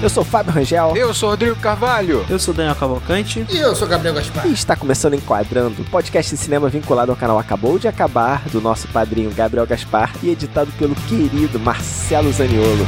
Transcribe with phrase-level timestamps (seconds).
[0.00, 2.24] Eu sou o Fábio Rangel Eu sou o Rodrigo Carvalho.
[2.30, 3.44] Eu sou Daniel Cavalcante.
[3.48, 4.46] E eu sou Gabriel Gaspar.
[4.46, 8.86] e está começando Enquadrando, podcast de cinema vinculado ao canal Acabou de Acabar, do nosso
[8.88, 12.86] padrinho Gabriel Gaspar e editado pelo querido Marcelo Zaniolo.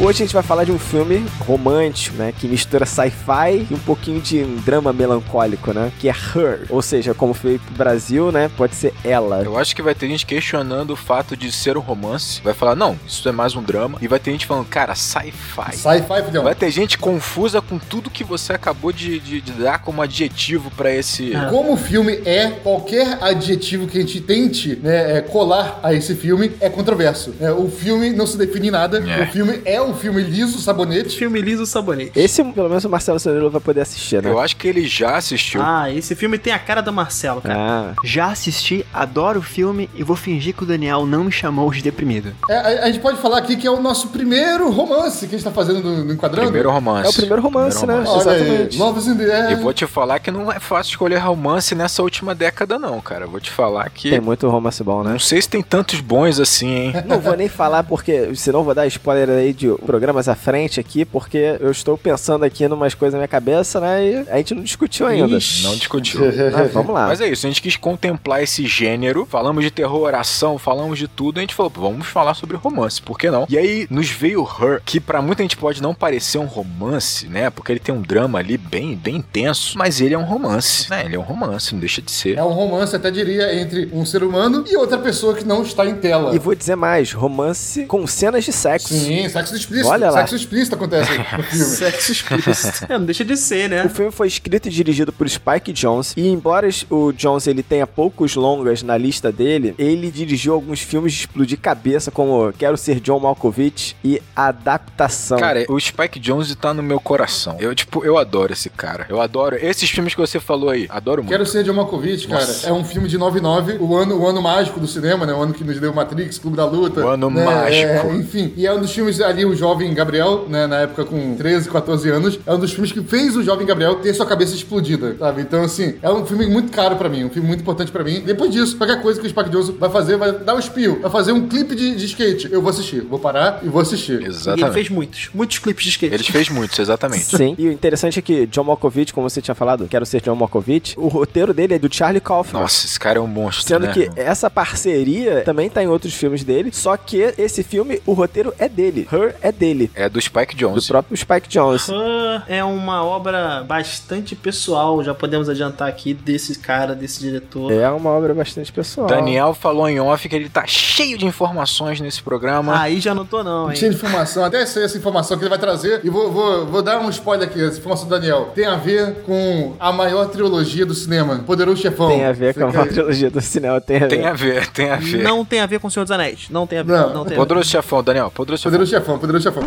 [0.00, 3.78] Hoje a gente vai falar de um filme romântico, né, que mistura sci-fi e um
[3.78, 8.32] pouquinho de um drama melancólico, né, que é Her, ou seja, como foi pro Brasil,
[8.32, 9.42] né, pode ser ela.
[9.42, 12.40] Eu acho que vai ter gente questionando o fato de ser um romance.
[12.42, 13.96] Vai falar, não, isso é mais um drama.
[14.02, 15.76] E vai ter gente falando, cara, sci-fi.
[15.76, 16.42] Sci-fi, filhão.
[16.42, 20.72] Vai ter gente confusa com tudo que você acabou de, de- de dar como adjetivo
[20.72, 21.34] pra esse.
[21.36, 21.46] Ah.
[21.50, 26.16] Como o filme é, qualquer adjetivo que a gente tente né, é, colar a esse
[26.16, 27.32] filme é controverso.
[27.40, 28.98] É, o filme não se define em nada.
[29.08, 29.22] É.
[29.22, 31.16] O filme é um filme liso, sabonete.
[31.16, 32.12] Filme liso sabonete.
[32.18, 34.30] Esse, pelo menos, o Marcelo Zaniolo vai poder assistir, né?
[34.30, 35.60] Eu acho que ele já assistiu.
[35.62, 37.56] Ah, esse filme tem a cara do Marcelo, cara.
[37.58, 41.70] Ah, Já assisti, adoro o filme e vou fingir que o Daniel não me chamou
[41.70, 42.32] de deprimido.
[42.48, 45.38] É, a, a gente pode falar aqui que é o nosso primeiro romance que a
[45.38, 46.46] gente tá fazendo no, no Enquadrando.
[46.48, 47.06] Primeiro romance.
[47.06, 47.94] É o primeiro romance, né?
[47.94, 48.78] Olha aí, Exatamente.
[48.78, 49.52] Novos in the.
[49.52, 53.26] E vou te falar que não é fácil escolher romance nessa última década, não, cara.
[53.26, 54.10] Vou te falar que.
[54.10, 55.12] tem muito romance bom, né?
[55.12, 56.92] Não sei se tem tantos bons assim, hein?
[57.06, 61.04] Não vou nem falar porque, senão vou dar spoiler aí de programas à frente aqui,
[61.04, 64.04] porque eu estou pensando aqui numas coisas na minha cabeça, né?
[64.04, 65.26] E a gente não discutiu ainda.
[65.62, 66.20] Não discutiu.
[66.52, 67.08] Mas vamos lá.
[67.08, 69.26] Mas é isso, a gente quis contemplar esse gênero.
[69.26, 71.38] Falamos de terror, ação, falamos de tudo.
[71.38, 73.46] A gente falou, vamos falar sobre romance, por que não?
[73.48, 77.50] E aí nos veio Her, que pra muita gente pode não parecer um romance, né?
[77.50, 79.76] Porque ele tem um drama ali bem, bem intenso.
[79.76, 81.04] Mas ele é um romance, né?
[81.04, 82.38] Ele é um romance, não deixa de ser.
[82.38, 85.86] É um romance, até diria, entre um ser humano e outra pessoa que não está
[85.86, 86.34] em tela.
[86.34, 88.94] E vou dizer mais, romance com cenas de sexo.
[88.94, 89.88] Sim, sexo explícito.
[89.88, 90.20] Olha lá.
[90.20, 91.44] Sexo explícito acontece no filme.
[91.64, 92.86] Sexo explícito.
[92.88, 93.88] é, não deixa de ser, O né?
[93.88, 98.34] filme foi escrito e dirigido por Spike Jonze e embora o Jonze ele tenha poucos
[98.34, 103.20] longas na lista dele, ele dirigiu alguns filmes de explodir cabeça como Quero Ser John
[103.20, 105.38] Malkovich e Adaptação.
[105.38, 107.56] Cara, o Spike Jonze tá no meu coração.
[107.58, 109.06] Eu, tipo, eu adoro esse cara.
[109.08, 110.86] Eu adoro esses filmes que você falou aí.
[110.88, 111.30] Adoro muito.
[111.30, 112.40] Quero ser John Malkovich, cara.
[112.40, 112.68] Nossa.
[112.68, 115.32] É um filme de 99, o ano, o ano mágico do cinema, né?
[115.32, 117.04] O ano que nos deu Matrix, Clube da Luta.
[117.04, 117.44] O ano né?
[117.44, 118.08] mágico.
[118.08, 120.66] É, enfim, e é um dos filmes ali, o jovem Gabriel, né?
[120.66, 123.96] Na época com 13, 14 anos, é um dos filmes que fez o jovem Gabriel
[123.96, 125.42] ter sua cabeça explodida, sabe?
[125.42, 128.20] Então, assim, é um filme muito caro pra mim, um filme muito importante pra mim.
[128.20, 131.10] Depois disso, qualquer coisa que o Spike Jonze vai fazer, vai dar um espio, vai
[131.10, 132.48] fazer um clipe de, de skate.
[132.52, 134.12] Eu vou assistir, vou parar e vou assistir.
[134.12, 134.72] E ele Exatamente.
[134.74, 136.14] fez muitos, muitos clipes de skate.
[136.14, 137.24] Eles fez muitos, exatamente.
[137.36, 140.34] Sim, e o interessante é que John Malkovich, como você tinha falado, Quero Ser John
[140.36, 142.62] Malkovich, o roteiro dele é do Charlie Kaufman.
[142.62, 143.92] Nossa, esse cara é um monstro, Sendo né?
[143.92, 148.52] que essa parceria também tá em outros filmes dele, só que esse filme, o roteiro
[148.58, 149.06] é dele.
[149.12, 149.90] Her é dele.
[149.94, 150.88] É do Spike Do Jonze.
[150.88, 151.92] próprio Spike Jonze.
[151.94, 157.72] Ah, É uma obra bastante pessoal, já podemos adiantar aqui, desse cara, desse diretor.
[157.72, 159.06] É uma obra bastante pessoal.
[159.06, 162.80] Daniel falou em off que ele tá cheio de informações nesse programa.
[162.80, 163.76] Aí já não tô não, hein?
[163.76, 166.00] Cheio de informação, até sei essa informação que ele vai trazer.
[166.04, 168.50] E vou, vou, vou dar um spoiler aqui, essa informação do Daniel.
[168.54, 172.08] Tem a ver com a maior trilogia do cinema, Poderoso Chefão.
[172.08, 172.88] Tem a ver com Fica a aí.
[172.88, 173.80] trilogia do cinema.
[173.80, 174.08] Tem a ver.
[174.08, 175.22] Tem a ver, tem a ver.
[175.22, 176.46] Não tem a ver com o Senhor dos Anéis.
[176.50, 176.92] Não tem a ver.
[176.92, 177.02] Não.
[177.14, 177.36] Não, tem a ver.
[177.36, 178.30] Poderoso Chefão, Daniel.
[178.30, 178.70] Poderoso Chefão.
[178.72, 179.62] Poderoso Chefão, Poderoso Chefão.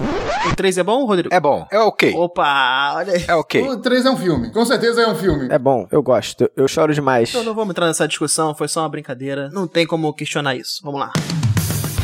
[0.51, 1.33] O 3 é bom, Rodrigo?
[1.33, 2.13] É bom, é ok.
[2.15, 3.25] Opa, olha aí.
[3.27, 3.61] É ok.
[3.61, 5.47] O 3 é um filme, com certeza é um filme.
[5.49, 6.49] É bom, eu gosto.
[6.55, 7.29] Eu choro demais.
[7.29, 9.49] Então não vamos entrar nessa discussão, foi só uma brincadeira.
[9.51, 10.79] Não tem como questionar isso.
[10.83, 11.11] Vamos lá.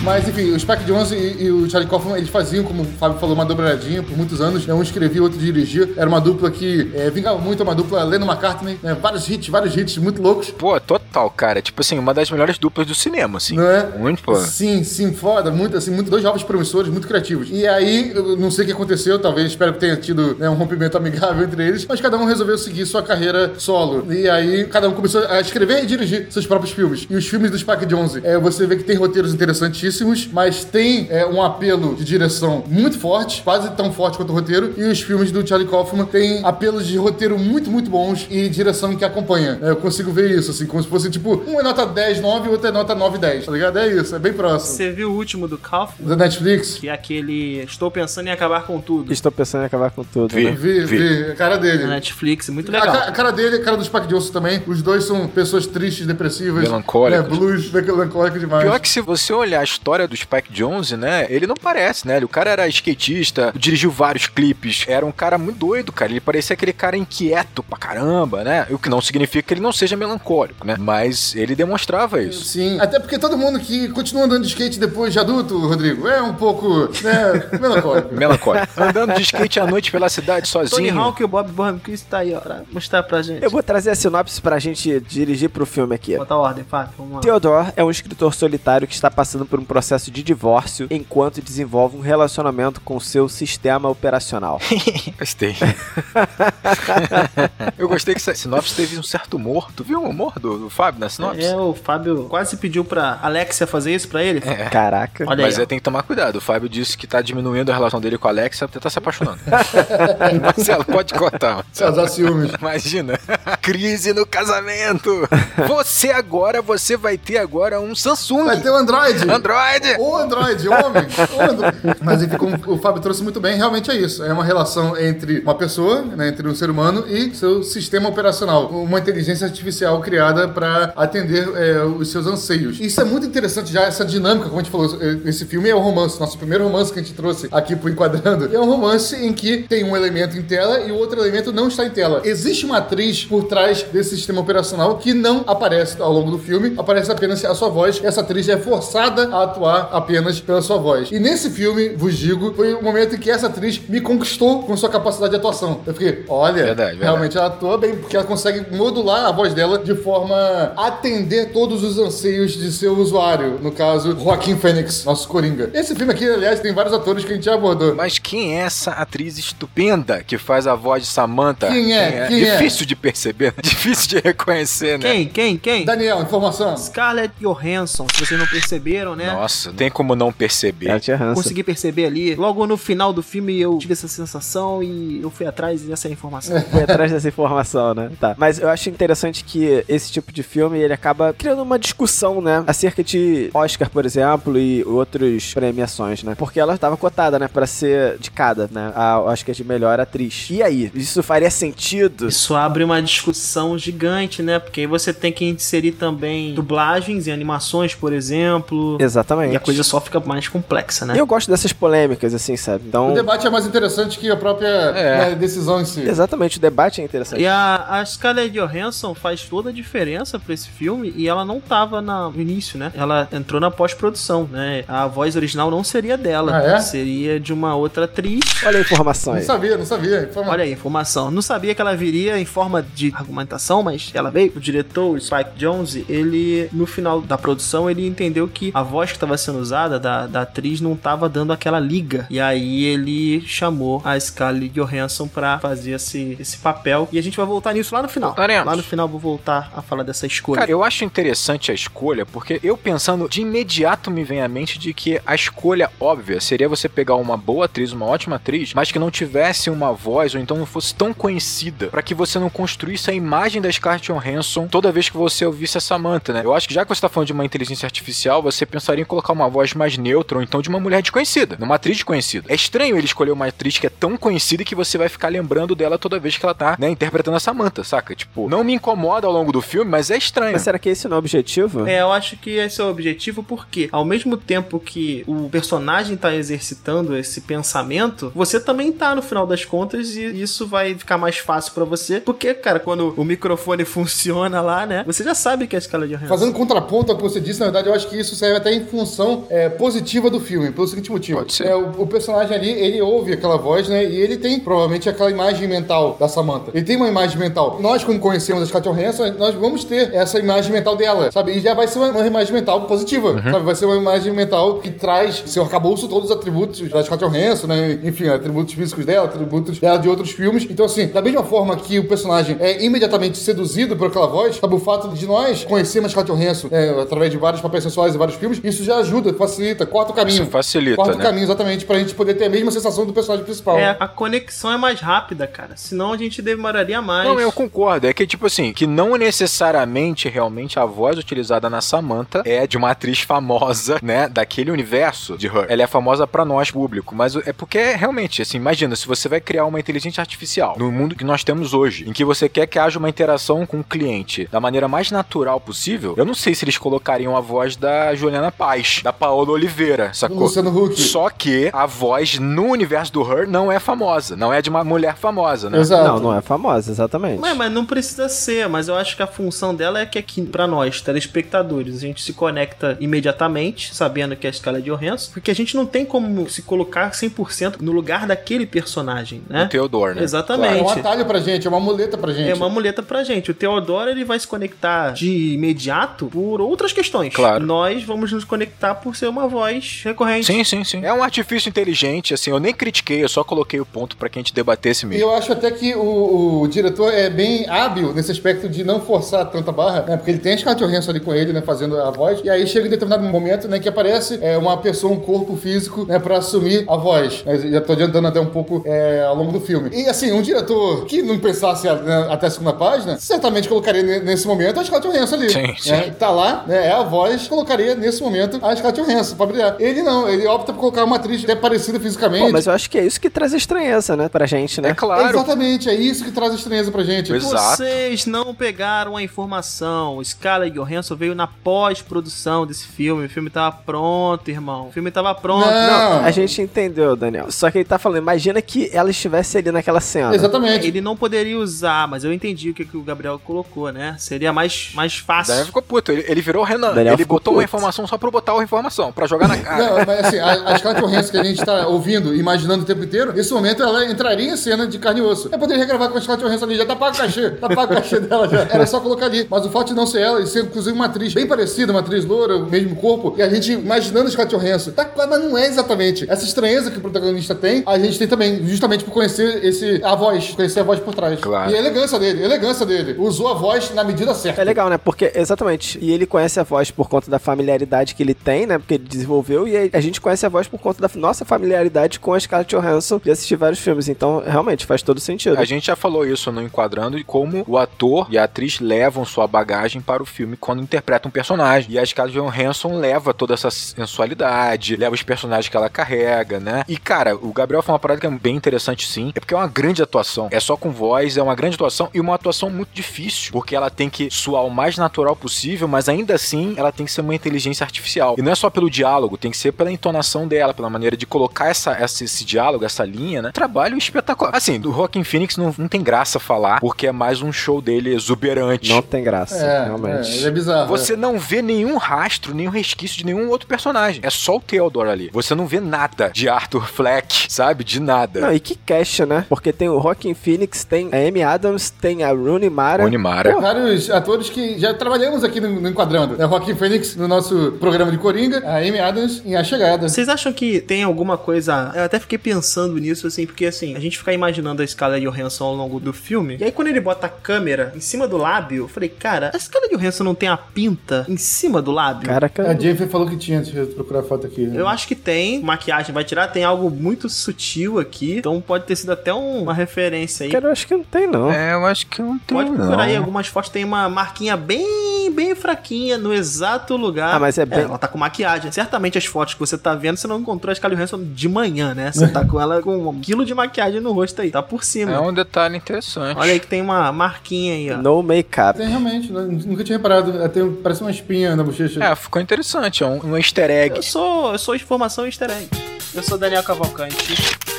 [0.03, 3.17] Mas enfim, o Spike Jonze e, e o Charlie Kaufman, eles faziam, como o Fábio
[3.19, 4.67] falou, uma dobradinha por muitos anos.
[4.67, 5.89] Um escrevia, outro dirigia.
[5.95, 8.77] Era uma dupla que é, vingava muito, uma dupla Lennon McCartney.
[8.83, 8.97] Né?
[9.01, 10.51] Vários hits, vários hits muito loucos.
[10.51, 11.61] Pô, total, cara.
[11.61, 13.55] Tipo assim, uma das melhores duplas do cinema, assim.
[13.55, 13.97] Não é?
[13.97, 14.35] Muito, pô.
[14.35, 15.51] Sim, sim, foda.
[15.51, 17.47] Muito, assim, muito, dois jovens promissores, muito criativos.
[17.49, 20.55] E aí, eu não sei o que aconteceu, talvez, espero que tenha tido né, um
[20.55, 24.11] rompimento amigável entre eles, mas cada um resolveu seguir sua carreira solo.
[24.13, 27.07] E aí, cada um começou a escrever e dirigir seus próprios filmes.
[27.09, 29.92] E os filmes do Spike Jonze, é, você vê que tem roteiros interessantíssimos,
[30.31, 34.73] mas tem é, um apelo de direção muito forte, quase tão forte quanto o roteiro.
[34.77, 38.95] E os filmes do Charlie Kaufman têm apelos de roteiro muito, muito bons e direção
[38.95, 39.59] que acompanha.
[39.61, 42.47] É, eu consigo ver isso, assim, como se fosse tipo, um é nota 10, 9
[42.47, 43.77] e outro é nota 9, 10, tá ligado?
[43.79, 44.75] É isso, é bem próximo.
[44.75, 46.07] Você viu o último do Kaufman?
[46.09, 46.75] Da Netflix?
[46.79, 49.11] Que é aquele Estou pensando em acabar com tudo.
[49.11, 50.33] Estou pensando em acabar com tudo.
[50.33, 50.45] Vi.
[50.45, 50.51] né?
[50.51, 50.97] Vi, Vi.
[50.97, 51.83] vi, a cara dele.
[51.83, 52.95] Na Netflix, muito A, legal.
[52.95, 54.61] ca- a cara dele, a cara do Spike Jonze também.
[54.67, 56.63] Os dois são pessoas tristes, depressivas.
[56.63, 57.23] Melancólicas.
[57.23, 58.63] Né, blues, melancólico demais.
[58.63, 61.27] Pior que se você olhar a história do Spike Jonze, né?
[61.29, 62.17] Ele não parece, né?
[62.19, 66.09] O cara era skatista, dirigiu vários clipes, era um cara muito doido, cara.
[66.09, 68.65] Ele parecia aquele cara inquieto pra caramba, né?
[68.69, 70.77] O que não significa que ele não seja melancólico, né?
[70.79, 72.45] Mas ele demonstrava isso.
[72.45, 76.21] Sim, até porque todo mundo que continua andando de skate depois de adulto, Rodrigo, é
[76.21, 78.15] um pouco, né, melancólico.
[78.15, 78.67] Melancólico.
[78.81, 80.97] Andando de skate à noite pela cidade Tony sozinho.
[80.97, 83.43] Hawk e o Bob Burnquist tá aí, ó, pra mostrar pra gente.
[83.43, 86.17] Eu vou trazer a sinopse pra gente dirigir pro filme aqui.
[86.17, 87.19] Botar ordem, Fábio, vamos lá.
[87.19, 91.97] Theodore é um escritor solitário que está passando por um processo de divórcio enquanto desenvolve
[91.97, 94.61] um relacionamento com seu sistema operacional.
[95.17, 95.55] Gostei.
[97.75, 99.71] eu gostei que essa sinopse teve um certo humor.
[99.75, 101.43] Tu viu o humor do, do Fábio na sinopse?
[101.43, 104.43] É, o Fábio quase pediu pra Alexia fazer isso pra ele.
[104.45, 104.69] É.
[104.69, 105.25] Caraca.
[105.27, 105.63] Olha Mas aí.
[105.63, 106.35] é, tem que tomar cuidado.
[106.35, 108.99] O Fábio disse que tá diminuindo a relação dele com a Alexa porque tá se
[108.99, 109.39] apaixonando.
[110.39, 111.65] Marcelo, pode cortar.
[111.75, 112.51] Casar ciúmes.
[112.59, 113.19] Imagina.
[113.59, 115.27] Crise no casamento.
[115.67, 118.45] Você agora, você vai ter agora um Samsung.
[118.45, 119.31] Vai ter o Android.
[119.31, 119.52] Android.
[119.99, 121.07] Ou Android, homem.
[121.39, 121.77] Android.
[122.01, 124.23] Mas enfim, como o Fábio trouxe muito bem, realmente é isso.
[124.23, 128.67] É uma relação entre uma pessoa, né, entre um ser humano e seu sistema operacional.
[128.67, 132.79] Uma inteligência artificial criada para atender é, os seus anseios.
[132.79, 134.97] Isso é muito interessante já, essa dinâmica, como a gente falou.
[135.01, 137.89] é, Esse filme é um romance, nosso primeiro romance que a gente trouxe aqui pro
[137.89, 138.49] Enquadrando.
[138.53, 141.67] É um romance em que tem um elemento em tela e o outro elemento não
[141.67, 142.21] está em tela.
[142.23, 146.73] Existe uma atriz por trás desse sistema operacional que não aparece ao longo do filme,
[146.77, 147.99] aparece apenas a sua voz.
[148.03, 151.09] Essa atriz é forçada a atuar apenas pela sua voz.
[151.11, 154.75] E nesse filme, vos digo, foi o momento em que essa atriz me conquistou com
[154.77, 155.81] sua capacidade de atuação.
[155.85, 156.97] Eu fiquei, olha, Verdade, verdade.
[157.01, 160.35] realmente ela atua bem, porque ela consegue modular a voz dela de forma
[160.75, 163.59] a atender todos os anseios de seu usuário.
[163.61, 165.69] No caso, Joaquim Fênix, nosso Coringa.
[165.73, 167.95] Esse filme aqui, aliás, tem vários atores que a gente já abordou.
[167.95, 171.67] Mas quem é essa atriz estupenda que faz a voz de Samantha?
[171.67, 172.27] Quem é?
[172.27, 172.51] Quem é?
[172.57, 175.11] Difícil de perceber, difícil de reconhecer, né?
[175.11, 175.27] Quem?
[175.27, 175.57] Quem?
[175.57, 175.85] Quem?
[175.85, 176.75] Daniel, informação.
[176.77, 179.32] Scarlett Johansson, se vocês não perceberam, né?
[179.35, 180.89] Nossa, tem como não perceber.
[180.89, 181.41] Ela tinha ranço.
[181.41, 182.35] Consegui perceber ali.
[182.35, 186.61] Logo no final do filme eu tive essa sensação e eu fui atrás dessa informação.
[186.71, 188.11] Foi atrás dessa informação, né?
[188.19, 188.35] Tá.
[188.37, 192.63] Mas eu acho interessante que esse tipo de filme ele acaba criando uma discussão, né?
[192.65, 196.35] Acerca de Oscar, por exemplo, e outras premiações, né?
[196.35, 197.47] Porque ela estava cotada, né?
[197.47, 198.91] Pra ser de cada, né?
[198.95, 200.47] A Oscar de melhor atriz.
[200.49, 200.91] E aí?
[200.93, 202.27] Isso faria sentido?
[202.27, 204.59] Isso abre uma discussão gigante, né?
[204.59, 208.97] Porque aí você tem que inserir também dublagens e animações, por exemplo.
[209.23, 209.53] Exatamente.
[209.53, 211.15] E a coisa só fica mais complexa, né?
[211.15, 212.83] E eu gosto dessas polêmicas, assim, sabe?
[212.87, 213.11] Então.
[213.11, 215.29] O debate é mais interessante que a própria É.
[215.29, 216.01] né, decisão em si.
[216.01, 217.41] Exatamente, o debate é interessante.
[217.41, 221.59] E a, a Scarlett Johansson faz toda a diferença pra esse filme e ela não
[221.59, 222.91] tava na- no início, né?
[222.95, 224.83] Ela entrou na pós-produção, né?
[224.87, 226.79] A voz original não seria dela, Ah, é?
[226.79, 228.41] seria de uma outra atriz.
[228.65, 229.45] Olha a informação Não aí.
[229.45, 230.23] sabia, não sabia.
[230.29, 231.31] Informa- Olha aí, informação.
[231.31, 234.51] Não sabia que ela viria em forma de argumentação, mas ela veio.
[234.55, 239.12] O diretor, o Spike Jonze, ele, no final da produção, ele entendeu que a voz
[239.13, 242.27] que estava sendo usada da, da atriz não estava dando aquela liga.
[242.29, 247.07] E aí ele chamou a Scarlett Johansson pra fazer esse, esse papel.
[247.11, 248.31] E a gente vai voltar nisso lá no final.
[248.31, 248.65] Voltaremos.
[248.65, 250.59] Lá no final vou voltar a falar dessa escolha.
[250.59, 254.77] Cara, eu acho interessante a escolha, porque eu pensando, de imediato me vem à mente
[254.77, 258.91] de que a escolha óbvia seria você pegar uma boa atriz, uma ótima atriz, mas
[258.91, 262.49] que não tivesse uma voz ou então não fosse tão conhecida, pra que você não
[262.49, 266.41] construísse a imagem da Scarlett Johansson toda vez que você ouvisse a Samantha, né?
[266.43, 269.05] Eu acho que já que você tá falando de uma inteligência artificial, você pensaria em
[269.05, 272.45] colocar uma voz mais neutra ou então de uma mulher desconhecida, numa atriz desconhecida.
[272.49, 275.75] É estranho ele escolher uma atriz que é tão conhecida que você vai ficar lembrando
[275.75, 278.15] dela toda vez que ela tá, né, interpretando a Samantha, saca?
[278.15, 280.53] Tipo, não me incomoda ao longo do filme, mas é estranho.
[280.53, 281.87] Mas será que esse não é o objetivo?
[281.87, 286.17] É, eu acho que esse é o objetivo porque, ao mesmo tempo que o personagem
[286.17, 291.17] tá exercitando esse pensamento, você também tá no final das contas e isso vai ficar
[291.17, 292.19] mais fácil pra você.
[292.19, 295.03] Porque, cara, quando o microfone funciona lá, né?
[295.05, 296.27] Você já sabe que é a escala de Johansson.
[296.27, 298.85] Fazendo contraponto ao que você disse, na verdade, eu acho que isso serve até em
[298.97, 301.43] função é, positiva do filme, pelo seguinte motivo.
[301.63, 304.03] É, o, o personagem ali, ele ouve aquela voz, né?
[304.05, 306.69] E ele tem provavelmente aquela imagem mental da Samantha.
[306.73, 307.79] Ele tem uma imagem mental.
[307.81, 311.53] Nós, quando conhecemos a Scarlett Johansson, nós vamos ter essa imagem mental dela, sabe?
[311.53, 313.51] E já vai ser uma, uma imagem mental positiva, Uhum.
[313.51, 313.65] sabe?
[313.65, 317.67] Vai ser uma imagem mental que traz seu arcabouço todos os atributos da Scarlett Johansson,
[317.67, 317.99] né?
[318.03, 320.67] Enfim, atributos físicos dela, atributos dela de outros filmes.
[320.69, 324.75] Então, assim, da mesma forma que o personagem é imediatamente seduzido por aquela voz, sabe?
[324.75, 328.35] O fato de nós conhecermos Scarlett Johansson é, através de vários papéis sensuais e vários
[328.37, 330.43] filmes, isso já ajuda, facilita, corta o caminho.
[330.43, 331.19] Isso facilita, Corta né?
[331.19, 333.77] o caminho, exatamente, pra gente poder ter a mesma sensação do personagem principal.
[333.77, 335.75] É, a conexão é mais rápida, cara.
[335.75, 337.27] Senão a gente demoraria mais.
[337.27, 338.07] Não, eu concordo.
[338.07, 342.77] É que, tipo assim, que não necessariamente realmente a voz utilizada na Samantha é de
[342.77, 344.27] uma atriz famosa, né?
[344.27, 345.65] Daquele universo de Her.
[345.69, 347.15] Ela é famosa pra nós, público.
[347.15, 351.15] Mas é porque, realmente, assim, imagina, se você vai criar uma inteligência artificial no mundo
[351.15, 354.47] que nós temos hoje, em que você quer que haja uma interação com o cliente
[354.51, 358.51] da maneira mais natural possível, eu não sei se eles colocariam a voz da Juliana
[358.51, 358.72] Paz,
[359.03, 360.39] da Paola Oliveira, Do sacou?
[360.39, 360.99] Luciano Huck.
[360.99, 364.83] Só que a voz no universo do Her não é famosa, não é de uma
[364.83, 365.79] mulher famosa, né?
[365.79, 366.03] Exato.
[366.07, 367.39] Não, não é famosa, exatamente.
[367.39, 370.41] Mas, mas não precisa ser, mas eu acho que a função dela é que aqui,
[370.41, 375.31] pra nós, telespectadores, a gente se conecta imediatamente, sabendo que é a escala de Johansson,
[375.33, 379.65] porque a gente não tem como se colocar 100% no lugar daquele personagem, né?
[379.65, 380.19] O Theodore, né?
[380.19, 380.99] É um Exatamente.
[380.99, 382.49] atalho pra gente, é uma muleta pra gente.
[382.49, 383.51] É uma muleta pra gente.
[383.51, 387.33] O Theodoro ele vai se conectar de imediato por outras questões.
[387.33, 387.65] Claro.
[387.65, 390.45] Nós vamos nos conectar por ser uma voz recorrente.
[390.45, 391.03] Sim, sim, sim.
[391.03, 394.37] É um artifício inteligente, assim, eu nem critiquei, eu só coloquei o ponto pra que
[394.37, 395.23] a gente debatesse E mesmo.
[395.23, 399.49] eu acho até que o, o diretor é bem hábil nesse aspecto de não forçar
[399.49, 400.17] tanta barra, né?
[400.17, 401.61] Porque ele tem a Scarlett Johansson ali com ele, né?
[401.61, 402.41] Fazendo a voz.
[402.43, 403.79] E aí chega em determinado momento, né?
[403.79, 406.19] Que aparece é, uma pessoa, um corpo físico, né?
[406.19, 407.43] Pra assumir a voz.
[407.43, 409.89] Né, já tô adiantando até um pouco é, ao longo do filme.
[409.93, 414.19] E assim, um diretor que não pensasse né, até a segunda página, certamente colocaria ne-
[414.19, 415.49] nesse momento a Scarlett Johansson ali.
[415.49, 415.91] Sim, sim.
[415.91, 416.13] né?
[416.19, 416.87] Tá lá, né?
[416.87, 419.75] É a voz, colocaria nesse momento a Scarlett Johansson pra brilhar.
[419.79, 422.45] Ele não, ele opta por colocar uma atriz até parecida fisicamente.
[422.45, 424.29] Pô, mas eu acho que é isso que traz a estranheza, né?
[424.29, 424.89] Pra gente, né?
[424.89, 425.35] É claro.
[425.37, 427.31] Exatamente, é isso que traz estranheza pra gente.
[427.33, 427.77] Exato.
[427.77, 430.17] Vocês não pegaram a informação.
[430.17, 433.25] O Scarlett Johansson veio na pós-produção desse filme.
[433.25, 434.87] O filme tava pronto, irmão.
[434.87, 435.65] O filme tava pronto.
[435.65, 436.23] Não.
[436.23, 437.51] A gente entendeu, Daniel.
[437.51, 440.35] Só que ele tá falando, imagina que ela estivesse ali naquela cena.
[440.35, 440.87] Exatamente.
[440.87, 444.15] Ele não poderia usar, mas eu entendi o que, que o Gabriel colocou, né?
[444.19, 445.51] Seria mais, mais O fácil.
[445.53, 446.93] Daniel ficou puto, ele, ele virou o Renan.
[446.93, 447.65] Daniel ele botou uma puto.
[447.65, 449.83] informação só pra botar a informação, pra jogar na cara.
[449.83, 453.03] Não, mas assim, a, a Scarlett Johansson que a gente tá ouvindo, imaginando o tempo
[453.03, 455.49] inteiro, nesse momento ela entraria em cena de carne e osso.
[455.51, 457.93] Eu poderia regravar com a Scarlett Johansson ali, já tá pago o cachê, tá pago
[457.93, 458.61] o cachê dela já.
[458.63, 459.47] Era só colocar ali.
[459.49, 461.99] Mas o fato de não ser ela, e ser inclusive uma atriz bem parecida, uma
[461.99, 465.57] atriz loura, o mesmo corpo, e a gente imaginando a Scarlett Johansson, tá, mas não
[465.57, 466.29] é exatamente.
[466.29, 470.15] Essa estranheza que o protagonista tem, a gente tem também, justamente por conhecer esse, a
[470.15, 471.39] voz, conhecer a voz por trás.
[471.39, 471.71] Claro.
[471.71, 473.15] E a elegância dele, a elegância dele.
[473.19, 474.61] Usou a voz na medida certa.
[474.61, 474.97] É legal, né?
[474.97, 475.99] Porque, exatamente.
[476.01, 478.77] E ele conhece a voz por conta da familiaridade que ele tem, né?
[478.77, 479.67] Porque ele desenvolveu.
[479.67, 483.19] E a gente conhece a voz por conta da nossa familiaridade com a Scarlett Johansson
[483.23, 484.07] de assistir vários filmes.
[484.07, 485.57] Então, realmente, faz todo sentido.
[485.57, 489.25] A gente já falou isso no Enquadrando e como o ator e a atriz levam
[489.25, 491.91] sua bagagem para o filme quando interpretam um personagem.
[491.91, 496.83] E a Scarlett Johansson leva toda essa sensualidade, leva os personagens que ela carrega, né?
[496.87, 499.31] E, cara, o Gabriel foi uma parada que é bem interessante, sim.
[499.35, 500.47] É porque é uma grande atuação.
[500.51, 503.51] É só com voz, é uma grande atuação e uma atuação muito difícil.
[503.51, 507.11] Porque ela tem que suar o mais natural possível, mas ainda assim ela tem que
[507.11, 508.12] ser uma inteligência artificial.
[508.37, 511.25] E não é só pelo diálogo, tem que ser pela entonação dela, pela maneira de
[511.25, 513.51] colocar essa, essa- esse diálogo, essa linha, né?
[513.53, 514.55] Trabalho espetacular.
[514.55, 518.13] Assim, do Rockin' Phoenix não, não tem graça falar, porque é mais um show dele
[518.13, 518.89] exuberante.
[518.89, 520.29] Não tem graça, É, realmente.
[520.31, 520.87] é, ele é bizarro.
[520.89, 524.21] Você não vê nenhum rastro, nenhum resquício de nenhum outro personagem.
[524.23, 525.29] É só o Theodore ali.
[525.33, 527.83] Você não vê nada de Arthur Fleck, sabe?
[527.83, 528.41] De nada.
[528.41, 529.45] Não, e que cast, né?
[529.49, 533.05] Porque tem o Rockin' Phoenix, tem a Amy Adams, tem a Rooney Mara.
[533.05, 533.59] Onimara.
[533.59, 536.41] Vários atores que já trabalhamos aqui no, no Enquadrando.
[536.41, 540.07] É o Joaquim Fênix no nosso programa de Coringa, a Amy Adams em A Chegada.
[540.09, 541.91] Vocês acham que tem alguma coisa.
[541.95, 545.63] Eu até fiquei pensando nisso, assim, porque assim, a gente fica imaginando a Scarlett Johansson
[545.65, 546.57] ao longo do filme.
[546.59, 549.59] E aí, quando ele bota a câmera em cima do lábio, eu falei, cara, a
[549.59, 552.27] Scarlett Johansson não tem a pinta em cima do lábio?
[552.27, 552.69] Caraca.
[552.69, 554.69] A Jennifer falou que tinha, deixa eu procurar a foto aqui.
[554.73, 555.61] Eu acho que tem.
[555.61, 558.37] Maquiagem vai tirar, tem algo muito sutil aqui.
[558.37, 560.51] Então pode ter sido até um- uma referência aí.
[560.51, 561.51] Cara, eu acho que não tem, não.
[561.51, 562.57] É, eu acho que não tem.
[562.57, 562.99] Pode procurar não.
[563.03, 567.35] aí algumas fotos, tem uma marquinha bem, bem fraquinha no exato lugar.
[567.35, 568.71] Ah, mas é bem- ela tá com maquiagem.
[568.71, 571.93] Certamente as fotos que você tá vendo, você não encontrou a Scarlett Johansson de manhã,
[571.93, 572.11] né?
[572.11, 574.51] Você tá com ela com um quilo de maquiagem no rosto aí.
[574.51, 575.11] Tá por cima.
[575.13, 576.37] É um detalhe interessante.
[576.37, 577.97] Olha aí que tem uma marquinha aí, ó.
[577.97, 578.77] No make-up.
[578.77, 579.41] Tem realmente, né?
[579.65, 580.41] nunca tinha reparado.
[580.41, 582.03] É, tem- parece uma espinha na bochecha.
[582.03, 583.03] É, ficou interessante.
[583.03, 583.95] É um, um easter egg.
[583.97, 585.69] Eu sou, eu sou informação easter egg.
[586.15, 587.33] Eu sou Daniel Cavalcante.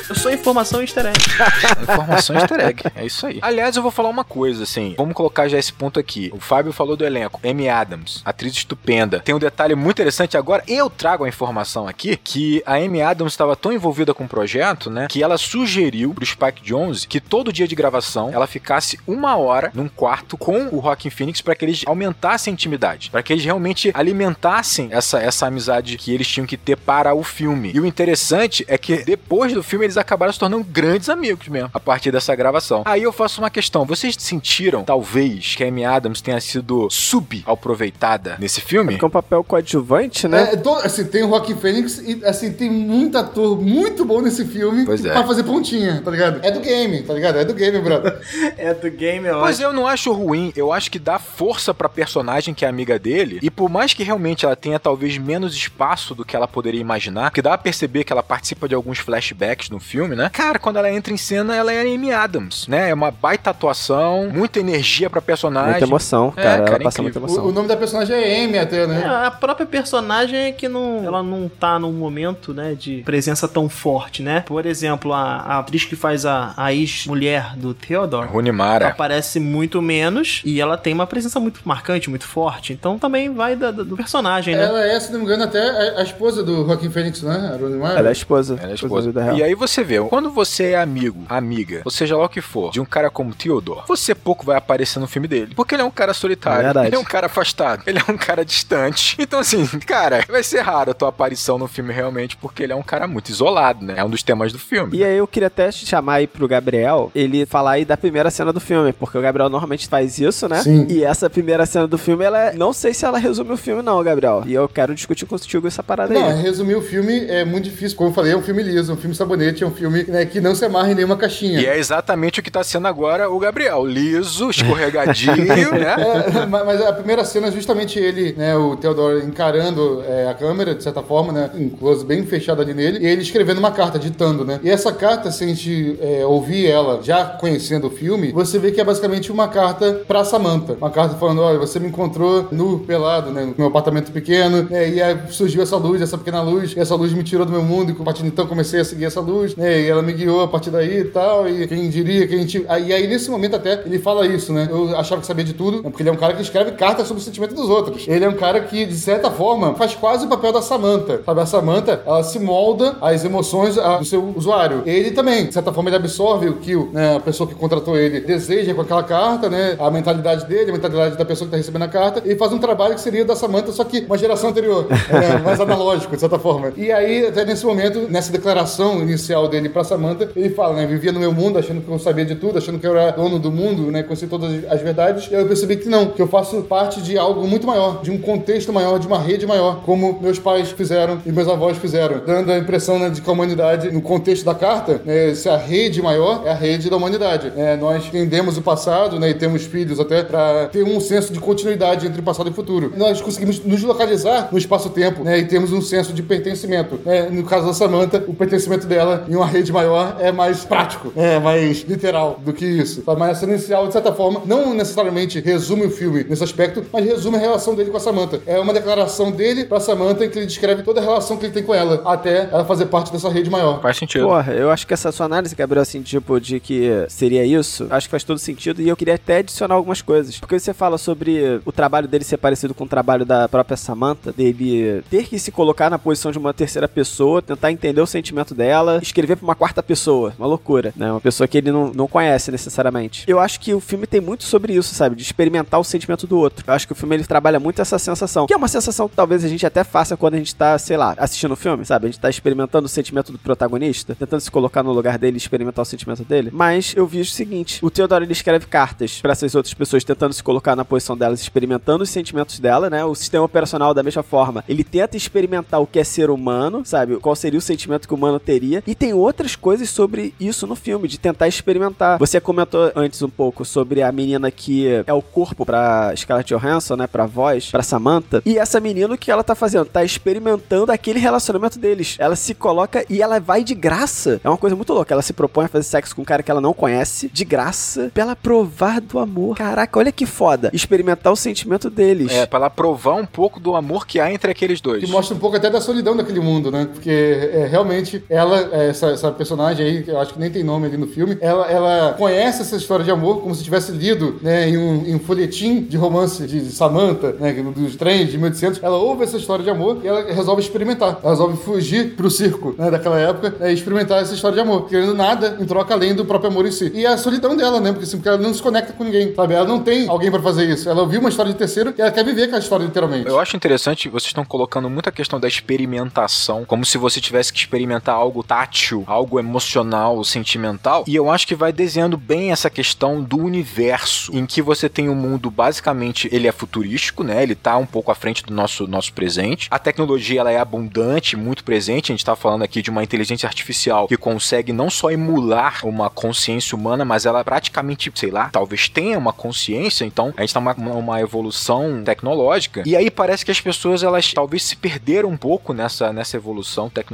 [0.07, 1.17] Eu sou informação easter egg.
[1.81, 2.83] Informação easter egg.
[2.93, 3.39] É isso aí.
[3.41, 4.93] Aliás, eu vou falar uma coisa, assim.
[4.97, 6.29] Vamos colocar já esse ponto aqui.
[6.31, 7.39] O Fábio falou do elenco.
[7.43, 9.19] Amy Adams, atriz estupenda.
[9.21, 10.63] Tem um detalhe muito interessante agora.
[10.67, 14.91] Eu trago a informação aqui que a Amy Adams estava tão envolvida com o projeto,
[14.91, 15.07] né?
[15.09, 19.71] Que ela sugeriu pro Spike Jones que todo dia de gravação ela ficasse uma hora
[19.73, 23.09] num quarto com o Rockin' Phoenix para que eles aumentassem a intimidade.
[23.09, 27.23] para que eles realmente alimentassem essa, essa amizade que eles tinham que ter para o
[27.23, 27.71] filme.
[27.73, 31.69] E o interessante é que depois do filme eles acabaram se tornando grandes amigos mesmo,
[31.73, 32.83] a partir dessa gravação.
[32.85, 38.37] Aí eu faço uma questão: vocês sentiram, talvez, que a Amy Adams tenha sido subaproveitada
[38.39, 38.91] nesse filme?
[38.93, 40.53] Porque é um papel coadjuvante, né?
[40.53, 44.85] É, assim, tem o Joaquim Fênix e assim, tem muito ator muito bom nesse filme
[44.85, 45.11] Pois é.
[45.11, 46.39] pra fazer pontinha, tá ligado?
[46.45, 47.39] É do game, tá ligado?
[47.39, 48.19] É do game, brother.
[48.57, 49.41] É do game, ó.
[49.41, 52.97] Pois eu não acho ruim, eu acho que dá força pra personagem que é amiga
[52.97, 56.79] dele, e por mais que realmente ela tenha talvez menos espaço do que ela poderia
[56.79, 60.29] imaginar, que dá a perceber que ela participa de alguns flashbacks no filme, né?
[60.31, 62.89] Cara, quando ela entra em cena, ela é a Amy Adams, né?
[62.89, 65.71] É uma baita atuação, muita energia pra personagem.
[65.71, 66.57] Muita emoção, É, cara.
[66.63, 67.43] cara, ela passa muita emoção.
[67.45, 69.05] O, o nome da personagem é Amy até, É, né?
[69.05, 73.67] a própria personagem é que não, ela não tá num momento, né, de presença tão
[73.69, 74.41] forte, né?
[74.45, 78.87] Por exemplo, a, a atriz que faz a, a ex-mulher do Theodore Rooney Mara.
[78.87, 82.73] aparece muito menos e ela tem uma presença muito marcante, muito forte.
[82.73, 84.63] Então também vai da- da- do personagem, né?
[84.63, 87.51] Ela é, se não me engano, até a, a esposa do Joaquim Fênix, né?
[87.53, 87.95] A Rooney Mara.
[88.05, 88.53] Ela é a esposa.
[88.55, 89.11] Ela é da esposa.
[89.21, 89.37] real.
[89.37, 92.71] E aí você vê, quando você é amigo, amiga, ou seja lá o que for,
[92.71, 95.53] de um cara como Theodore, você pouco vai aparecer no filme dele.
[95.55, 96.87] Porque ele é um cara solitário, É verdade.
[96.87, 99.15] ele é um cara afastado, ele é um cara distante.
[99.25, 102.75] Então, assim, cara, vai ser raro a tua aparição no filme realmente, porque ele é
[102.75, 103.95] um cara muito isolado, né?
[103.97, 104.97] É um dos temas do filme.
[104.97, 108.53] E aí eu queria até chamar aí pro Gabriel, ele falar aí da primeira cena
[108.53, 110.61] do filme, porque o Gabriel normalmente faz isso, né?
[110.61, 110.85] Sim.
[110.89, 113.81] E essa primeira cena do filme, ela é- não sei se ela resume o filme
[113.81, 114.43] não, Gabriel.
[114.45, 116.41] E eu quero discutir contigo essa parada Não, aí.
[116.41, 117.94] resumir o filme é muito difícil.
[117.95, 120.39] Como eu falei, é um filme liso, um filme sabonete, é um filme né, que
[120.41, 121.59] não se amarra em nenhuma caixinha.
[121.59, 123.85] E é exatamente o que tá sendo agora o Gabriel.
[123.85, 125.35] Liso, escorregadinho,
[125.71, 125.95] né?
[126.41, 130.33] É, ma- mas a primeira cena é justamente ele, né, o Theodore encarando é, a
[130.33, 133.71] câmera, de certa forma, né, um close bem fechado ali nele, e ele escrevendo uma
[133.71, 134.59] carta, ditando, né.
[134.63, 138.71] E essa carta, se a gente é, ouvir ela já conhecendo o filme, você vê
[138.71, 140.73] que é basicamente uma carta pra Samantha.
[140.73, 144.89] Uma carta falando, olha, você me encontrou nu, pelado, né, no meu apartamento pequeno, né,
[144.89, 147.63] e aí surgiu essa luz, essa pequena luz, e essa luz me tirou do meu
[147.63, 150.13] mundo, e a partir de então comecei a seguir essa luz, né, e ela me
[150.13, 152.65] guiou a partir daí e tal, e quem diria que a gente...
[152.67, 155.83] Aí, nesse momento até, ele fala isso, né, eu achava que sabia de tudo, né,
[155.83, 158.07] porque ele é um cara que escreve cartas sobre o sentimento dos outros.
[158.07, 161.41] Ele é um cara que, de certa forma, faz quase o papel da Samantha, sabe?
[161.41, 164.83] A Samantha, ela se molda às emoções do seu usuário.
[164.85, 168.21] Ele também, de certa forma, ele absorve o que né, a pessoa que contratou ele
[168.21, 171.83] deseja com aquela carta, né, a mentalidade dele, a mentalidade da pessoa que está recebendo
[171.83, 174.87] a carta, e faz um trabalho que seria da Samantha, só que uma geração anterior,
[174.89, 176.71] né, mais analógico, de certa forma.
[176.75, 181.11] E aí, até nesse momento, nessa declaração inicial dele pra Samantha, ele fala, né, vivia
[181.11, 183.51] no meu mundo, achando que eu sabia de tudo, achando que eu era dono do
[183.51, 187.01] mundo, né, conhecia todas as verdades, e eu percebi que não, que eu faço parte
[187.01, 190.71] de algo muito maior, de um contexto maior, de uma rede maior, como meus pais
[190.71, 194.45] fizeram e meus avós fizeram, dando a impressão né, de que a humanidade, no contexto
[194.45, 197.51] da carta, né, se a rede maior é a rede da humanidade.
[197.55, 201.39] É, nós entendemos o passado né, e temos filhos até para ter um senso de
[201.39, 202.93] continuidade entre passado e futuro.
[202.95, 206.99] Nós conseguimos nos localizar no espaço-tempo né, e temos um senso de pertencimento.
[207.05, 207.29] né.
[207.29, 211.39] no caso da Samantha, o pertencimento dela em uma rede maior é mais prático, é
[211.39, 213.03] mais literal do que isso.
[213.05, 217.05] Mas a cena inicial, de certa forma, não necessariamente resume o filme nesse aspecto, mas
[217.05, 218.41] resume a relação dele com a Samantha.
[218.45, 221.53] É uma declaração dele pra Samantha em que ele descreve toda a relação que ele
[221.53, 223.81] tem com ela, até ela fazer parte dessa rede maior.
[223.81, 224.27] Faz sentido.
[224.27, 228.07] Porra, eu acho que essa sua análise, Gabriel, assim, tipo, de que seria isso, acho
[228.07, 230.39] que faz todo sentido e eu queria até adicionar algumas coisas.
[230.39, 234.31] Porque você fala sobre o trabalho dele ser parecido com o trabalho da própria Samantha,
[234.31, 238.53] dele ter que se colocar na posição de uma terceira pessoa, tentar entender o sentimento
[238.53, 240.33] dela, escrever pra uma quarta pessoa.
[240.37, 241.11] Uma loucura, né?
[241.11, 243.23] Uma pessoa que ele não, não conhece necessariamente.
[243.27, 245.15] Eu acho que o filme tem muito sobre isso, sabe?
[245.15, 246.65] De experimentar o sentimento do outro.
[246.67, 248.47] Eu acho que o filme ele trabalha muito essa sensação.
[248.47, 250.97] Que é uma sensação que talvez a gente até faça quando a gente tá, sei
[250.97, 252.07] lá, assistindo o filme, sabe?
[252.07, 255.83] A gente tá experimentando o sentimento do protagonista, tentando se colocar no lugar dele experimentar
[255.83, 256.49] o sentimento dele.
[256.51, 260.33] Mas eu vi o seguinte: o Theodore ele escreve cartas pra essas outras pessoas, tentando
[260.33, 263.03] se colocar na posição delas, experimentando os sentimentos dela, né?
[263.05, 267.17] O sistema operacional, da mesma forma, ele tenta experimentar o que é ser humano, sabe?
[267.17, 268.83] Qual seria o sentimento que o humano teria.
[268.85, 272.17] E tem outras coisas sobre isso no filme, de tentar experimentar.
[272.19, 276.95] Você comentou antes um pouco sobre a menina que é o corpo pra Scarlett Johansson,
[276.95, 277.07] né?
[277.07, 278.41] Pra voz, pra Samantha.
[278.45, 279.85] E essa menina, o que ela tá fazendo?
[279.85, 282.15] Tá experimentando aquele relacionamento deles.
[282.19, 284.39] Ela se coloca e ela vai de graça.
[284.43, 285.13] É uma coisa muito louca.
[285.13, 288.11] Ela se propõe a fazer sexo com um cara que ela não conhece, de graça,
[288.13, 289.57] pra ela provar do amor.
[289.57, 290.69] Caraca, olha que foda.
[290.73, 292.31] Experimentar o sentimento deles.
[292.31, 295.03] É, pra ela provar um pouco do amor que há entre aqueles dois.
[295.03, 296.87] Que mostra um pouco até da solidão daquele mundo, né?
[296.91, 300.63] Porque é, realmente ela, é, essa, essa personagem aí, que eu acho que nem tem
[300.63, 304.39] nome ali no filme, ela, ela conhece essa história de amor como se tivesse lido
[304.41, 308.83] né, em, um, em um folhetim de romance de Samantha, né, dos trens de 1800.
[308.83, 311.19] Ela ouve essa história de amor e ela resolve experimentar.
[311.21, 314.87] Ela resolve fugir pro circo né, daquela época né, e experimentar essa história de amor,
[314.87, 316.91] querendo nada em troca além do próprio amor em si.
[316.93, 317.91] E a solidão dela, né?
[317.91, 319.53] Porque, assim, porque ela não se conecta com ninguém, sabe?
[319.53, 320.89] Ela não tem alguém pra fazer isso.
[320.89, 323.27] Ela ouviu uma história de terceiro e ela quer viver aquela história literalmente.
[323.27, 327.59] Eu acho interessante, vocês estão colocando muita questão da experimentação, como se você tivesse que
[327.59, 331.03] experimentar algo tátil, algo emocional, sentimental.
[331.07, 335.09] E eu acho que vai desenhando bem essa questão do universo, em que você tem
[335.09, 337.41] um mundo basicamente ele é futurístico, né?
[337.41, 339.67] Ele tá um pouco à frente do nosso nosso presente.
[339.71, 342.11] A tecnologia ela é abundante, muito presente.
[342.11, 346.09] A gente tá falando aqui de uma inteligência artificial que consegue não só emular uma
[346.09, 350.05] consciência humana, mas ela praticamente, sei lá, talvez tenha uma consciência.
[350.05, 352.83] Então a gente tá uma, uma evolução tecnológica.
[352.85, 356.89] E aí parece que as pessoas elas talvez se perderam um pouco nessa, nessa evolução
[356.89, 357.04] tecnológica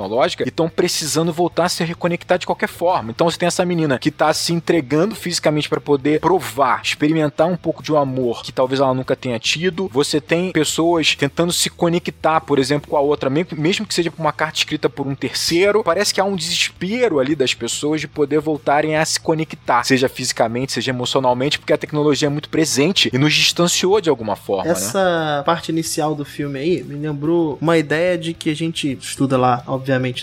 [0.46, 3.12] e estão precisando voltar a se reconectar de qualquer forma.
[3.12, 7.58] Então você tem essa menina que tá se entregando fisicamente para poder provar, experimentar um
[7.58, 9.90] pouco de um amor que talvez ela nunca tenha tido.
[9.94, 14.12] Você tem pessoas tentando se conectar, por exemplo, com a outra, me- mesmo que seja
[14.12, 15.84] por uma carta escrita por um terceiro.
[15.84, 20.08] Parece que há um desespero ali das pessoas de poder voltarem a se conectar, seja
[20.08, 24.66] fisicamente, seja emocionalmente, porque a tecnologia é muito presente e nos distanciou de alguma forma,
[24.66, 24.72] né?
[24.72, 29.38] Essa parte inicial do filme aí me lembrou uma ideia de que a gente estuda
[29.38, 29.64] lá,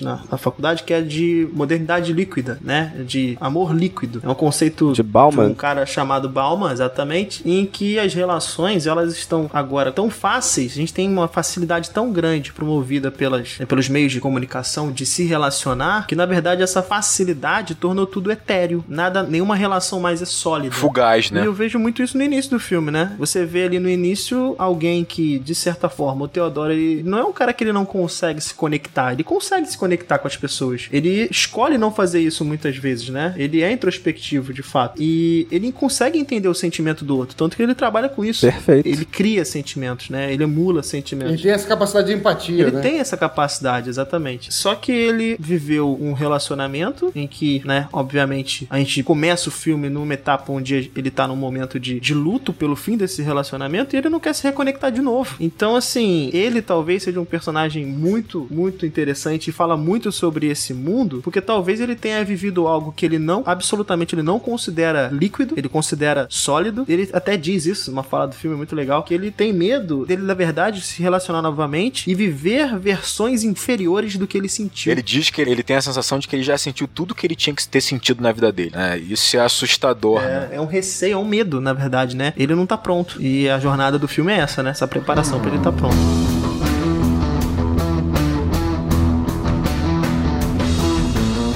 [0.02, 2.92] na, na faculdade, que é de de modernidade líquida, né?
[3.04, 4.20] De amor líquido.
[4.24, 5.48] É um conceito De Bauman.
[5.48, 10.76] um cara chamado Bauman, exatamente, em que as relações elas estão agora tão fáceis, a
[10.76, 16.06] gente tem uma facilidade tão grande promovida pelas, pelos meios de comunicação de se relacionar,
[16.06, 18.84] que na verdade essa facilidade tornou tudo etéreo.
[18.88, 20.74] Nada, nenhuma relação mais é sólida.
[20.74, 21.46] Fugaz, E né?
[21.46, 23.16] eu vejo muito isso no início do filme, né?
[23.18, 27.24] Você vê ali no início alguém que, de certa forma, o Theodore, ele não é
[27.24, 29.12] um cara que ele não consegue se conectar.
[29.12, 30.88] Ele consegue se conectar com as pessoas.
[30.92, 33.34] Ele escolhe não fazer isso muitas vezes, né?
[33.36, 35.00] Ele é introspectivo, de fato.
[35.00, 37.36] E ele consegue entender o sentimento do outro.
[37.36, 38.46] Tanto que ele trabalha com isso.
[38.46, 38.86] Perfeito.
[38.88, 40.32] Ele cria sentimentos, né?
[40.32, 41.42] Ele emula Ele sentimentos.
[41.42, 42.80] tem essa capacidade de empatia, Ele né?
[42.80, 44.52] tem essa capacidade, exatamente.
[44.52, 49.88] Só que ele viveu um relacionamento em que, né, obviamente, a gente começa o filme
[49.88, 53.98] numa etapa onde ele tá num momento de, de luto pelo fim desse relacionamento e
[53.98, 55.36] ele não quer se reconectar de novo.
[55.40, 60.72] Então, assim, ele talvez seja um personagem muito, muito interessante e fala muito sobre esse
[60.74, 65.54] mundo, porque talvez ele tenha vivido algo que ele não, absolutamente, ele não considera líquido,
[65.56, 66.84] ele considera sólido.
[66.88, 70.22] Ele até diz isso numa fala do filme muito legal, que ele tem medo dele,
[70.22, 74.92] na verdade, se relacionar novamente e viver versões inferiores do que ele sentiu.
[74.92, 77.34] Ele diz que ele tem a sensação de que ele já sentiu tudo que ele
[77.34, 78.72] tinha que ter sentido na vida dele.
[78.74, 78.98] né?
[78.98, 80.48] Isso é assustador, né?
[80.52, 82.32] É, é um receio, é um medo, na verdade, né?
[82.36, 83.20] Ele não tá pronto.
[83.20, 84.70] E a jornada do filme é essa, né?
[84.70, 86.37] Essa preparação pra ele tá pronto.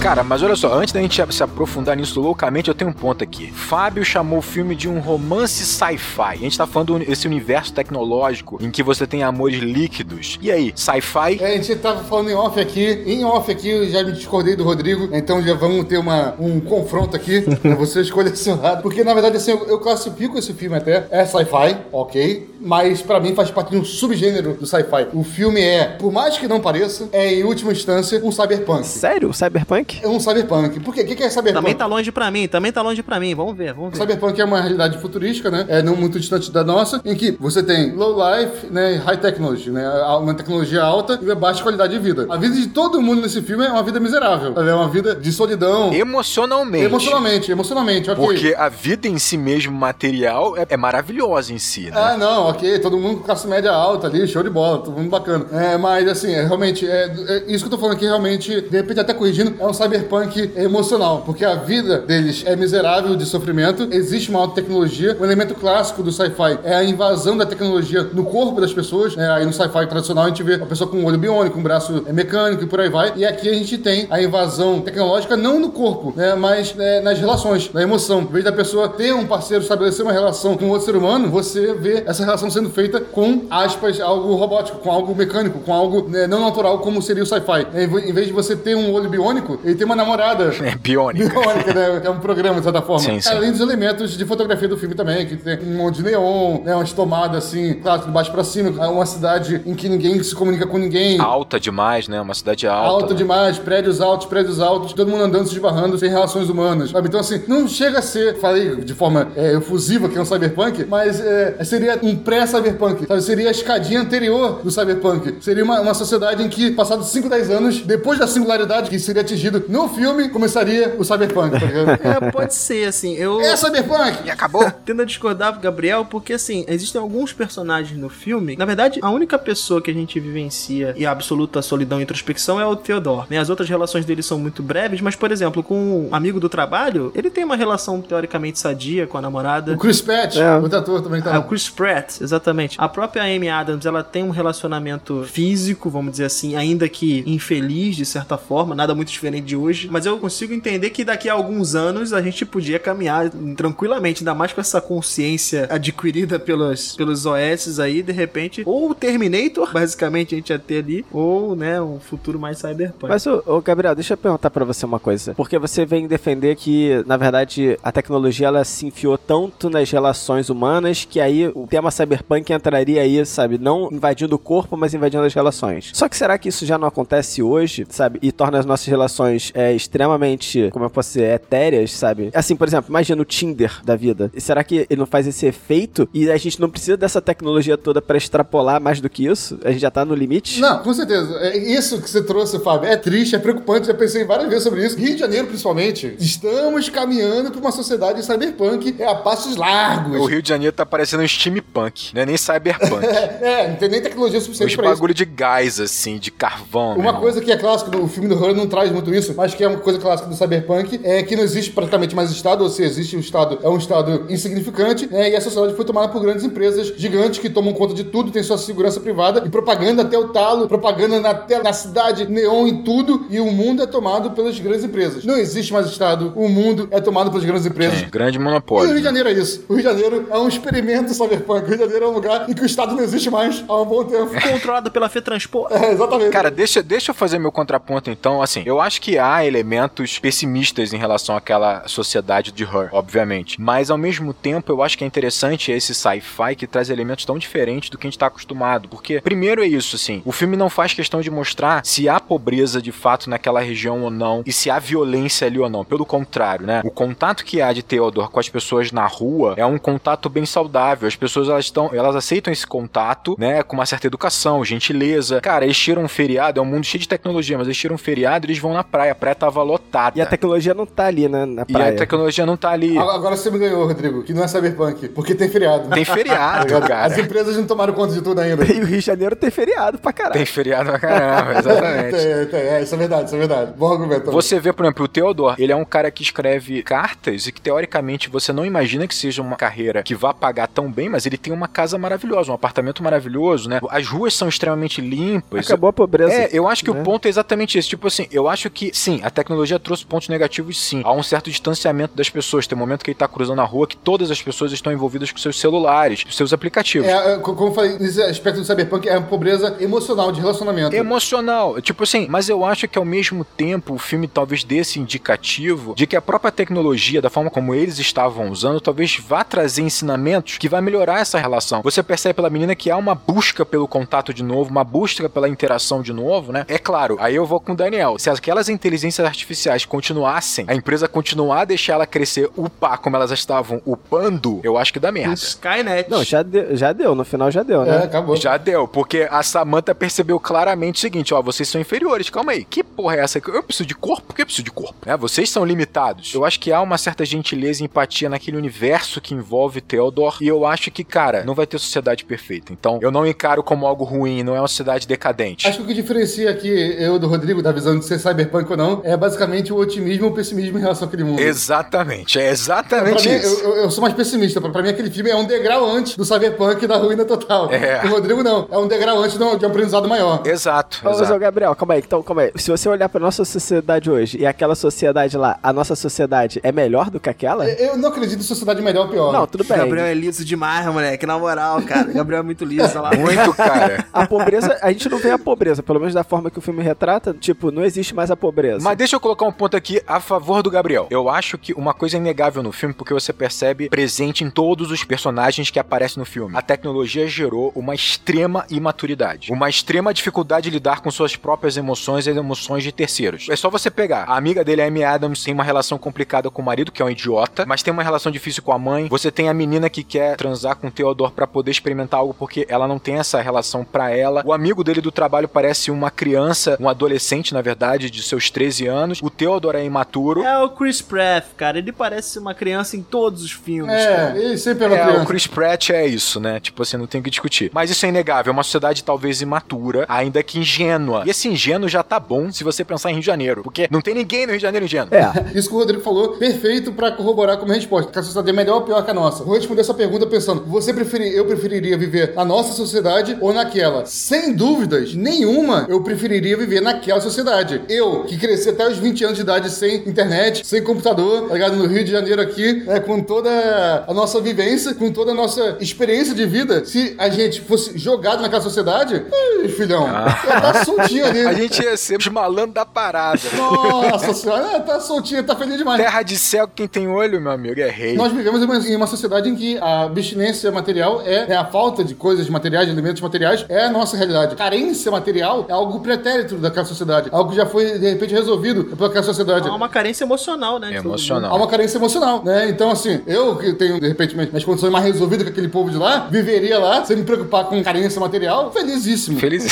[0.03, 3.23] Cara, mas olha só, antes da gente se aprofundar nisso loucamente, eu tenho um ponto
[3.23, 3.53] aqui.
[3.53, 6.21] Fábio chamou o filme de um romance sci-fi.
[6.21, 10.41] A gente tá falando desse universo tecnológico em que você tem amores líquidos.
[10.43, 11.41] E aí, sci-fi?
[11.41, 13.05] É, a gente tava falando em off aqui.
[13.07, 15.09] Em off aqui, eu já me discordei do Rodrigo.
[15.13, 17.43] Então já vamos ter uma, um confronto aqui.
[17.63, 18.83] pra você escolher seu lado.
[18.83, 21.07] Porque, na verdade, assim, eu, eu classifico esse filme até.
[21.13, 22.52] É sci-fi, ok.
[22.63, 25.09] Mas pra mim faz parte de um subgênero do sci-fi.
[25.13, 28.87] O filme é, por mais que não pareça, é em última instância um cyberpunk.
[28.87, 29.33] Sério?
[29.33, 30.01] Cyberpunk?
[30.03, 30.81] É um cyberpunk.
[30.81, 31.03] Por quê?
[31.03, 31.55] O que é cyberpunk?
[31.55, 33.35] Também tá longe pra mim, também tá longe pra mim.
[33.35, 33.99] Vamos ver, vamos ver.
[33.99, 35.67] Cyberpunk é uma realidade futurística, né?
[35.69, 39.03] É não muito distante da nossa, em que você tem low life, né?
[39.05, 39.89] High technology, né?
[40.21, 42.27] Uma tecnologia alta e baixa qualidade de vida.
[42.31, 44.55] A vida de todo mundo nesse filme é uma vida miserável.
[44.57, 45.93] É uma vida de solidão.
[45.93, 46.85] Emocionalmente.
[46.85, 48.25] Emocionalmente, emocionalmente, ok.
[48.25, 51.93] Porque a vida em si mesmo, material, é, é maravilhosa em si, né?
[51.95, 55.11] Ah, não, ok, todo mundo com classe média alta ali, show de bola, todo mundo
[55.11, 55.47] bacana.
[55.53, 58.77] É, mas assim, é, realmente, é, é isso que eu tô falando aqui, realmente, de
[58.77, 63.89] repente até corrigindo, é um cyberpunk emocional, porque a vida deles é miserável de sofrimento,
[63.91, 68.25] existe uma alta tecnologia, o elemento clássico do sci-fi é a invasão da tecnologia no
[68.25, 69.31] corpo das pessoas, né?
[69.31, 72.05] aí no sci-fi tradicional a gente vê uma pessoa com um olho biônico, um braço
[72.07, 75.59] é, mecânico e por aí vai, e aqui a gente tem a invasão tecnológica não
[75.59, 76.35] no corpo, né?
[76.35, 78.23] mas é, nas relações, na emoção.
[78.23, 81.73] Em vez da pessoa ter um parceiro, estabelecer uma relação com outro ser humano, você
[81.75, 86.27] vê essa relação sendo feita com, aspas, algo robótico, com algo mecânico, com algo né,
[86.27, 87.67] não natural, como seria o sci-fi.
[87.75, 90.53] Em em vez de você ter um olho biônico, ele tem uma namorada.
[90.63, 91.29] É biônica.
[91.33, 92.03] Biônica, né?
[92.05, 93.01] É um programa, de certa forma.
[93.01, 93.31] Sim, sim.
[93.31, 96.75] Além dos elementos de fotografia do filme também, que tem um monte de neon, né?
[96.75, 100.67] Umas tomadas assim, claro, de baixo pra cima, uma cidade em que ninguém se comunica
[100.67, 101.21] com ninguém.
[101.21, 102.21] Alta demais, né?
[102.21, 102.89] Uma cidade alta.
[102.89, 103.19] Alta né?
[103.19, 106.91] demais, prédios altos, prédios altos, todo mundo andando, se esbarrando, sem relações humanas.
[106.91, 107.09] Sabe?
[107.09, 110.85] Então, assim, não chega a ser, falei de forma é, efusiva que é um cyberpunk,
[110.85, 113.07] mas é, seria um pré-cyberpunk.
[113.07, 113.23] sabe?
[113.23, 115.37] Seria a escadinha anterior do cyberpunk.
[115.41, 119.23] Seria uma, uma sociedade em que, passados 5, 10 anos, depois da singularidade que seria
[119.23, 121.91] atingido no filme, começaria o cyberpunk, tá ligado?
[122.03, 123.15] É, pode ser, assim.
[123.15, 123.41] Eu.
[123.41, 124.27] é cyberpunk!
[124.27, 124.71] E acabou.
[124.85, 128.57] Tendo a discordar, Gabriel, porque assim, existem alguns personagens no filme.
[128.57, 132.61] Na verdade, a única pessoa que a gente vivencia e a absoluta solidão e introspecção
[132.61, 133.27] é o Theodore.
[133.29, 133.39] Né?
[133.39, 137.13] As outras relações dele são muito breves, mas, por exemplo, com um amigo do trabalho,
[137.15, 139.73] ele tem uma relação teoricamente sadia com a namorada.
[139.75, 140.57] O Chris Pratt, É.
[140.57, 141.35] outro ator também tá.
[141.35, 142.77] Ah, o Chris Pratt, exatamente.
[142.79, 147.97] A própria Amy Adams, ela tem um relacionamento físico, vamos dizer assim, ainda que infeliz
[147.97, 149.89] de certa forma, nada muito diferente de hoje.
[149.91, 154.35] Mas eu consigo entender que daqui a alguns anos a gente podia caminhar tranquilamente, ainda
[154.35, 160.35] mais com essa consciência adquirida pelos, pelos OS aí, de repente, ou o Terminator, basicamente
[160.35, 163.09] a gente ia ter ali, ou, né, um futuro mais cyberpunk.
[163.09, 165.35] Mas, ô, ô, Gabriel, deixa eu perguntar pra você uma coisa.
[165.35, 170.49] Porque você vem defender que, na verdade, a tecnologia ela se enfiou tanto nas relações
[170.49, 173.59] humanas que aí o tema cyberpunk entraria aí, sabe?
[173.59, 175.91] Não invadindo o corpo, mas invadindo as relações.
[175.93, 178.19] Só que será que isso já não acontece hoje, sabe?
[178.23, 182.31] E torna as nossas relações é, extremamente, como eu posso dizer, etéreas, sabe?
[182.35, 184.31] Assim, por exemplo, imagina o Tinder da vida.
[184.35, 187.79] E será que ele não faz esse efeito e a gente não precisa dessa tecnologia
[187.79, 189.59] toda pra extrapolar mais do que isso?
[189.65, 190.61] A gente já tá no limite?
[190.61, 191.39] Não, com certeza.
[191.41, 192.89] É isso que você trouxe, Fábio.
[192.89, 193.87] É triste, é preocupante.
[193.87, 194.97] Já pensei várias vezes sobre isso.
[194.97, 196.17] Rio de Janeiro, principalmente.
[196.19, 200.21] Estamos caminhando para uma sociedade cyberpunk é a passos largos.
[200.21, 201.92] O Rio de Janeiro tá parecendo um steampunk.
[201.93, 202.15] Steampunk.
[202.15, 203.07] Não é nem cyberpunk.
[203.43, 204.95] É, não tem nem tecnologia Os suficiente pra isso.
[204.95, 206.97] bagulho de gás, assim, de carvão.
[206.97, 209.65] Uma coisa que é clássica do filme do Horror não traz muito isso, mas que
[209.65, 212.83] é uma coisa clássica do Cyberpunk, é que não existe praticamente mais Estado, ou se
[212.83, 215.31] existe um Estado, é um Estado insignificante, né?
[215.31, 218.43] E a sociedade foi tomada por grandes empresas gigantes que tomam conta de tudo, tem
[218.43, 222.83] sua segurança privada e propaganda até o talo, propaganda na, tela, na cidade, neon e
[222.85, 225.25] tudo, e o mundo é tomado pelas grandes empresas.
[225.25, 227.99] Não existe mais Estado, o mundo é tomado pelas grandes empresas.
[227.99, 228.89] Sim, grande E o monopólio.
[228.91, 229.05] Rio de?
[229.05, 229.65] Janeiro é isso.
[229.69, 231.82] O Rio de Janeiro é um experimento cyberpunk.
[231.83, 233.81] O Rio de Janeiro é um lugar em que o Estado não existe mais há
[233.81, 234.31] um bom tempo.
[234.41, 235.73] Controlado pela FETransport.
[235.83, 236.31] É, exatamente.
[236.31, 238.41] Cara, deixa, deixa eu fazer meu contraponto então.
[238.41, 243.61] Assim, eu acho que há elementos pessimistas em relação àquela sociedade de Her, obviamente.
[243.61, 247.37] Mas ao mesmo tempo, eu acho que é interessante esse sci-fi que traz elementos tão
[247.39, 248.89] diferentes do que a gente tá acostumado.
[248.89, 252.81] Porque, primeiro é isso, assim, o filme não faz questão de mostrar se há pobreza
[252.81, 255.85] de fato naquela região ou não e se há violência ali ou não.
[255.85, 256.83] Pelo contrário, né?
[256.85, 260.47] O contato que há de Theodore com as pessoas na rua é um contato bem
[260.47, 261.09] saudável.
[261.09, 265.41] As pessoas elas estão, elas aceitam esse contato, né, com uma certa educação, gentileza.
[265.41, 267.99] Cara, eles tiram um feriado, é um mundo cheio de tecnologia, mas eles tiram um
[267.99, 269.13] feriado e eles vão na praia.
[269.13, 270.19] A praia tava lotada.
[270.19, 271.93] E a tecnologia não tá ali, né, na E praia.
[271.95, 272.97] a tecnologia não tá ali.
[272.99, 275.89] Agora você me ganhou, Rodrigo, que não é cyberpunk, porque tem feriado.
[275.91, 277.07] Tem feriado, cara.
[277.07, 278.65] As empresas não tomaram conta de tudo ainda.
[278.65, 280.35] E o Rio de Janeiro tem feriado pra caralho.
[280.35, 282.17] Tem feriado pra caramba, exatamente.
[282.17, 283.73] tem, tem, é, isso é verdade, isso é verdade.
[283.77, 284.21] Bom argumento.
[284.21, 284.35] também.
[284.35, 287.61] Você vê, por exemplo, o Theodore, ele é um cara que escreve cartas e que
[287.61, 291.37] teoricamente você não imagina que seja uma carreira que vá pagar tão bem, mas ele
[291.37, 293.81] tem uma casa maravilhosa, um apartamento maravilhoso, né?
[293.91, 295.67] As ruas são extremamente limpas.
[295.67, 296.33] Acabou a pobreza.
[296.33, 297.01] É, eu acho que né?
[297.01, 297.89] o ponto é exatamente esse.
[297.89, 301.03] Tipo assim, eu acho que, sim, a tecnologia trouxe pontos negativos, sim.
[301.05, 302.67] Há um certo distanciamento das pessoas.
[302.67, 305.31] Tem um momento que ele tá cruzando a rua que todas as pessoas estão envolvidas
[305.31, 307.09] com seus celulares, seus aplicativos.
[307.09, 310.41] É, é, co- como eu falei, nesse aspecto do cyberpunk, é uma pobreza emocional, de
[310.41, 310.95] relacionamento.
[310.95, 311.81] emocional.
[311.81, 314.99] Tipo assim, mas eu acho que ao mesmo tempo o filme talvez dê esse
[315.33, 319.83] indicativo de que a própria tecnologia, da forma como eles estavam usando, talvez vá trazer
[319.83, 321.52] ensinamentos que vai melhorar essa relação.
[321.83, 325.49] Você percebe pela menina que há uma busca pelo contato de novo, uma busca pela
[325.49, 326.65] interação de novo, né?
[326.69, 328.17] É claro, aí eu vou com o Daniel.
[328.19, 333.31] Se aquelas inteligências artificiais continuassem, a empresa continuar a deixar ela crescer, upar como elas
[333.31, 335.35] estavam upando, eu acho que dá merda.
[335.35, 336.11] Skynet.
[336.11, 338.05] Não, já deu, já deu, no final já deu, É, né?
[338.05, 338.37] acabou.
[338.37, 342.65] Já deu, porque a Samantha percebeu claramente o seguinte, ó, vocês são inferiores, calma aí.
[342.65, 343.39] Que porra é essa?
[343.39, 344.29] Eu preciso de corpo?
[344.29, 344.95] Por que eu preciso de corpo?
[345.07, 345.17] Né?
[345.17, 346.35] Vocês são limitados.
[346.35, 350.49] Eu acho que há uma certa gentileza e empatia naquele universo que envolve Theodore, e
[350.49, 352.73] eu acho que, cara, não vai ter sociedade perfeita.
[352.73, 355.67] Então, eu não encaro como algo ruim, não é uma sociedade decadente.
[355.69, 358.77] Acho que o que diferencia aqui eu do Rodrigo, da visão de ser cyberpunk ou
[358.77, 361.41] não, é basicamente o otimismo e o pessimismo em relação àquele mundo.
[361.41, 363.61] Exatamente, é exatamente mim, isso.
[363.61, 364.61] eu, eu- eu sou mais pessimista.
[364.61, 367.71] Pra, pra mim, aquele filme é um degrau antes do cyberpunk e da ruína total.
[367.73, 368.05] É.
[368.05, 368.67] O Rodrigo não.
[368.71, 370.43] É um degrau antes de um, de um aprendizado maior.
[370.47, 371.33] Exato, Ô, exato.
[371.35, 372.53] ô, Gabriel, calma aí, então, calma aí.
[372.57, 376.71] Se você olhar pra nossa sociedade hoje e aquela sociedade lá, a nossa sociedade é
[376.73, 377.69] melhor do que aquela?
[377.69, 379.33] Eu não acredito em sociedade melhor ou pior.
[379.33, 379.77] Não, tudo bem.
[379.79, 381.27] Gabriel é liso demais, moleque.
[381.33, 382.13] Na moral, cara.
[382.13, 383.11] Gabriel é muito liso, lá.
[383.15, 384.07] Muito, cara.
[384.13, 386.83] A pobreza, a gente não vê a pobreza, pelo menos da forma que o filme
[386.83, 388.85] retrata, tipo, não existe mais a pobreza.
[388.85, 391.07] Mas deixa eu colocar um ponto aqui a favor do Gabriel.
[391.11, 394.91] Eu acho que uma coisa é inegável no filme, porque você percebe presente em todos
[394.91, 396.55] os personagens que aparecem no filme.
[396.57, 402.27] A tecnologia gerou uma extrema imaturidade, uma extrema dificuldade de lidar com suas próprias emoções
[402.27, 403.49] e as emoções de terceiros.
[403.49, 404.25] É só você pegar.
[404.29, 407.05] A amiga dele, a Amy Adams, tem uma relação complicada com o marido, que é
[407.05, 409.09] um idiota, mas tem uma relação difícil com a mãe.
[409.09, 412.67] Você tem a menina que quer transar com o Theodore pra poder experimentar algo porque
[412.69, 414.43] ela não tem essa relação pra ela.
[414.45, 418.87] O amigo dele do trabalho parece uma criança, um adolescente, na verdade, de seus 13
[418.87, 419.21] anos.
[419.23, 420.43] O Theodore é imaturo.
[420.43, 421.79] É o Chris Pratt, cara.
[421.79, 423.95] Ele parece uma criança em todos os filmes.
[423.95, 424.39] cara.
[424.39, 425.23] É, ele sempre era uma É, criança.
[425.23, 426.59] o Chris Pratt é isso, né?
[426.61, 427.71] Tipo assim, não tem o que discutir.
[427.73, 431.23] Mas isso é inegável, é uma sociedade talvez imatura, ainda que ingênua.
[431.27, 434.01] E esse ingênuo já tá bom se você pensar em Rio de Janeiro, porque não
[434.01, 435.09] tem ninguém no Rio de Janeiro ingênuo.
[435.15, 438.11] É, Isso que o Rodrigo falou, perfeito pra corroborar como resposta.
[438.11, 439.45] Que a sociedade é melhor ou pior que a nossa.
[439.45, 444.07] Vou responder essa pergunta pensando: você preferir, eu preferiria viver na nossa sociedade ou naquela?
[444.07, 447.83] Sem dúvidas nenhuma, eu preferiria viver naquela sociedade.
[447.89, 451.77] Eu, que cresci até os 20 anos de idade sem internet, sem computador, tá ligado?
[451.77, 455.77] No Rio de Janeiro aqui, né, com toda a nossa vivência, com toda a nossa
[455.81, 459.23] experiência de vida, se a gente fosse jogado naquela sociedade,
[459.61, 461.43] ai, filhão, ia estar soltinho ali.
[461.53, 463.41] A gente ia ser os malandros da parada.
[463.57, 466.01] Nossa senhora, é, tá soltinho, tá feliz demais.
[466.01, 468.15] Terra de céu, quem tem olho, meu amigo, é rei.
[468.15, 471.65] Nós vivemos em uma, em uma sociedade em que a abstinência material é, é a
[471.65, 474.55] falta de coisas materiais, de elementos materiais, é a nossa realidade.
[474.57, 479.23] Carência material é algo pretérito daquela sociedade, algo que já foi, de repente, resolvido pelaquela
[479.25, 479.69] sociedade.
[479.69, 480.97] Há uma carência emocional, né?
[480.97, 481.53] Emocional.
[481.53, 482.69] Há uma carência emocional, né?
[482.69, 485.97] Então, assim, eu que tenho, de repente, minhas condições mais resolvidas que aquele povo de
[485.97, 489.39] lá, viveria lá, sem me preocupar com carência material, felizíssimo.
[489.39, 489.65] Feliz.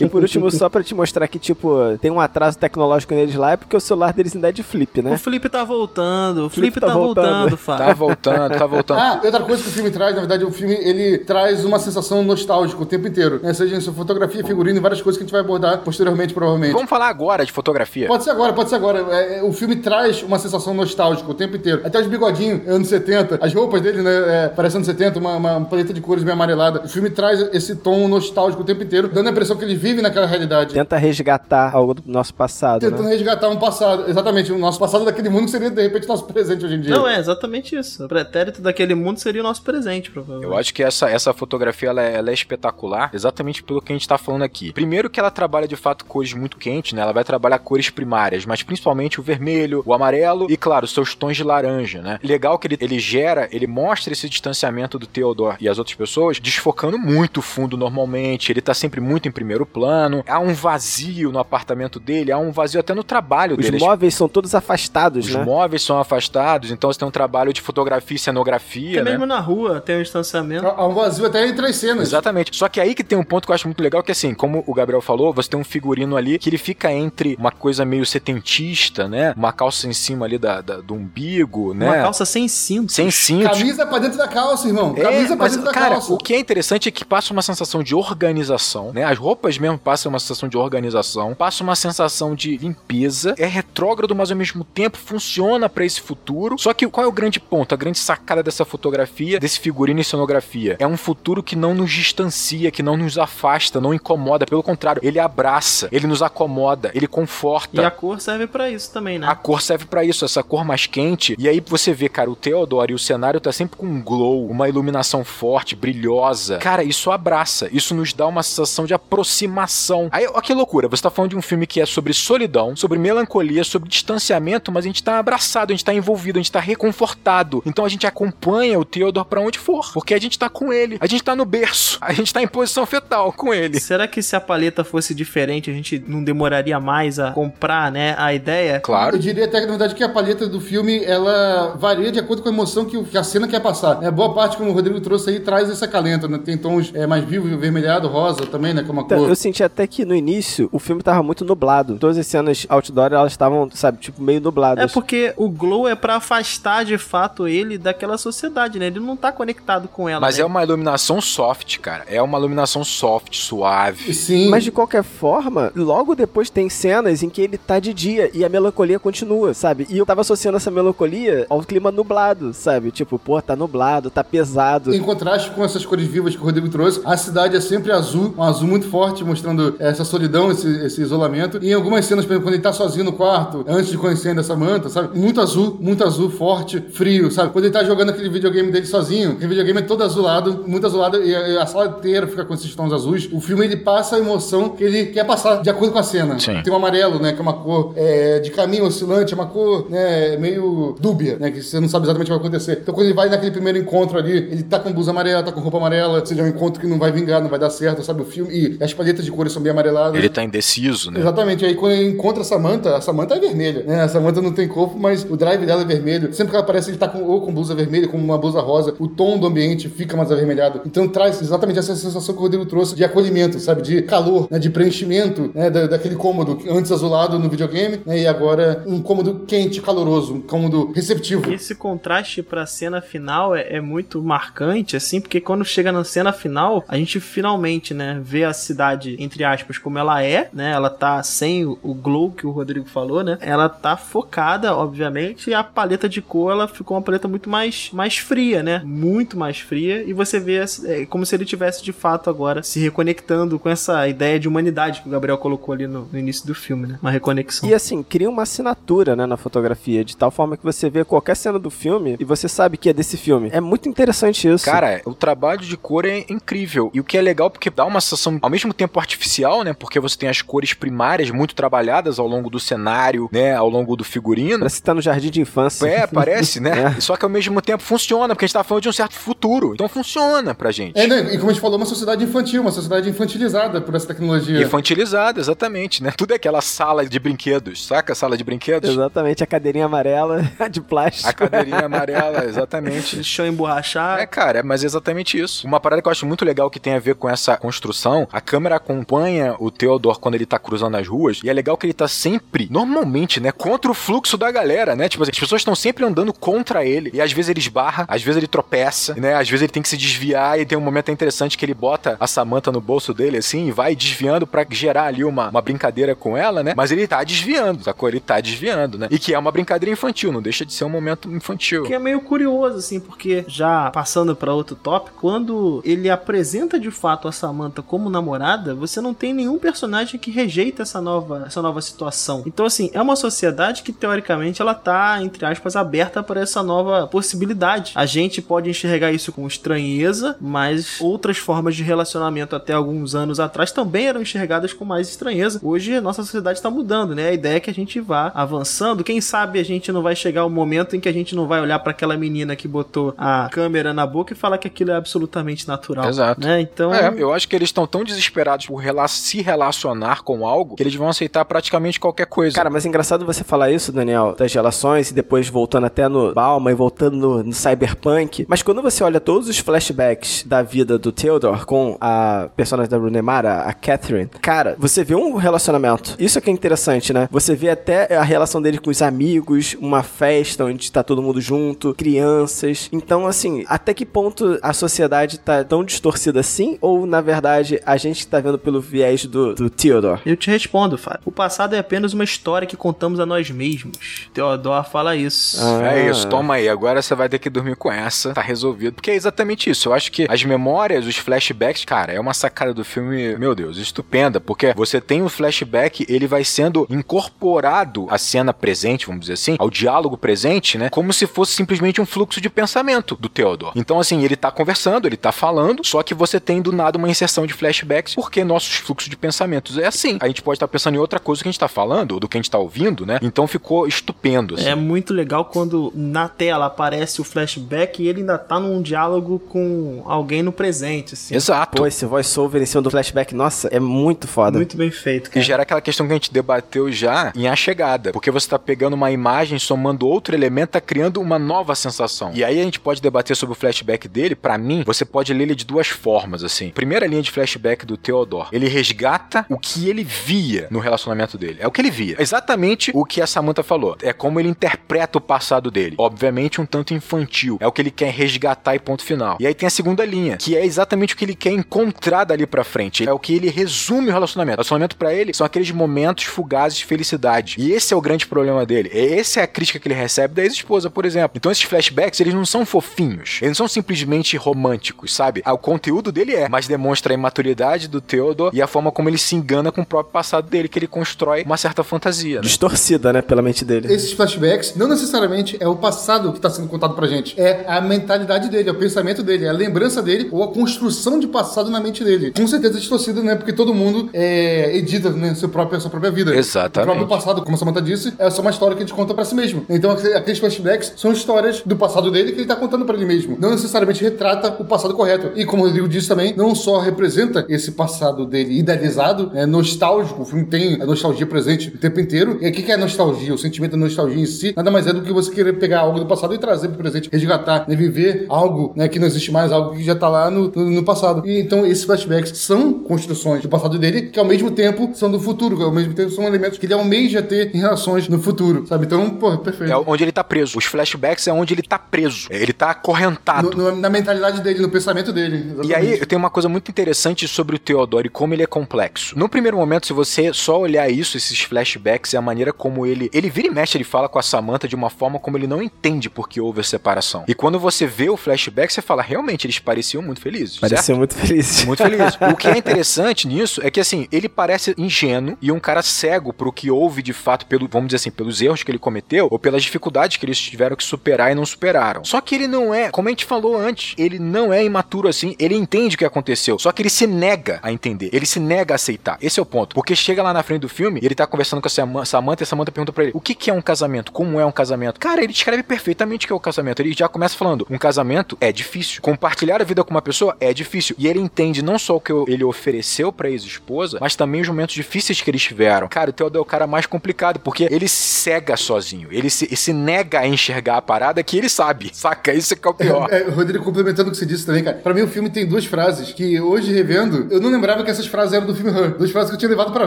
[0.00, 3.52] e por último, só pra te mostrar que, tipo, tem um atraso tecnológico neles lá,
[3.52, 5.06] é porque o celular deles ainda é de flip, mundo.
[5.06, 5.18] O né?
[5.18, 6.46] Felipe tá voltando.
[6.46, 7.24] O Felipe, Felipe tá tá, voltando.
[7.24, 7.86] voltando, Fábio.
[7.86, 8.98] tá voltando, tá voltando.
[8.98, 12.22] Ah, outra coisa que o filme traz, na verdade, o filme ele traz uma sensação
[12.22, 13.40] nostálgica o tempo inteiro.
[13.42, 13.52] Né?
[13.52, 16.72] Seja isso, fotografia, figurino e várias coisas que a gente vai abordar posteriormente, provavelmente.
[16.72, 18.06] Vamos falar agora de fotografia.
[18.06, 19.06] Pode ser agora, pode ser agora.
[19.10, 21.82] É, é, o filme traz uma sensação nostálgica o tempo inteiro.
[21.84, 25.64] Até os bigodinhos, anos 70, as roupas dele, né, é, parece anos 70, uma, uma
[25.64, 26.82] paleta de cores meio amarelada.
[26.84, 30.02] O filme traz esse tom nostálgico o tempo inteiro, dando a impressão que ele vive
[30.02, 30.74] naquela realidade.
[30.74, 32.80] Tenta resgatar algo do nosso passado.
[32.80, 33.10] Tentando né?
[33.10, 34.08] resgatar um passado.
[34.08, 36.94] Exatamente, o nosso passado daquele mundo que seria, de repente, nosso presente hoje em dia.
[36.94, 38.04] Não, é exatamente isso.
[38.04, 40.49] O pretérito daquele mundo seria o nosso presente, provavelmente.
[40.52, 43.96] Eu acho que essa, essa fotografia ela é, ela é espetacular, exatamente pelo que a
[43.96, 44.72] gente tá falando aqui.
[44.72, 47.02] Primeiro que ela trabalha de fato cores muito quentes, né?
[47.02, 51.36] Ela vai trabalhar cores primárias, mas principalmente o vermelho, o amarelo e, claro, seus tons
[51.36, 52.18] de laranja, né?
[52.22, 56.38] Legal que ele, ele gera, ele mostra esse distanciamento do Theodore e as outras pessoas,
[56.40, 58.52] desfocando muito o fundo normalmente.
[58.52, 60.24] Ele tá sempre muito em primeiro plano.
[60.26, 63.78] Há um vazio no apartamento dele, há um vazio até no trabalho Os dele.
[63.78, 65.44] móveis são todos afastados, Os né?
[65.44, 69.10] móveis são afastados, então você tem um trabalho de fotografia e cenografia, Porque né?
[69.12, 70.39] mesmo na rua tem um distanciamento.
[70.76, 72.08] Há um vazio até entre as cenas.
[72.08, 72.56] Exatamente.
[72.56, 74.62] Só que aí que tem um ponto que eu acho muito legal, que assim, como
[74.66, 78.04] o Gabriel falou, você tem um figurino ali que ele fica entre uma coisa meio
[78.06, 79.34] setentista, né?
[79.36, 81.86] Uma calça em cima ali da, da- do umbigo, né?
[81.86, 82.92] Uma calça sem cinto.
[82.92, 83.50] Sem cinto.
[83.50, 84.94] Camisa pra dentro da calça, irmão.
[84.96, 86.12] É, Camisa pra mas, dentro da cara, calça.
[86.12, 89.04] o que é interessante é que passa uma sensação de organização, né?
[89.04, 94.14] As roupas mesmo passam uma sensação de organização, passa uma sensação de limpeza, é retrógrado,
[94.14, 96.56] mas ao mesmo tempo funciona pra esse futuro.
[96.58, 100.04] Só que qual é o grande ponto, a grande sacada dessa fotografia, desse figurino e
[100.04, 100.29] cenografia?
[100.78, 105.00] É um futuro que não nos distancia, que não nos afasta, não incomoda, pelo contrário,
[105.04, 107.80] ele abraça, ele nos acomoda, ele conforta.
[107.80, 109.26] E a cor serve pra isso também, né?
[109.26, 111.34] A cor serve pra isso, essa cor mais quente.
[111.38, 114.46] E aí você vê, cara, o Theodore e o cenário tá sempre com um glow,
[114.48, 116.58] uma iluminação forte, brilhosa.
[116.58, 120.08] Cara, isso abraça, isso nos dá uma sensação de aproximação.
[120.12, 122.98] Aí, ó que loucura, você tá falando de um filme que é sobre solidão, sobre
[122.98, 126.60] melancolia, sobre distanciamento, mas a gente tá abraçado, a gente tá envolvido, a gente tá
[126.60, 127.62] reconfortado.
[127.66, 130.96] Então a gente acompanha o Theodore pra onde for, porque a gente tá com ele,
[131.00, 133.80] a gente tá no berço, a gente tá em posição fetal com ele.
[133.80, 138.14] Será que se a paleta fosse diferente, a gente não demoraria mais a comprar, né,
[138.18, 138.80] a ideia?
[138.80, 139.16] Claro.
[139.16, 142.42] Eu diria até que, na verdade, que a paleta do filme, ela varia de acordo
[142.42, 144.02] com a emoção que, a cena quer passar.
[144.02, 146.38] É, boa parte, como o Rodrigo trouxe aí, traz esse acalento, né?
[146.44, 148.82] Tem tons é, mais vivos, vermelhado, rosa também, né?
[148.82, 149.28] Que é uma Então, cor.
[149.28, 151.96] eu senti até que no início o filme tava muito nublado.
[151.98, 154.92] Todas as cenas outdoor elas estavam, sabe, tipo meio É nubladas.
[154.92, 158.86] porque o glow é pra afastar de fato ele daquela sociedade, né?
[158.86, 160.20] Ele não tá conectado com ela.
[160.20, 160.42] Mas né?
[160.42, 162.04] é uma iluminação soft, cara.
[162.08, 164.12] É uma iluminação soft, suave.
[164.14, 164.48] Sim.
[164.48, 168.44] Mas de qualquer forma, logo depois tem cenas em que ele tá de dia e
[168.44, 169.86] a melancolia continua, sabe?
[169.88, 172.90] E eu tava associando essa melancolia ao clima nublado, sabe?
[172.90, 174.94] Tipo, pô, tá nublado, tá pesado.
[174.94, 178.34] Em contraste com essas cores vivas que o Rodrigo trouxe, a cidade é sempre azul,
[178.36, 181.58] um azul muito forte, mostrando essa solidão, esse, esse isolamento.
[181.62, 184.30] E em algumas cenas, por exemplo, quando ele tá sozinho no quarto, antes de conhecer
[184.30, 185.18] ainda Samantha, sabe?
[185.18, 187.52] Muito azul, muito azul, forte, frio, sabe?
[187.52, 191.20] Quando ele tá jogando aquele videogame dele sozinho, aquele videogame é todo azulado, muito azulado,
[191.20, 193.28] e a, a sala inteira fica com esses tons azuis.
[193.32, 196.38] O filme, ele passa a emoção que ele quer passar, de acordo com a cena.
[196.38, 196.62] Sim.
[196.62, 199.90] Tem o amarelo, né, que é uma cor é, de caminho oscilante, é uma cor,
[199.90, 202.78] né, meio dúbia, né, que você não sabe exatamente o que vai acontecer.
[202.80, 205.60] Então, quando ele vai naquele primeiro encontro ali, ele tá com blusa amarela, tá com
[205.60, 208.22] roupa amarela, seja, é um encontro que não vai vingar, não vai dar certo, sabe,
[208.22, 210.14] o filme, e as paletas de cores são bem amareladas.
[210.14, 211.18] Ele tá indeciso, né?
[211.18, 214.02] Exatamente, aí quando ele encontra a Samantha, a Samantha é vermelha, né?
[214.02, 216.32] A Samantha não tem corpo, mas o drive dela é vermelho.
[216.32, 218.94] Sempre que ela aparece, ele tá com, ou com blusa vermelha, com uma blusa rosa,
[219.00, 220.82] o tom do ambiente fica mais avermelhado.
[220.84, 223.82] Então traz exatamente essa sensação que o Rodrigo trouxe de acolhimento, sabe?
[223.82, 224.58] De calor, né?
[224.58, 225.70] De preenchimento, né?
[225.70, 228.20] Da, daquele cômodo antes azulado no videogame, né?
[228.20, 231.52] E agora um cômodo quente, caloroso, um cômodo receptivo.
[231.52, 236.32] Esse contraste pra cena final é, é muito marcante, assim, porque quando chega na cena
[236.32, 240.72] final, a gente finalmente, né, vê a cidade, entre aspas, como ela é, né?
[240.72, 243.38] Ela tá sem o, o glow que o Rodrigo falou, né?
[243.40, 247.90] Ela tá focada, obviamente, e a paleta de cor, ela ficou uma paleta muito mais,
[247.92, 248.82] mais fria, né?
[248.84, 252.80] Muito mais fria, e você vê é, como se ele tivesse de fato agora se
[252.80, 256.56] reconectando com essa ideia de humanidade que o Gabriel colocou ali no, no início do
[256.56, 256.98] filme, né?
[257.00, 257.68] Uma reconexão.
[257.68, 261.36] E assim, cria uma assinatura, né, na fotografia, de tal forma que você vê qualquer
[261.36, 263.48] cena do filme e você sabe que é desse filme.
[263.52, 264.64] É muito interessante isso.
[264.64, 266.90] Cara, o trabalho de cor é incrível.
[266.92, 269.72] E o que é legal porque dá uma sensação ao mesmo tempo artificial, né?
[269.72, 273.54] Porque você tem as cores primárias muito trabalhadas ao longo do cenário, né?
[273.54, 274.58] Ao longo do figurino.
[274.58, 275.86] Parece que tá no jardim de infância.
[275.86, 276.70] É, parece, né?
[276.80, 277.00] É.
[277.00, 279.59] Só que ao mesmo tempo funciona, porque a gente tá falando de um certo futuro.
[279.74, 280.98] Então funciona pra gente.
[280.98, 281.34] É, né?
[281.34, 284.60] E como a gente falou, uma sociedade infantil, uma sociedade infantilizada por essa tecnologia.
[284.60, 286.12] Infantilizado, exatamente, né?
[286.16, 288.14] Tudo é aquela sala de brinquedos, saca?
[288.14, 288.90] Sala de brinquedos.
[288.90, 291.28] Exatamente, a cadeirinha amarela de plástico.
[291.28, 293.22] A cadeirinha amarela, exatamente.
[293.22, 294.20] Chão emborrachado.
[294.20, 295.66] É, cara, mas é exatamente isso.
[295.66, 298.40] Uma parada que eu acho muito legal que tem a ver com essa construção, a
[298.40, 301.92] câmera acompanha o Theodore quando ele tá cruzando as ruas, e é legal que ele
[301.92, 305.08] tá sempre, normalmente, né, contra o fluxo da galera, né?
[305.08, 308.22] Tipo, assim, as pessoas estão sempre andando contra ele, e às vezes ele esbarra, às
[308.22, 309.34] vezes ele tropeça, né?
[309.34, 312.16] Às vezes ele tem que se desviar e tem um momento interessante que ele bota
[312.18, 316.14] a Samantha no bolso dele, assim, e vai desviando para gerar ali uma, uma brincadeira
[316.14, 316.74] com ela, né?
[316.76, 318.08] Mas ele tá desviando, sacou?
[318.08, 319.08] Ele tá desviando, né?
[319.10, 321.84] E que é uma brincadeira infantil, não deixa de ser um momento infantil.
[321.84, 326.90] Que é meio curioso, assim, porque já passando para outro tópico, quando ele apresenta de
[326.90, 331.60] fato a Samantha como namorada, você não tem nenhum personagem que rejeita essa nova, essa
[331.60, 332.42] nova situação.
[332.46, 337.06] Então, assim, é uma sociedade que teoricamente ela tá, entre aspas, aberta para essa nova
[337.06, 337.92] possibilidade.
[337.94, 343.38] A gente pode enxergar isso com estranheza, mas outras formas de relacionamento até alguns anos
[343.40, 345.60] atrás também eram enxergadas com mais estranheza.
[345.62, 347.28] Hoje a nossa sociedade está mudando, né?
[347.28, 349.04] A ideia é que a gente vá avançando.
[349.04, 351.60] Quem sabe a gente não vai chegar ao momento em que a gente não vai
[351.60, 354.94] olhar para aquela menina que botou a câmera na boca e falar que aquilo é
[354.96, 356.08] absolutamente natural.
[356.08, 356.40] Exato.
[356.40, 356.60] Né?
[356.60, 360.76] Então, É, eu acho que eles estão tão desesperados por rela- se relacionar com algo
[360.76, 362.54] que eles vão aceitar praticamente qualquer coisa.
[362.54, 366.32] Cara, mas é engraçado você falar isso, Daniel, das relações e depois voltando até no
[366.34, 368.44] Balma e voltando no, no Cyberpunk.
[368.48, 372.96] Mas quando você olha todos os flashbacks da vida do Theodore com a personagem da
[372.96, 376.16] Rooney Mara, a Catherine, cara, você vê um relacionamento.
[376.18, 377.28] Isso é que é interessante, né?
[377.30, 381.40] Você vê até a relação dele com os amigos, uma festa onde tá todo mundo
[381.40, 382.88] junto, crianças.
[382.90, 386.76] Então, assim, até que ponto a sociedade tá tão distorcida assim?
[386.80, 390.22] Ou, na verdade, a gente tá vendo pelo viés do, do Theodore?
[390.26, 391.20] Eu te respondo, Fábio.
[391.24, 394.28] O passado é apenas uma história que contamos a nós mesmos.
[394.34, 395.56] Theodore fala isso.
[395.64, 395.92] Ah.
[395.92, 396.68] É isso, toma aí.
[396.68, 398.34] Agora você vai ter que dormir com essa.
[398.34, 398.94] Tá resolvido.
[398.94, 399.88] Porque é exatamente isso.
[399.88, 403.76] Eu acho que as memórias, os flashbacks, cara, é uma sacada do filme, meu Deus,
[403.76, 404.40] estupenda.
[404.40, 409.56] Porque você tem o flashback, ele vai sendo incorporado à cena presente, vamos dizer assim,
[409.58, 410.90] ao diálogo presente, né?
[410.90, 413.72] Como se fosse simplesmente um fluxo de pensamento do Theodore.
[413.76, 417.08] Então, assim, ele tá conversando, ele tá falando, só que você tem do nada uma
[417.08, 420.18] inserção de flashbacks, porque nossos fluxos de pensamentos é assim.
[420.20, 422.28] A gente pode estar pensando em outra coisa que a gente tá falando, ou do
[422.28, 423.18] que a gente tá ouvindo, né?
[423.22, 424.54] Então ficou estupendo.
[424.54, 424.68] assim.
[424.68, 428.99] É muito legal quando na tela aparece o flashback e ele ainda tá num diálogo
[429.48, 431.34] com alguém no presente, assim.
[431.34, 431.76] Exato.
[431.78, 434.58] Pô, esse voice-over em cima do flashback, nossa, é muito foda.
[434.58, 435.44] Muito bem feito, E cara.
[435.46, 438.12] gera aquela questão que a gente debateu já em A Chegada.
[438.12, 442.32] Porque você tá pegando uma imagem, somando outro elemento, tá criando uma nova sensação.
[442.34, 444.34] E aí a gente pode debater sobre o flashback dele.
[444.34, 446.70] Pra mim, você pode ler ele de duas formas, assim.
[446.70, 448.48] Primeira linha de flashback do Theodore.
[448.52, 451.58] Ele resgata o que ele via no relacionamento dele.
[451.60, 452.16] É o que ele via.
[452.18, 453.96] Exatamente o que a Samantha falou.
[454.02, 455.94] É como ele interpreta o passado dele.
[455.98, 457.58] Obviamente um tanto infantil.
[457.60, 459.36] É o que ele quer resgatar e ponto final.
[459.40, 462.46] E aí tem a segunda linha, que é exatamente o que ele quer encontrar dali
[462.46, 463.08] pra frente.
[463.08, 464.54] É o que ele resume o relacionamento.
[464.54, 467.54] O relacionamento pra ele são aqueles momentos fugazes de felicidade.
[467.58, 468.90] E esse é o grande problema dele.
[468.92, 471.32] Essa é a crítica que ele recebe da ex-esposa, por exemplo.
[471.36, 473.38] Então esses flashbacks, eles não são fofinhos.
[473.40, 475.40] Eles não são simplesmente românticos, sabe?
[475.44, 479.08] Ah, O conteúdo dele é, mas demonstra a imaturidade do Theodore e a forma como
[479.08, 482.36] ele se engana com o próprio passado dele, que ele constrói uma certa fantasia.
[482.36, 482.42] né?
[482.42, 483.92] Distorcida, né, pela mente dele.
[483.92, 487.38] Esses flashbacks não necessariamente é o passado que está sendo contado pra gente.
[487.40, 491.26] É a mentalidade dele, é o pensamento dele, a lembrança dele ou a construção de
[491.28, 492.32] passado na mente dele.
[492.36, 493.34] Com certeza distorcida, né?
[493.36, 496.34] Porque todo mundo é, edita né, seu próprio, sua própria vida.
[496.34, 496.88] Exatamente.
[496.90, 499.14] O próprio passado, como a Samantha disse, é só uma história que a gente conta
[499.14, 499.64] pra si mesmo.
[499.68, 503.04] Então aqu- aqueles flashbacks são histórias do passado dele que ele tá contando pra ele
[503.06, 503.36] mesmo.
[503.38, 505.30] Não necessariamente retrata o passado correto.
[505.36, 510.22] E como o Rodrigo disse também, não só representa esse passado dele idealizado, é nostálgico,
[510.22, 512.38] o filme tem a nostalgia presente o tempo inteiro.
[512.40, 513.34] E o que que é nostalgia?
[513.34, 515.98] O sentimento da nostalgia em si nada mais é do que você querer pegar algo
[516.00, 517.76] do passado e trazer pro presente, resgatar, né?
[517.76, 520.82] viver algo né, que não existe mais, algo que já tá lá no, no, no
[520.84, 521.26] passado.
[521.26, 525.20] E então esses flashbacks são construções do passado dele que ao mesmo tempo são do
[525.20, 528.66] futuro, que ao mesmo tempo são elementos que ele almeja ter em relações no futuro,
[528.66, 528.86] sabe?
[528.86, 529.72] Então, pô, perfeito.
[529.72, 530.58] É onde ele tá preso.
[530.58, 532.28] Os flashbacks é onde ele tá preso.
[532.30, 533.50] Ele tá acorrentado.
[533.56, 535.54] No- na mentalidade dele, no pensamento dele.
[535.62, 536.00] E aí, exatamente.
[536.00, 539.18] eu tenho uma coisa muito interessante sobre o Theodore e como ele é complexo.
[539.18, 543.08] No primeiro momento, se você só olhar isso, esses flashbacks, e a maneira como ele.
[543.12, 545.62] Ele vira e mexe, ele fala com a Samantha de uma forma como ele não
[545.62, 547.24] entende porque houve a separação.
[547.26, 550.58] E quando você vê o flashback, você fala, realmente, eles pareciam muito felizes.
[550.58, 551.64] Pareceu muito feliz.
[551.70, 552.16] Muito feliz.
[552.32, 556.32] o que é interessante nisso é que, assim, ele parece ingênuo e um cara cego
[556.32, 559.38] pro que houve de fato, pelo, vamos dizer assim, pelos erros que ele cometeu ou
[559.38, 562.04] pelas dificuldades que eles tiveram que superar e não superaram.
[562.04, 565.34] Só que ele não é, como a gente falou antes, ele não é imaturo assim,
[565.38, 568.74] ele entende o que aconteceu, só que ele se nega a entender, ele se nega
[568.74, 569.18] a aceitar.
[569.20, 569.74] Esse é o ponto.
[569.74, 572.42] Porque chega lá na frente do filme e ele tá conversando com a Sam- Samantha
[572.42, 574.10] e a Samantha pergunta pra ele: o que, que é um casamento?
[574.12, 574.98] Como é um casamento?
[574.98, 576.80] Cara, ele descreve perfeitamente o que é o casamento.
[576.80, 579.00] Ele já começa falando: um casamento é difícil.
[579.02, 580.94] Compartilhar a vida com uma pessoa é difícil.
[580.98, 584.74] E ele entende não só o que ele ofereceu pra ex-esposa, mas também os momentos
[584.74, 585.88] difíceis que eles tiveram.
[585.88, 589.08] Cara, o Theodore é o cara mais complicado, porque ele cega sozinho.
[589.10, 591.90] Ele se, se nega a enxergar a parada que ele sabe.
[591.94, 592.32] Saca?
[592.32, 593.08] Isso é que é o pior.
[593.10, 594.76] É, Rodrigo, complementando o que você disse também, cara.
[594.78, 598.06] Pra mim, o filme tem duas frases que hoje, revendo, eu não lembrava que essas
[598.06, 598.96] frases eram do filme Her.
[598.96, 599.86] Duas frases que eu tinha levado pra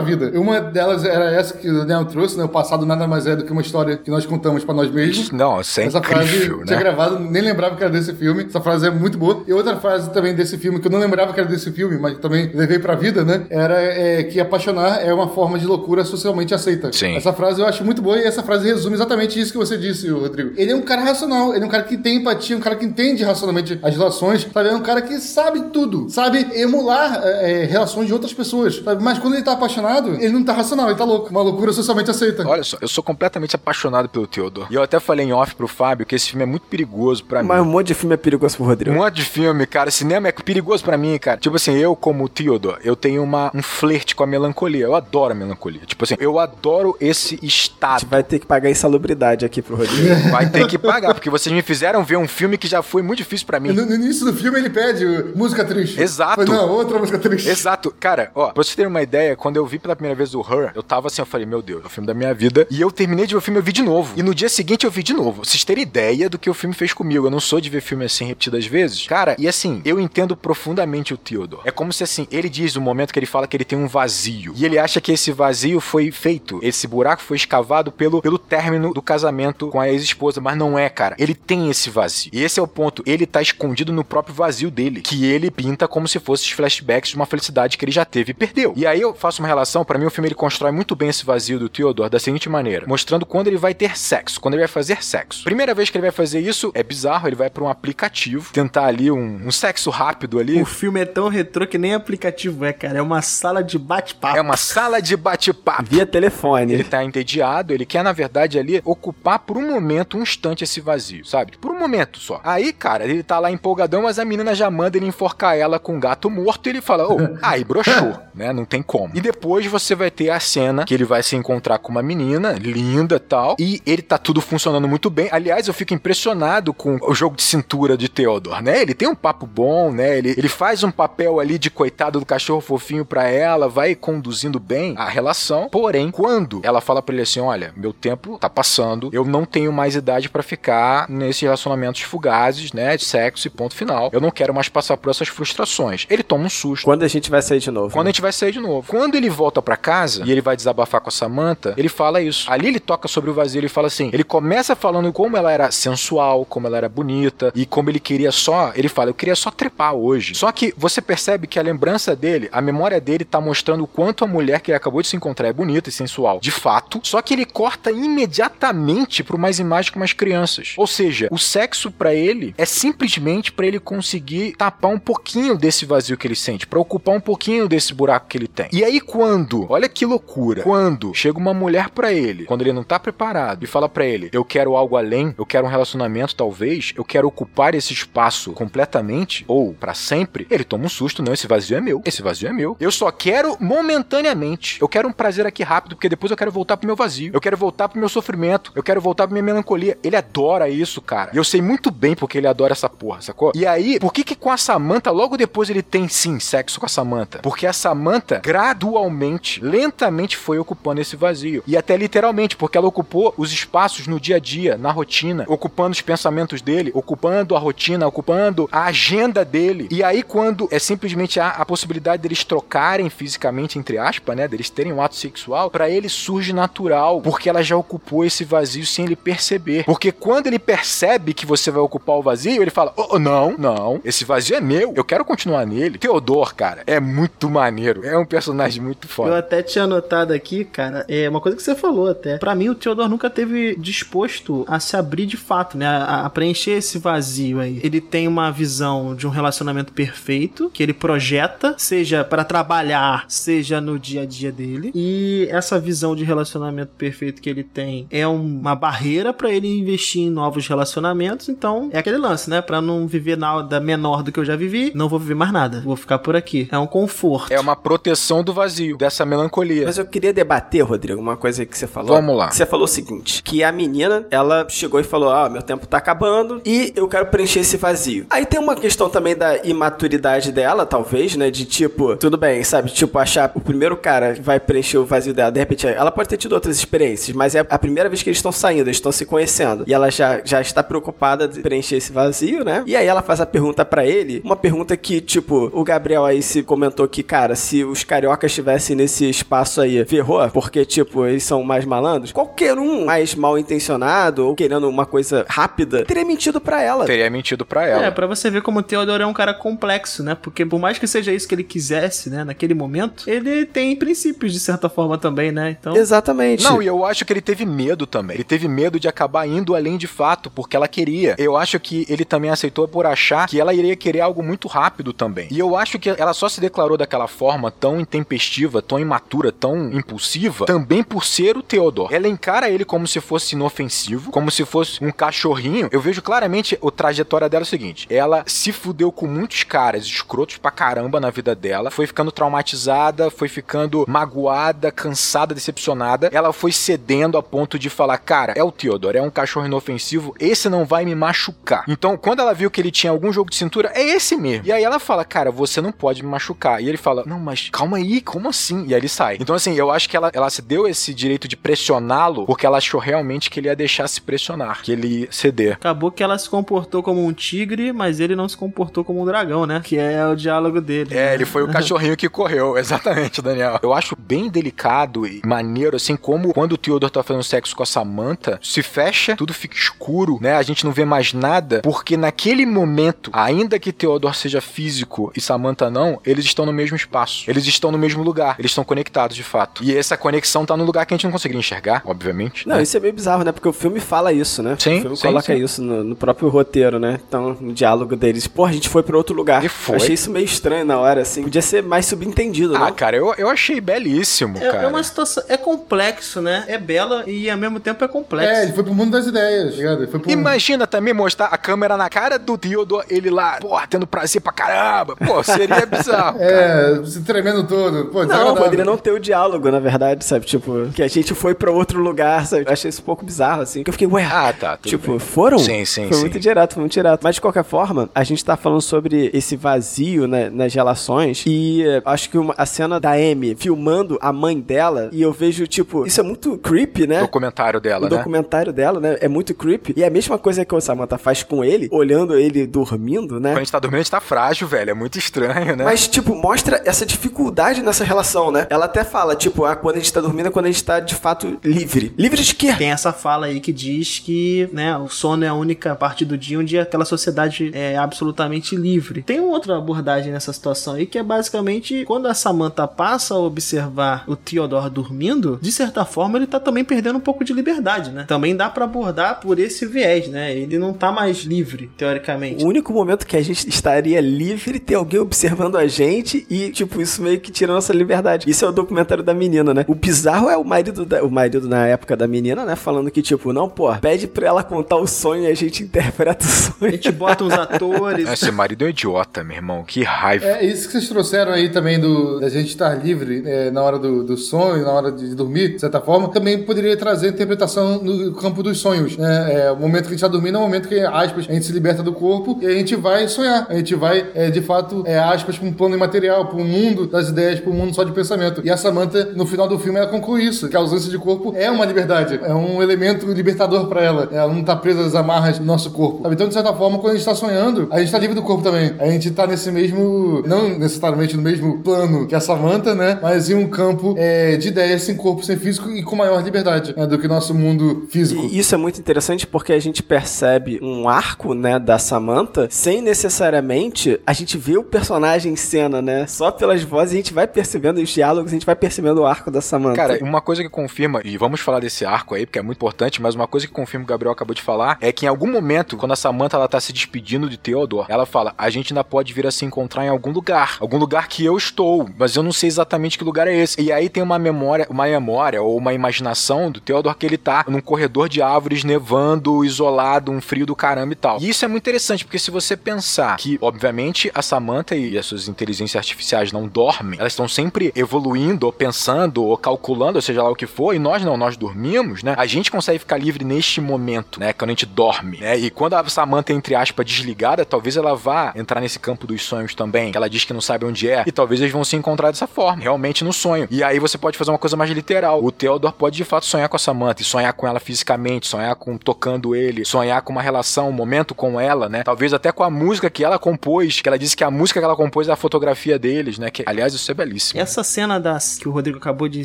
[0.00, 0.32] vida.
[0.38, 2.44] Uma delas era essa que o Daniel trouxe, né?
[2.44, 5.30] O passado nada mais é do que uma história que nós contamos pra nós mesmos.
[5.30, 6.82] Não, isso é Essa frase incrível, tinha né?
[6.82, 8.44] gravado, nem lembrava que era desse filme.
[8.54, 9.42] Essa frase é muito boa.
[9.48, 12.16] E outra frase também desse filme, que eu não lembrava que era desse filme, mas
[12.18, 13.46] também levei pra vida, né?
[13.50, 16.92] Era é, que apaixonar é uma forma de loucura socialmente aceita.
[16.92, 17.16] Sim.
[17.16, 20.08] Essa frase eu acho muito boa e essa frase resume exatamente isso que você disse,
[20.08, 20.52] Rodrigo.
[20.56, 22.84] Ele é um cara racional, ele é um cara que tem empatia, um cara que
[22.84, 24.68] entende racionalmente as relações, sabe?
[24.68, 29.02] É um cara que sabe tudo, sabe emular é, é, relações de outras pessoas, sabe?
[29.02, 31.28] Mas quando ele tá apaixonado, ele não tá racional, ele tá louco.
[31.28, 32.46] Uma loucura socialmente aceita.
[32.46, 34.68] Olha só, eu sou completamente apaixonado pelo Theodore.
[34.70, 37.42] E eu até falei em off pro Fábio que esse filme é muito perigoso pra
[37.42, 37.72] Mas um mim.
[37.72, 38.96] monte de filme é perigoso pro Um Rodrigo.
[38.96, 39.90] monte de filme, cara.
[39.90, 41.38] Cinema é perigoso pra mim, cara.
[41.38, 44.84] Tipo assim, eu, como Theodore, eu tenho uma, um flerte com a melancolia.
[44.84, 45.82] Eu adoro a melancolia.
[45.86, 48.06] Tipo assim, eu adoro esse estado.
[48.06, 49.94] vai ter que pagar insalubridade aqui pro Rodrigo.
[50.30, 53.18] Vai ter que pagar, porque vocês me fizeram ver um filme que já foi muito
[53.18, 53.70] difícil pra mim.
[53.70, 56.00] No, no início do filme ele pede música triste.
[56.00, 56.34] Exato.
[56.34, 57.48] Foi, não, outra música triste.
[57.48, 57.94] Exato.
[58.00, 60.72] Cara, ó, pra vocês terem uma ideia, quando eu vi pela primeira vez o Her,
[60.74, 62.66] eu tava assim, eu falei, meu Deus, é o filme da minha vida.
[62.70, 64.12] E eu terminei de ver o filme, eu vi de novo.
[64.16, 65.44] E no dia seguinte eu vi de novo.
[65.44, 67.26] Vocês terem ideia do que o filme fez comigo.
[67.26, 69.06] Eu não sou de ver filme assim repetidas vezes.
[69.06, 71.62] Cara, e assim, eu entendo profundamente o Theodore.
[71.64, 73.86] É como se assim, ele diz o momento que ele fala que ele tem um
[73.86, 74.52] vazio.
[74.56, 78.92] E ele acha que esse vazio foi feito, esse buraco foi escavado pelo, pelo término
[78.92, 80.40] do casamento com a ex-esposa.
[80.40, 81.16] Mas não é, cara.
[81.18, 82.30] Ele tem esse vazio.
[82.32, 83.02] E esse é o ponto.
[83.06, 85.00] Ele tá escondido no próprio vazio dele.
[85.00, 88.32] Que ele pinta como se fosse os flashbacks de uma felicidade que ele já teve
[88.32, 88.72] e perdeu.
[88.76, 91.24] E aí eu faço uma relação, pra mim o filme ele constrói muito bem esse
[91.24, 94.68] vazio do Theodore da seguinte maneira: mostrando quando ele vai ter sexo, quando ele vai
[94.68, 95.44] fazer sexo.
[95.44, 98.13] Primeira vez que ele vai fazer isso é bizarro, ele vai pra um aplicativo,
[98.52, 100.60] tentar ali um, um sexo rápido ali.
[100.60, 102.98] O filme é tão retrô que nem aplicativo é, cara.
[102.98, 104.36] É uma sala de bate-papo.
[104.36, 105.84] É uma sala de bate-papo.
[105.88, 106.72] Via telefone.
[106.72, 110.80] Ele tá entediado, ele quer, na verdade, ali ocupar por um momento, um instante esse
[110.80, 111.56] vazio, sabe?
[111.58, 112.40] Por um momento só.
[112.44, 115.96] Aí, cara, ele tá lá empolgadão, mas a menina já manda ele enforcar ela com
[115.96, 118.52] um gato morto e ele fala, ô, aí broxou, né?
[118.52, 119.10] Não tem como.
[119.14, 122.52] E depois você vai ter a cena que ele vai se encontrar com uma menina
[122.52, 125.28] linda tal, e ele tá tudo funcionando muito bem.
[125.30, 128.82] Aliás, eu fico impressionado com o jogo de cintura de Theodore, né?
[128.82, 130.18] Ele tem um papo bom, né?
[130.18, 134.60] Ele, ele faz um papel ali de coitado do cachorro fofinho pra ela, vai conduzindo
[134.60, 135.68] bem a relação.
[135.70, 139.72] Porém, quando ela fala pra ele assim: olha, meu tempo tá passando, eu não tenho
[139.72, 142.96] mais idade pra ficar nesses relacionamentos fugazes, né?
[142.96, 144.10] De sexo e ponto final.
[144.12, 146.06] Eu não quero mais passar por essas frustrações.
[146.10, 146.84] Ele toma um susto.
[146.84, 147.92] Quando a gente vai sair de novo.
[147.92, 148.86] Quando a gente vai sair de novo.
[148.86, 152.50] Quando ele volta pra casa e ele vai desabafar com a Samantha, ele fala isso.
[152.50, 155.70] Ali ele toca sobre o vazio, ele fala assim: ele começa falando como ela era
[155.70, 158.72] sensual, como ela era bonita e como ele queria só.
[158.74, 160.34] Ele fala: eu queria só trepar hoje.
[160.34, 164.24] Só que você percebe que a lembrança dele, a memória dele tá mostrando o quanto
[164.24, 167.00] a mulher que ele acabou de se encontrar é bonita e sensual, de fato.
[167.02, 170.74] Só que ele corta imediatamente pro mais imagem com umas crianças.
[170.76, 175.84] Ou seja, o sexo pra ele é simplesmente pra ele conseguir tapar um pouquinho desse
[175.84, 178.68] vazio que ele sente, pra ocupar um pouquinho desse buraco que ele tem.
[178.72, 182.82] E aí quando, olha que loucura, quando chega uma mulher pra ele, quando ele não
[182.82, 186.92] tá preparado e fala pra ele, eu quero algo além, eu quero um relacionamento talvez,
[186.96, 191.46] eu quero ocupar esse espaço completamente ou pra sempre, ele toma um susto, não, esse
[191.46, 192.76] vazio é meu, esse vazio é meu.
[192.80, 196.76] Eu só quero momentaneamente, eu quero um prazer aqui rápido, porque depois eu quero voltar
[196.76, 199.98] pro meu vazio, eu quero voltar pro meu sofrimento, eu quero voltar pra minha melancolia.
[200.02, 201.30] Ele adora isso, cara.
[201.34, 203.52] E eu sei muito bem porque ele adora essa porra, sacou?
[203.54, 206.86] E aí, por que que com a Samantha, logo depois ele tem sim sexo com
[206.86, 207.38] a Samantha?
[207.40, 211.62] Porque a Samantha gradualmente, lentamente foi ocupando esse vazio.
[211.66, 215.92] E até literalmente, porque ela ocupou os espaços no dia a dia, na rotina, ocupando
[215.92, 217.73] os pensamentos dele, ocupando a rotina,
[218.06, 219.88] ocupando a agenda dele.
[219.90, 224.48] E aí, quando é simplesmente a, a possibilidade deles trocarem fisicamente, entre aspas, né?
[224.48, 228.86] Deles terem um ato sexual, pra ele surge natural, porque ela já ocupou esse vazio
[228.86, 229.84] sem ele perceber.
[229.84, 233.56] Porque quando ele percebe que você vai ocupar o vazio, ele fala: oh, oh, não,
[233.58, 235.98] não, esse vazio é meu, eu quero continuar nele.
[235.98, 238.04] Theodore, cara, é muito maneiro.
[238.04, 239.38] É um personagem muito Eu foda.
[239.38, 242.38] até tinha anotado aqui, cara, é uma coisa que você falou até.
[242.38, 245.86] Pra mim, o Theodore nunca teve disposto a se abrir de fato, né?
[245.86, 247.80] A, a preencher esse vazio aí.
[247.82, 253.80] Ele tem uma visão de um relacionamento perfeito que ele projeta, seja pra trabalhar, seja
[253.80, 254.90] no dia a dia dele.
[254.94, 260.22] E essa visão de relacionamento perfeito que ele tem é uma barreira pra ele investir
[260.22, 261.48] em novos relacionamentos.
[261.48, 262.60] Então, é aquele lance, né?
[262.60, 265.80] Pra não viver nada menor do que eu já vivi, não vou viver mais nada.
[265.80, 266.68] Vou ficar por aqui.
[266.70, 267.52] É um conforto.
[267.52, 269.86] É uma proteção do vazio, dessa melancolia.
[269.86, 272.16] Mas eu queria debater, Rodrigo, uma coisa que você falou.
[272.16, 272.50] Vamos lá.
[272.50, 275.98] Você falou o seguinte: que a menina, ela chegou e falou: Ah, meu tempo tá
[275.98, 278.26] acabando e eu quero preencher esse vazio.
[278.30, 281.50] Aí tem uma questão também da imaturidade dela, talvez, né?
[281.50, 282.90] De tipo, tudo bem, sabe?
[282.90, 285.50] Tipo, achar o primeiro cara que vai preencher o vazio dela.
[285.50, 288.38] De repente, ela pode ter tido outras experiências, mas é a primeira vez que eles
[288.38, 289.84] estão saindo, eles estão se conhecendo.
[289.86, 292.82] E ela já, já está preocupada de preencher esse vazio, né?
[292.86, 296.42] E aí ela faz a pergunta pra ele, uma pergunta que, tipo, o Gabriel aí
[296.42, 301.42] se comentou que, cara, se os cariocas estivessem nesse espaço aí, ferrou, porque, tipo, eles
[301.44, 306.60] são mais malandros, qualquer um mais mal intencionado ou querendo uma coisa rápida teria mentido
[306.60, 307.04] pra ela.
[307.04, 308.06] Teria mentido pra ela.
[308.06, 310.34] É, pra você ver como o Theodore é um cara complexo, né?
[310.34, 314.52] Porque por mais que seja isso que ele quisesse, né, naquele momento, ele tem princípios
[314.52, 315.76] de certa forma também, né?
[315.78, 315.96] Então.
[315.96, 316.64] Exatamente.
[316.64, 318.36] Não, e eu acho que ele teve medo também.
[318.36, 321.34] Ele teve medo de acabar indo além de fato, porque ela queria.
[321.38, 325.12] Eu acho que ele também aceitou por achar que ela iria querer algo muito rápido
[325.12, 325.48] também.
[325.50, 329.92] E eu acho que ela só se declarou daquela forma tão intempestiva, tão imatura, tão
[329.92, 332.14] impulsiva, também por ser o Theodore.
[332.14, 335.88] Ela encara ele como se fosse inofensivo, como se fosse um cachorrinho.
[335.90, 340.04] Eu vejo claramente a trajetória dela é o seguinte: ela se fudeu com muitos caras
[340.04, 346.30] escrotos pra caramba na vida dela, foi ficando traumatizada, foi ficando magoada, cansada, decepcionada.
[346.32, 350.34] Ela foi cedendo a ponto de falar: Cara, é o Theodore, é um cachorro inofensivo,
[350.38, 351.84] esse não vai me machucar.
[351.88, 354.66] Então, quando ela viu que ele tinha algum jogo de cintura, é esse mesmo.
[354.66, 356.82] E aí ela fala: Cara, você não pode me machucar.
[356.82, 358.86] E ele fala: Não, mas calma aí, como assim?
[358.86, 359.38] E aí ele sai.
[359.40, 362.78] Então, assim, eu acho que ela, ela se deu esse direito de pressioná-lo porque ela
[362.78, 365.74] achou realmente que ele ia deixar se pressionar, que ele ceder.
[365.74, 369.24] Acabou que ela se comportou como um tigre, mas ele não se comportou como um
[369.24, 369.80] dragão, né?
[369.84, 371.16] Que é o diálogo dele.
[371.16, 373.78] É, ele foi o cachorrinho que correu, exatamente, Daniel.
[373.82, 377.82] Eu acho bem delicado e maneiro, assim, como quando o Theodore tá fazendo sexo com
[377.82, 380.54] a Samantha, se fecha, tudo fica escuro, né?
[380.56, 385.40] A gente não vê mais nada, porque naquele momento, ainda que Theodore seja físico e
[385.40, 387.44] Samantha não, eles estão no mesmo espaço.
[387.48, 388.56] Eles estão no mesmo lugar.
[388.58, 389.82] Eles estão conectados, de fato.
[389.82, 392.68] E essa conexão tá no lugar que a gente não conseguiria enxergar, obviamente.
[392.68, 392.82] Não, né?
[392.82, 393.52] isso é meio bizarro, né?
[393.52, 394.76] Porque o filme fala isso, né?
[394.78, 395.62] Sim, O filme sim, coloca sim.
[395.62, 397.03] isso no, no próprio roteiro, né?
[397.12, 398.46] Então, no diálogo deles.
[398.46, 399.64] Pô, a gente foi pra outro lugar.
[399.64, 399.94] E foi.
[399.96, 401.42] Eu achei isso meio estranho na hora, assim.
[401.42, 402.92] Podia ser mais subentendido, Ah, né?
[402.92, 404.82] cara, eu, eu achei belíssimo, É, cara.
[404.84, 405.42] é uma situação.
[405.48, 406.64] É complexo, né?
[406.68, 408.48] É bela e ao mesmo tempo é complexo.
[408.52, 410.06] É, ele foi pro mundo das ideias, tá ligado?
[410.08, 414.40] Pro Imagina também mostrar a câmera na cara do Theodore, ele lá, porra, tendo prazer
[414.40, 415.16] pra caramba.
[415.16, 416.38] Pô, seria bizarro.
[416.38, 416.50] cara.
[416.50, 418.06] É, se tremendo todo.
[418.06, 420.46] Pô, Não, poderia não ter o diálogo, na verdade, sabe?
[420.46, 422.64] Tipo, que a gente foi pra outro lugar, sabe?
[422.66, 423.82] Eu achei isso um pouco bizarro, assim.
[423.82, 424.24] Que eu fiquei, ué.
[424.24, 424.76] Ah, tá.
[424.76, 425.18] tudo Tipo, bem.
[425.18, 425.58] foram?
[425.58, 426.20] Sim, sim, Foi sim.
[426.22, 427.20] muito direto, foi muito direto.
[427.22, 431.42] Mas de qualquer forma, a gente tá falando sobre esse vazio né, nas relações.
[431.46, 435.32] E eh, acho que uma- a cena da Amy filmando a mãe dela, e eu
[435.32, 437.20] vejo, tipo, isso é muito creepy, né?
[437.20, 438.16] documentário dela, o né?
[438.16, 439.16] documentário dela, né?
[439.20, 439.94] É muito creepy.
[439.96, 443.50] E é a mesma coisa que o Samantha faz com ele, olhando ele dormindo, né?
[443.50, 444.90] Quando a gente tá dormindo, a gente tá frágil, velho.
[444.90, 445.84] É muito estranho, né?
[445.84, 448.66] Mas, tipo, mostra essa dificuldade nessa relação, né?
[448.70, 451.00] Ela até fala, tipo, ah, quando a gente tá dormindo é quando a gente tá,
[451.00, 452.12] de fato, livre.
[452.18, 452.72] Livre de quê?
[452.76, 456.36] Tem essa fala aí que diz que, né, o sono é a única parte do
[456.36, 459.22] dia onde aquela sociedade é absolutamente livre.
[459.22, 463.38] Tem uma outra abordagem nessa situação aí que é basicamente quando a Samantha passa a
[463.38, 468.10] observar o Theodore dormindo, de certa forma ele tá também perdendo um pouco de liberdade,
[468.10, 468.24] né?
[468.26, 470.54] Também dá pra abordar por esse viés, né?
[470.56, 472.64] Ele não tá mais livre, teoricamente.
[472.64, 477.00] O único momento que a gente estaria livre ter alguém observando a gente e, tipo,
[477.00, 478.48] isso meio que tira nossa liberdade.
[478.48, 479.84] Isso é o documentário da menina, né?
[479.88, 482.76] O bizarro é o marido, da- o marido na época da menina, né?
[482.76, 486.44] Falando que, tipo, não, pô, pede pra ela contar o sonho e a gente interpreta
[486.44, 486.48] o
[486.80, 488.28] A gente bota uns atores.
[488.28, 489.84] Esse marido é um idiota, meu irmão.
[489.84, 490.46] Que raiva.
[490.46, 493.98] É isso que vocês trouxeram aí também do da gente estar livre é, na hora
[493.98, 498.32] do, do sonho, na hora de dormir, de certa forma, também poderia trazer interpretação no
[498.34, 499.16] campo dos sonhos.
[499.16, 499.66] Né?
[499.66, 501.64] É, o momento que a gente está dormindo é o momento que, aspas, a gente
[501.64, 503.66] se liberta do corpo e a gente vai sonhar.
[503.68, 507.06] A gente vai, é, de fato, é, aspas, para um plano imaterial, para um mundo
[507.06, 508.60] das ideias, para um mundo só de pensamento.
[508.64, 511.54] E a Samantha, no final do filme, ela conclui isso, que a ausência de corpo
[511.56, 514.28] é uma liberdade, é um elemento libertador para ela.
[514.32, 516.22] Ela não tá presa às amarras do nosso corpo.
[516.22, 516.34] sabe?
[516.34, 518.62] Então, de certa forma, quando a gente tá sonhando, a gente tá livre do corpo
[518.62, 518.94] também.
[518.98, 523.18] A gente tá nesse mesmo, não necessariamente no mesmo plano que a Samantha, né?
[523.20, 526.94] Mas em um campo é, de ideias sem corpo, sem físico e com maior liberdade
[526.96, 528.42] né, do que nosso mundo físico.
[528.44, 533.02] E isso é muito interessante porque a gente percebe um arco, né, da Samantha, sem
[533.02, 536.26] necessariamente a gente ver o personagem em cena, né?
[536.26, 539.50] Só pelas vozes a gente vai percebendo os diálogos, a gente vai percebendo o arco
[539.50, 539.96] da Samantha.
[539.96, 543.20] Cara, uma coisa que confirma, e vamos falar desse arco aí, porque é muito importante,
[543.20, 545.28] mas uma coisa que confirma o que o Gabriel acabou de falar é que em
[545.28, 548.92] algum momento, quando a Samantha ela tá se despedindo de Theodore, ela fala: a gente
[548.92, 550.76] ainda pode vir a se encontrar em algum lugar.
[550.80, 553.80] Algum lugar que eu estou, mas eu não sei exatamente que lugar é esse.
[553.80, 557.64] E aí tem uma memória, uma memória ou uma imaginação do Theodore que ele tá
[557.68, 561.38] num corredor de árvores nevando, isolado, um frio do caramba e tal.
[561.40, 565.26] E isso é muito interessante, porque se você pensar que, obviamente, a Samantha e as
[565.26, 570.42] suas inteligências artificiais não dormem, elas estão sempre evoluindo, ou pensando, ou calculando, ou seja
[570.42, 572.34] lá o que for, e nós não, nós dormimos, né?
[572.36, 574.52] A gente consegue ficar livre neste momento, né?
[574.52, 575.56] Quando a gente dorme, né?
[575.58, 579.74] E quando a Samantha, entre aspas, desligada, talvez ela vá entrar nesse campo dos sonhos
[579.74, 582.46] também, ela diz que não sabe onde é, e talvez eles vão se encontrar dessa
[582.46, 583.66] forma, realmente no sonho.
[583.70, 585.42] E aí você pode fazer uma coisa mais literal.
[585.42, 588.74] O Theodore pode de fato sonhar com a Samantha, e sonhar com ela fisicamente, sonhar
[588.76, 592.02] com tocando ele, sonhar com uma relação, um momento com ela, né?
[592.02, 594.84] Talvez até com a música que ela compôs, que ela disse que a música que
[594.84, 596.50] ela compôs é a fotografia deles, né?
[596.50, 597.60] Que, aliás, isso é belíssimo.
[597.60, 599.44] Essa cena das que o Rodrigo acabou de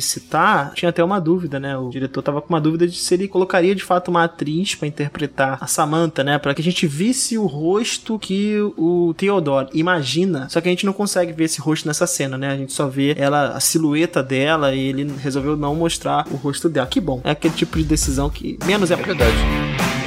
[0.00, 1.76] citar, tinha até uma dúvida, né?
[1.76, 4.88] O diretor tava com uma dúvida de se ele colocaria de fato uma atriz pra
[4.88, 6.38] interpretar a Samantha, né?
[6.38, 10.48] Pra que a gente visse o rosto que o Theodore imagina.
[10.48, 12.50] Só que a gente não consegue ver esse rosto nessa cena, né?
[12.50, 16.68] A gente só vê ela, a silhueta dela, e ele resolveu não mostrar o rosto
[16.68, 16.86] dela.
[16.86, 17.20] Que bom.
[17.24, 19.99] É aquele tipo de decisão que menos é É verdade.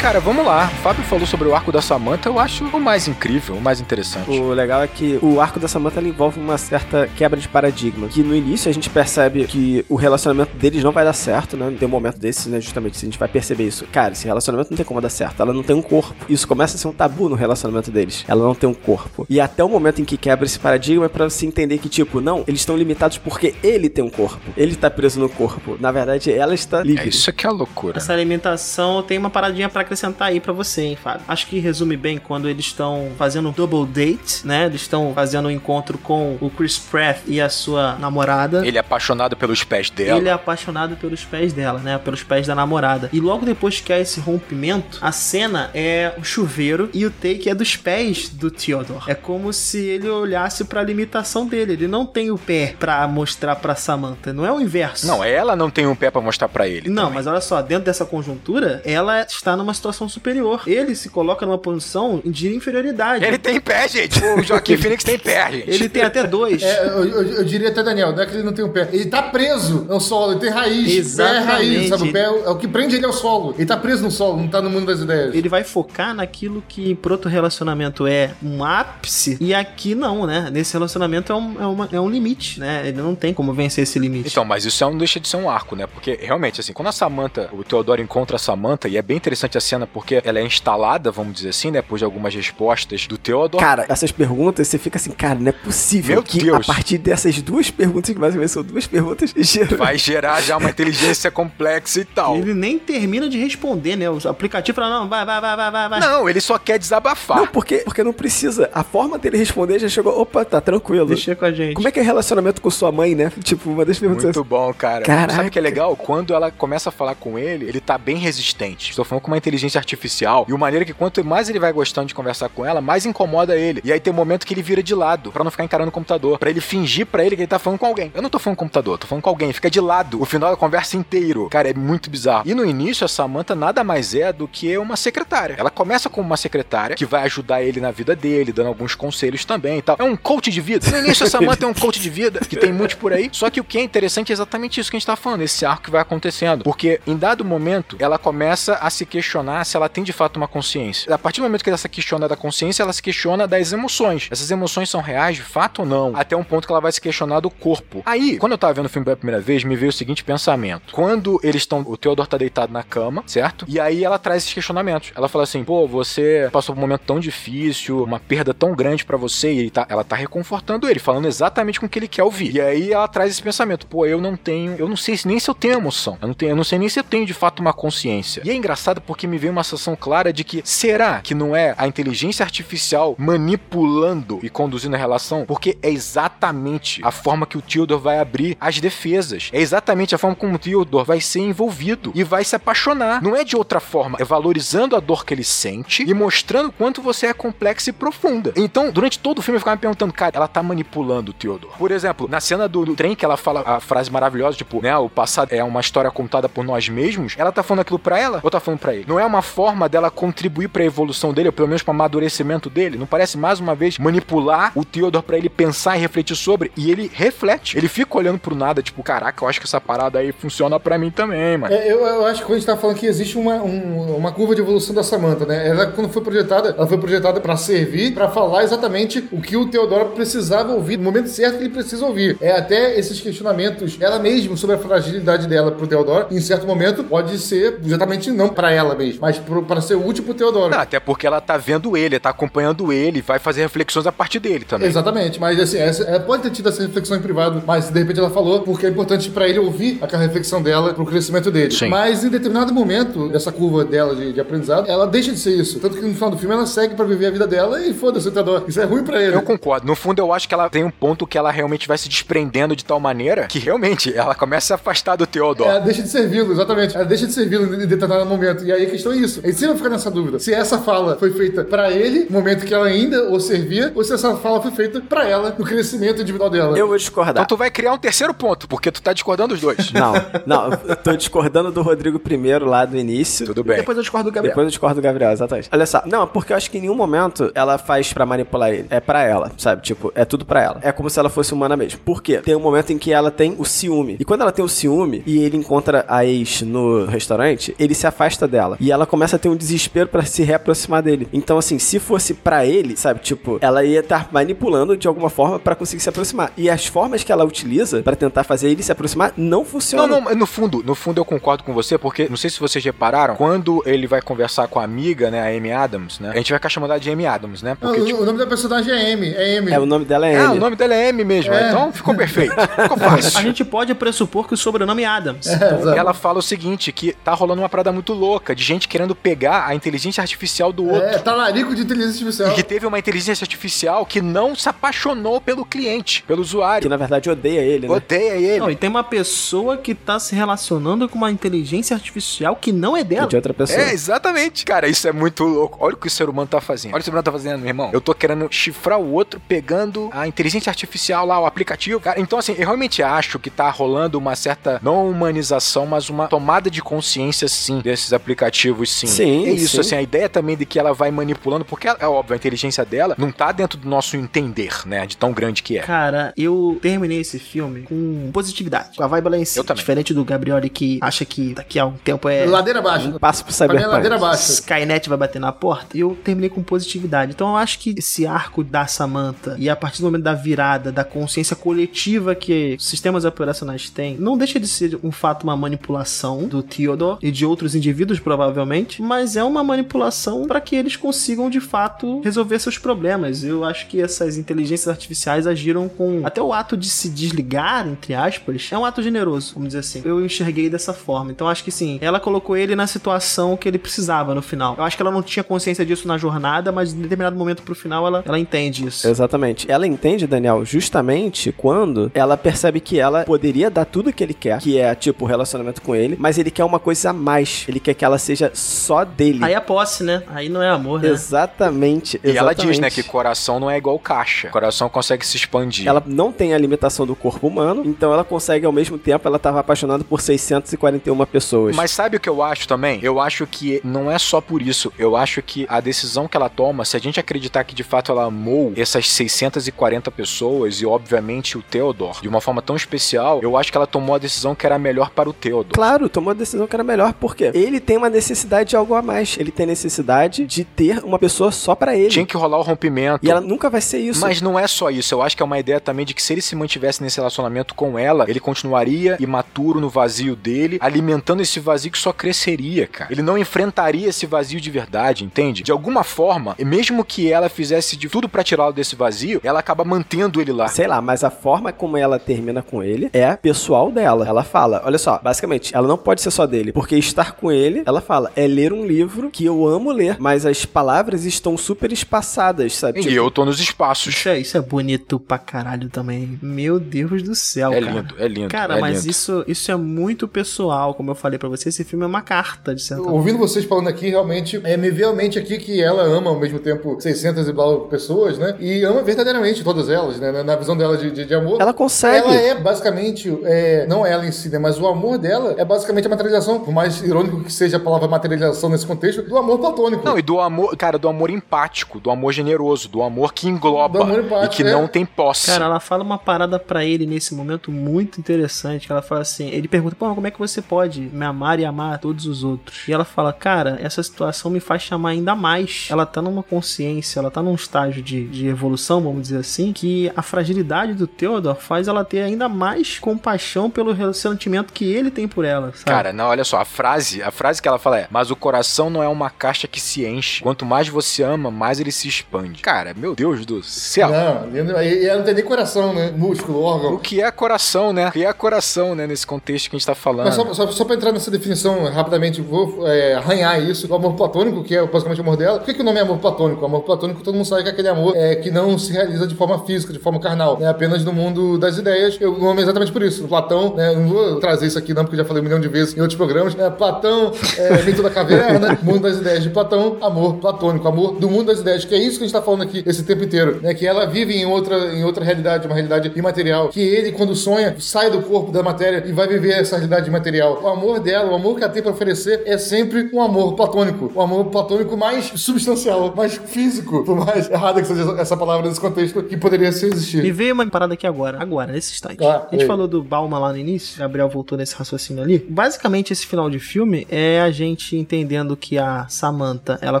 [0.00, 0.64] Cara, vamos lá.
[0.72, 3.80] O Fábio falou sobre o arco da Samantha, eu acho o mais incrível, o mais
[3.80, 4.30] interessante.
[4.30, 8.08] O legal é que o arco da Samantha ela envolve uma certa quebra de paradigma.
[8.08, 11.70] Que no início a gente percebe que o relacionamento deles não vai dar certo, né?
[11.78, 12.62] Tem um momento desse, né?
[12.62, 13.84] Justamente, a gente vai perceber isso.
[13.92, 15.42] Cara, esse relacionamento não tem como dar certo.
[15.42, 16.14] Ela não tem um corpo.
[16.30, 18.24] Isso começa a ser um tabu no relacionamento deles.
[18.26, 19.26] Ela não tem um corpo.
[19.28, 22.22] E até o momento em que quebra esse paradigma é pra você entender que, tipo,
[22.22, 24.50] não, eles estão limitados porque ele tem um corpo.
[24.56, 25.76] Ele tá preso no corpo.
[25.78, 27.04] Na verdade, ela está livre.
[27.04, 27.98] É isso que é a loucura.
[27.98, 31.22] Essa alimentação tem uma paradinha pra acrescentar aí pra você, hein, Fábio.
[31.26, 34.66] Acho que resume bem quando eles estão fazendo um double date, né?
[34.66, 38.64] Eles estão fazendo um encontro com o Chris Pratt e a sua namorada.
[38.64, 40.18] Ele é apaixonado pelos pés dela.
[40.18, 41.98] Ele é apaixonado pelos pés dela, né?
[41.98, 43.10] Pelos pés da namorada.
[43.12, 47.48] E logo depois que há esse rompimento, a cena é o chuveiro e o take
[47.48, 49.04] é dos pés do Theodore.
[49.08, 51.72] É como se ele olhasse pra limitação dele.
[51.72, 54.32] Ele não tem o pé pra mostrar pra Samantha.
[54.32, 55.06] Não é o inverso.
[55.06, 56.88] Não, ela não tem um pé pra mostrar pra ele.
[56.88, 57.16] Não, também.
[57.16, 60.62] mas olha só, dentro dessa conjuntura, ela está numa situação superior.
[60.66, 63.24] Ele se coloca numa posição de inferioridade.
[63.24, 64.18] Ele tem pé, gente.
[64.24, 65.70] O Joaquim Phoenix tem pé, gente.
[65.70, 66.62] Ele tem até dois.
[66.62, 68.88] É, eu, eu- eu diria até, Daniel, não é que ele não tem um pé.
[68.92, 70.88] Ele tá preso no solo, ele tem raiz.
[70.96, 71.46] Exatamente.
[71.46, 72.08] Pé é raiz, sabe?
[72.08, 73.54] O pé é o, é o que prende ele ao solo.
[73.56, 75.34] Ele tá preso no solo, não tá no mundo das ideias.
[75.34, 80.48] Ele vai focar naquilo que pro outro relacionamento é um ápice, e aqui não, né?
[80.52, 82.82] Nesse relacionamento é um, é, uma- é um limite, né?
[82.86, 84.28] Ele não tem como vencer esse limite.
[84.28, 85.86] Então, mas isso é um, deixa de ser um arco, né?
[85.86, 89.56] Porque realmente, assim, quando a Samantha, o Theodore encontra a Samantha, e é bem interessante
[89.56, 91.80] a cena porque ela é instalada, vamos dizer assim, né?
[91.80, 93.62] Depois de algumas respostas do Theodore.
[93.62, 96.68] Cara, essas perguntas, você fica assim, cara, não é possível Meu que Deus.
[96.68, 100.70] a partir dessas duas perguntas, que basicamente são duas perguntas, gerou Vai gerar já uma
[100.70, 102.36] inteligência complexa e tal.
[102.36, 104.10] Ele nem termina de responder, né?
[104.10, 106.00] O aplicativo fala, não, vai, vai, vai, vai, vai, vai.
[106.00, 107.38] Não, ele só quer desabafar.
[107.38, 108.68] Não, porque, porque não precisa.
[108.74, 111.06] A forma dele responder já chegou, opa, tá tranquilo.
[111.06, 111.74] Deixa com a gente.
[111.74, 113.32] Como é que é relacionamento com sua mãe, né?
[113.50, 115.04] Tipo, uma das perguntas Muito bom, cara.
[115.04, 115.34] Caraca.
[115.34, 115.96] Sabe o que é legal?
[115.96, 118.90] Quando ela começa a falar com ele, ele tá bem resistente.
[118.90, 120.46] Estou falando com uma inteligência artificial.
[120.48, 123.06] E o maneiro é que quanto mais ele vai gostando de conversar com ela, mais
[123.06, 123.80] incomoda ele.
[123.84, 125.92] E aí tem um momento que ele vira de lado, pra não ficar encarando o
[125.92, 126.38] computador.
[126.38, 128.10] Pra ele fingir pra ele que ele tá falando com alguém.
[128.14, 129.52] Eu não tô falando com o computador, tô falando com alguém.
[129.52, 130.20] Fica de lado.
[130.20, 131.48] O final da conversa inteiro.
[131.50, 132.44] Cara, é muito bizarro.
[132.46, 135.56] E no início, a Samantha nada mais é do que uma secretária.
[135.58, 139.44] Ela começa como uma secretária que vai ajudar ele na vida dele, dando alguns conselhos
[139.44, 139.96] também e tal.
[139.98, 140.90] É um coach de vida.
[140.90, 143.28] No início, a Samantha é um coach de vida, que tem muito por aí.
[143.32, 145.64] Só que o que é interessante é exatamente isso que a gente tá falando, esse
[145.64, 146.64] arco que vai acontecendo.
[146.64, 150.48] Porque em dado momento, ela começa a se questionar se ela tem de fato uma
[150.48, 151.12] consciência.
[151.14, 154.28] A partir do momento que ela se questiona da consciência, ela se questiona das emoções.
[154.30, 156.12] Essas emoções são reais de fato ou não?
[156.16, 158.02] Até um ponto que ela vai se questionar do corpo.
[158.06, 160.92] Aí, quando eu tava vendo o filme pela primeira vez, me veio o seguinte pensamento.
[160.92, 161.80] Quando eles estão.
[161.86, 163.64] O Theodore tá deitado na cama, certo?
[163.68, 165.12] E aí ela traz esses questionamentos.
[165.14, 169.04] Ela fala assim: pô, você passou por um momento tão difícil, uma perda tão grande
[169.04, 172.22] pra você, e tá, ela tá reconfortando ele, falando exatamente com o que ele quer
[172.22, 172.54] ouvir.
[172.54, 174.76] E aí ela traz esse pensamento: pô, eu não tenho.
[174.78, 176.18] Eu não sei se- nem se eu tenho emoção.
[176.20, 178.42] Eu não, tenho, eu não sei nem se eu tenho de fato uma consciência.
[178.44, 181.74] E é engraçado porque me veio uma sensação clara de que será que não é
[181.76, 185.44] a inteligência artificial manipulando e conduzindo a relação?
[185.46, 189.50] Porque é exatamente a forma que o Theodore vai abrir as defesas.
[189.52, 193.22] É exatamente a forma como o Theodore vai ser envolvido e vai se apaixonar.
[193.22, 197.02] Não é de outra forma, é valorizando a dor que ele sente e mostrando quanto
[197.02, 198.52] você é complexa e profunda.
[198.56, 201.72] Então, durante todo o filme eu ficava me perguntando, cara, ela tá manipulando o Theodore.
[201.78, 204.96] Por exemplo, na cena do, do trem que ela fala a frase maravilhosa, tipo, né,
[204.96, 208.40] o passado é uma história contada por nós mesmos, ela tá falando aquilo pra ela
[208.42, 209.04] ou tá falando pra ele?
[209.06, 212.98] Não é uma forma dela contribuir pra evolução dele, ou pelo menos pro amadurecimento dele?
[212.98, 216.70] Não parece mais uma vez manipular o Theodore pra ele pensar e refletir sobre?
[216.76, 217.76] E ele reflete.
[217.78, 220.98] Ele fica olhando pro nada, tipo, caraca, eu acho que essa parada aí funciona pra
[220.98, 221.72] mim também, mano.
[221.74, 224.54] É, eu, eu acho que a gente tá falando que existe uma, um- uma curva
[224.54, 225.68] de evolução da Samantha, né?
[225.68, 229.66] Ela, quando foi projetada, ela foi projetada pra servir, pra falar exatamente o que o
[229.66, 232.36] Teodoro precisava ouvir, no momento certo que ele precisa ouvir.
[232.40, 237.04] É até esses questionamentos, ela mesma, sobre a fragilidade dela pro Teodoro, em certo momento,
[237.04, 239.19] pode ser exatamente não pra ela mesma.
[239.20, 240.70] Mas para ser útil pro Teodoro.
[240.70, 244.38] Não, até porque ela tá vendo ele, tá acompanhando ele, vai fazer reflexões a partir
[244.38, 244.88] dele também.
[244.88, 248.18] Exatamente, mas assim, essa, ela pode ter tido essa reflexão em privado, mas de repente
[248.18, 251.72] ela falou porque é importante pra ele ouvir aquela reflexão dela pro crescimento dele.
[251.72, 251.88] Sim.
[251.88, 255.78] Mas em determinado momento dessa curva dela de, de aprendizado, ela deixa de ser isso.
[255.80, 258.28] Tanto que no final do filme ela segue pra viver a vida dela e foda-se
[258.28, 258.64] o Teodoro.
[258.68, 259.34] Isso é ruim pra ele.
[259.34, 259.86] Eu concordo.
[259.86, 262.74] No fundo, eu acho que ela tem um ponto que ela realmente vai se desprendendo
[262.74, 265.68] de tal maneira que realmente ela começa a se afastar do Theodore.
[265.68, 266.94] Ela deixa de servi-lo, exatamente.
[266.94, 268.64] Ela deixa de servi-lo em determinado momento.
[268.64, 269.40] E aí a questão é isso.
[269.42, 270.38] A gente sempre vai ficar nessa dúvida.
[270.38, 274.04] Se essa fala foi feita pra ele, no momento que ela ainda o servia, ou
[274.04, 276.78] se essa fala foi feita pra ela, no crescimento individual dela.
[276.78, 277.32] Eu vou discordar.
[277.32, 279.90] Então tu vai criar um terceiro ponto, porque tu tá discordando os dois.
[280.00, 280.14] Não,
[280.46, 283.44] não, eu tô discordando do Rodrigo primeiro lá do início.
[283.46, 283.78] Tudo bem.
[283.78, 284.52] Depois eu discordo do Gabriel.
[284.52, 285.68] Depois eu discordo do Gabriel, exatamente.
[285.72, 288.86] Olha só, não, porque eu acho que em nenhum momento ela faz pra manipular ele.
[288.88, 289.82] É pra ela, sabe?
[289.82, 290.78] Tipo, é tudo pra ela.
[290.82, 292.00] É como se ela fosse humana mesmo.
[292.00, 292.38] Por quê?
[292.38, 294.16] Tem um momento em que ela tem o ciúme.
[294.18, 298.06] E quando ela tem o ciúme e ele encontra a ex no restaurante, ele se
[298.06, 298.76] afasta dela.
[298.80, 301.28] E ela começa a ter um desespero pra se reaproximar dele.
[301.32, 303.20] Então, assim, se fosse pra ele, sabe?
[303.20, 306.52] Tipo, ela ia estar manipulando de alguma forma pra conseguir se aproximar.
[306.56, 310.20] E as formas que ela utiliza pra tentar fazer ele se aproximar não funcionam.
[310.20, 312.84] Não, não, no fundo, no fundo eu concordo com você, porque não sei se vocês
[312.84, 316.30] repararam, quando ele vai conversar com a amiga, né, a Amy Adams, né?
[316.32, 317.76] A gente vai ficar chamando ela de Amy Adams, né?
[317.80, 319.32] Não, Porque, o, tipo, o nome da personagem é Amy.
[319.34, 319.72] É Amy.
[319.72, 320.56] É, o nome dela é ah, Amy.
[320.56, 321.68] o nome dela é Amy mesmo, É.
[321.68, 322.54] então ficou perfeito.
[322.54, 323.40] Ficou A fácil.
[323.42, 325.46] gente pode pressupor que o sobrenome é Adams.
[325.46, 325.88] É, exato.
[325.98, 329.66] Ela fala o seguinte, que tá rolando uma parada muito louca, de gente querendo pegar
[329.66, 331.08] a inteligência artificial do outro.
[331.08, 332.52] É, talarico de inteligência artificial.
[332.52, 336.88] E que teve uma inteligência artificial que não se apaixonou pelo cliente, pelo Que usuário.
[336.88, 337.94] na verdade odeia ele, né?
[337.94, 338.60] Odeia ele.
[338.60, 342.96] Não, e tem uma pessoa que tá se relacionando com uma inteligência artificial que não
[342.96, 343.26] é dela.
[343.26, 343.78] De outra pessoa.
[343.78, 344.64] É, exatamente.
[344.64, 345.78] Cara, isso é muito louco.
[345.80, 346.92] Olha o que o ser humano tá fazendo.
[346.92, 347.90] Olha o que o ser humano tá fazendo, meu irmão.
[347.92, 352.00] Eu tô querendo chifrar o outro pegando a inteligência artificial lá, o aplicativo.
[352.00, 356.28] Cara, então, assim, eu realmente acho que tá rolando uma certa, não humanização, mas uma
[356.28, 359.06] tomada de consciência, sim, desses aplicativos, sim.
[359.06, 359.80] Sim, É isso, sim.
[359.80, 363.14] assim, a ideia também de que ela vai manipulando, porque é óbvio, a inteligência dela
[363.18, 365.82] não tá dentro do nosso entender, né, de tão grande que é.
[365.82, 368.96] Cara, eu terminei esse filme com positividade.
[368.96, 369.60] Com a vibe lá em cima.
[369.60, 369.80] Eu também.
[369.80, 372.44] Diferente do Gabriel que acha que daqui a um tempo é.
[372.44, 373.08] Ladeira abaixo.
[373.08, 373.86] Um passo pro é Cyberpunk.
[373.86, 374.52] ladeira abaixo.
[374.52, 375.96] Skynet vai bater na porta.
[375.96, 377.32] Eu terminei com positividade.
[377.32, 380.92] Então eu acho que esse arco da Samantha e a partir do momento da virada,
[380.92, 386.46] da consciência coletiva que sistemas operacionais têm, não deixa de ser um fato uma manipulação
[386.46, 388.59] do Theodore e de outros indivíduos provavelmente,
[389.00, 393.42] mas é uma manipulação para que eles consigam de fato resolver seus problemas.
[393.44, 398.14] Eu acho que essas inteligências artificiais agiram com até o ato de se desligar, entre
[398.14, 400.02] aspas, é um ato generoso, vamos dizer assim.
[400.04, 401.30] Eu enxerguei dessa forma.
[401.30, 404.74] Então acho que sim, ela colocou ele na situação que ele precisava no final.
[404.76, 407.74] Eu acho que ela não tinha consciência disso na jornada, mas em determinado momento pro
[407.74, 409.06] final ela, ela entende isso.
[409.06, 409.70] Exatamente.
[409.70, 414.58] Ela entende, Daniel, justamente quando ela percebe que ela poderia dar tudo que ele quer,
[414.60, 417.64] que é, tipo, o relacionamento com ele, mas ele quer uma coisa a mais.
[417.68, 419.38] Ele quer que ela seja só dele.
[419.42, 420.22] Aí é posse, né?
[420.28, 421.08] Aí não é amor, né?
[421.08, 422.66] Exatamente, E ela exatamente.
[422.72, 424.48] diz, né, que coração não é igual caixa.
[424.48, 425.86] Coração consegue se expandir.
[425.88, 429.38] Ela não tem a limitação do corpo humano, então ela consegue ao mesmo tempo, ela
[429.38, 431.76] tava apaixonada por 641 pessoas.
[431.76, 433.00] Mas sabe o que eu acho também?
[433.02, 434.92] Eu acho que não é só por isso.
[434.98, 438.12] Eu acho que a decisão que ela toma, se a gente acreditar que de fato
[438.12, 443.56] ela amou essas 640 pessoas e obviamente o Theodore de uma forma tão especial, eu
[443.56, 445.74] acho que ela tomou a decisão que era melhor para o Theodore.
[445.74, 449.02] Claro, tomou a decisão que era melhor, porque ele tem uma necessidade de algo a
[449.02, 449.36] mais.
[449.38, 452.08] Ele tem necessidade de ter uma pessoa só pra ele.
[452.08, 453.24] Tinha que rolar o rompimento.
[453.24, 454.20] E ela nunca vai ser isso.
[454.20, 456.32] Mas não é só isso, eu acho que é uma ideia também de que se
[456.32, 461.60] ele se mantivesse nesse relacionamento com ela, ele continuaria imaturo no vazio dele, alimentando esse
[461.60, 463.12] vazio que só cresceria, cara.
[463.12, 465.62] Ele não enfrentaria esse vazio de verdade, entende?
[465.62, 469.60] De alguma forma, e mesmo que ela fizesse de tudo pra tirá-lo desse vazio, ela
[469.60, 470.68] acaba mantendo ele lá.
[470.68, 474.26] Sei lá, mas a forma como ela termina com ele é pessoal dela.
[474.26, 477.82] Ela fala, olha só, basicamente, ela não pode ser só dele, porque estar com ele,
[477.86, 481.92] ela fala, é ler um livro que eu amo ler, mas as palavras estão super
[481.92, 483.00] espaçadas, sabe?
[483.00, 484.14] E Tipo, eu tô nos espaços.
[484.14, 486.38] Isso é, isso é bonito pra caralho também.
[486.42, 487.92] Meu Deus do céu, É cara.
[487.92, 488.48] lindo, é lindo.
[488.48, 489.10] Cara, é mas lindo.
[489.10, 491.68] isso, isso é muito pessoal, como eu falei pra você.
[491.68, 493.16] Esse filme é uma carta, de certa forma.
[493.18, 496.38] Ouvindo vocês falando aqui, realmente, é, me veio à mente aqui que ela ama ao
[496.38, 498.56] mesmo tempo 600 e blá pessoas, né?
[498.60, 500.30] E ama verdadeiramente todas elas, né?
[500.32, 501.60] Na, na visão dela de, de, de amor.
[501.60, 502.18] ela consegue.
[502.26, 504.58] Ela é basicamente, é, não ela em si, né?
[504.58, 508.08] Mas o amor dela é basicamente a materialização, por mais irônico que seja a palavra
[508.28, 510.04] materialização nesse contexto, do amor platônico.
[510.04, 514.02] Não, e do amor, cara, do amor empático, do amor generoso, do amor que engloba
[514.02, 514.72] amor e empático, que é.
[514.72, 515.46] não tem posse.
[515.46, 518.86] Cara, ela fala uma parada pra ele nesse momento muito interessante.
[518.86, 521.64] Que ela fala assim: ele pergunta, pô, como é que você pode me amar e
[521.64, 522.86] amar todos os outros?
[522.86, 525.88] E ela fala, cara, essa situação me faz chamar ainda mais.
[525.90, 530.10] Ela tá numa consciência, ela tá num estágio de, de evolução, vamos dizer assim, que
[530.16, 535.26] a fragilidade do Theodore faz ela ter ainda mais compaixão pelo sentimento que ele tem
[535.26, 535.84] por ela, sabe?
[535.84, 538.88] Cara, não, olha só, a frase, a frase que ela fala é: Mas o coração
[538.90, 540.42] não é uma caixa que se enche.
[540.42, 542.62] Quanto mais você ama, mais ele se expande.
[542.62, 544.08] Cara, meu Deus do céu.
[544.10, 546.12] Não, e não- tem nem coração, né?
[546.16, 546.98] Músculo, O órgão.
[546.98, 548.08] que é coração, né?
[548.08, 549.06] O que é coração, né?
[549.06, 550.26] Nesse contexto que a gente tá falando.
[550.26, 553.90] Mas só, só, só pra entrar nessa definição rapidamente, vou é, arranhar isso.
[553.90, 555.58] O amor platônico, que é basicamente o amor dela.
[555.58, 556.62] Por que, que o nome é amor platônico?
[556.62, 559.26] O amor platônico, todo mundo sabe que é aquele amor é, que não se realiza
[559.26, 560.58] de forma física, de forma carnal.
[560.60, 562.16] É apenas no mundo das ideias.
[562.20, 563.26] Eu, o nome é exatamente por isso.
[563.28, 565.60] Platão, né, eu não vou trazer isso aqui não, porque eu já falei um milhão
[565.60, 566.58] de vezes em outros programas.
[566.58, 571.28] É, Platão, é, mito da caverna, mundo das ideias de Platão, amor platônico, amor do
[571.28, 573.60] mundo das ideias, que é isso que a gente tá falando aqui esse tempo inteiro.
[573.60, 576.68] Né, que ela vive em outra, em outra realidade, uma realidade imaterial.
[576.68, 580.60] Que ele, quando sonha, sai do corpo da matéria e vai viver essa realidade imaterial.
[580.62, 584.10] O amor dela, o amor que ela tem pra oferecer é sempre um amor platônico.
[584.14, 588.80] O amor platônico mais substancial, mais físico, por mais errada que seja essa palavra nesse
[588.80, 590.22] contexto, que poderia existir.
[590.22, 592.24] Me veio uma parada aqui agora, agora, nesse instante.
[592.24, 595.38] Ah, a gente falou do Balma lá no início, Gabriel voltou nesse raciocínio ali.
[595.48, 600.00] Basicamente, esse final de filme é a gente entendendo que a Samantha, ela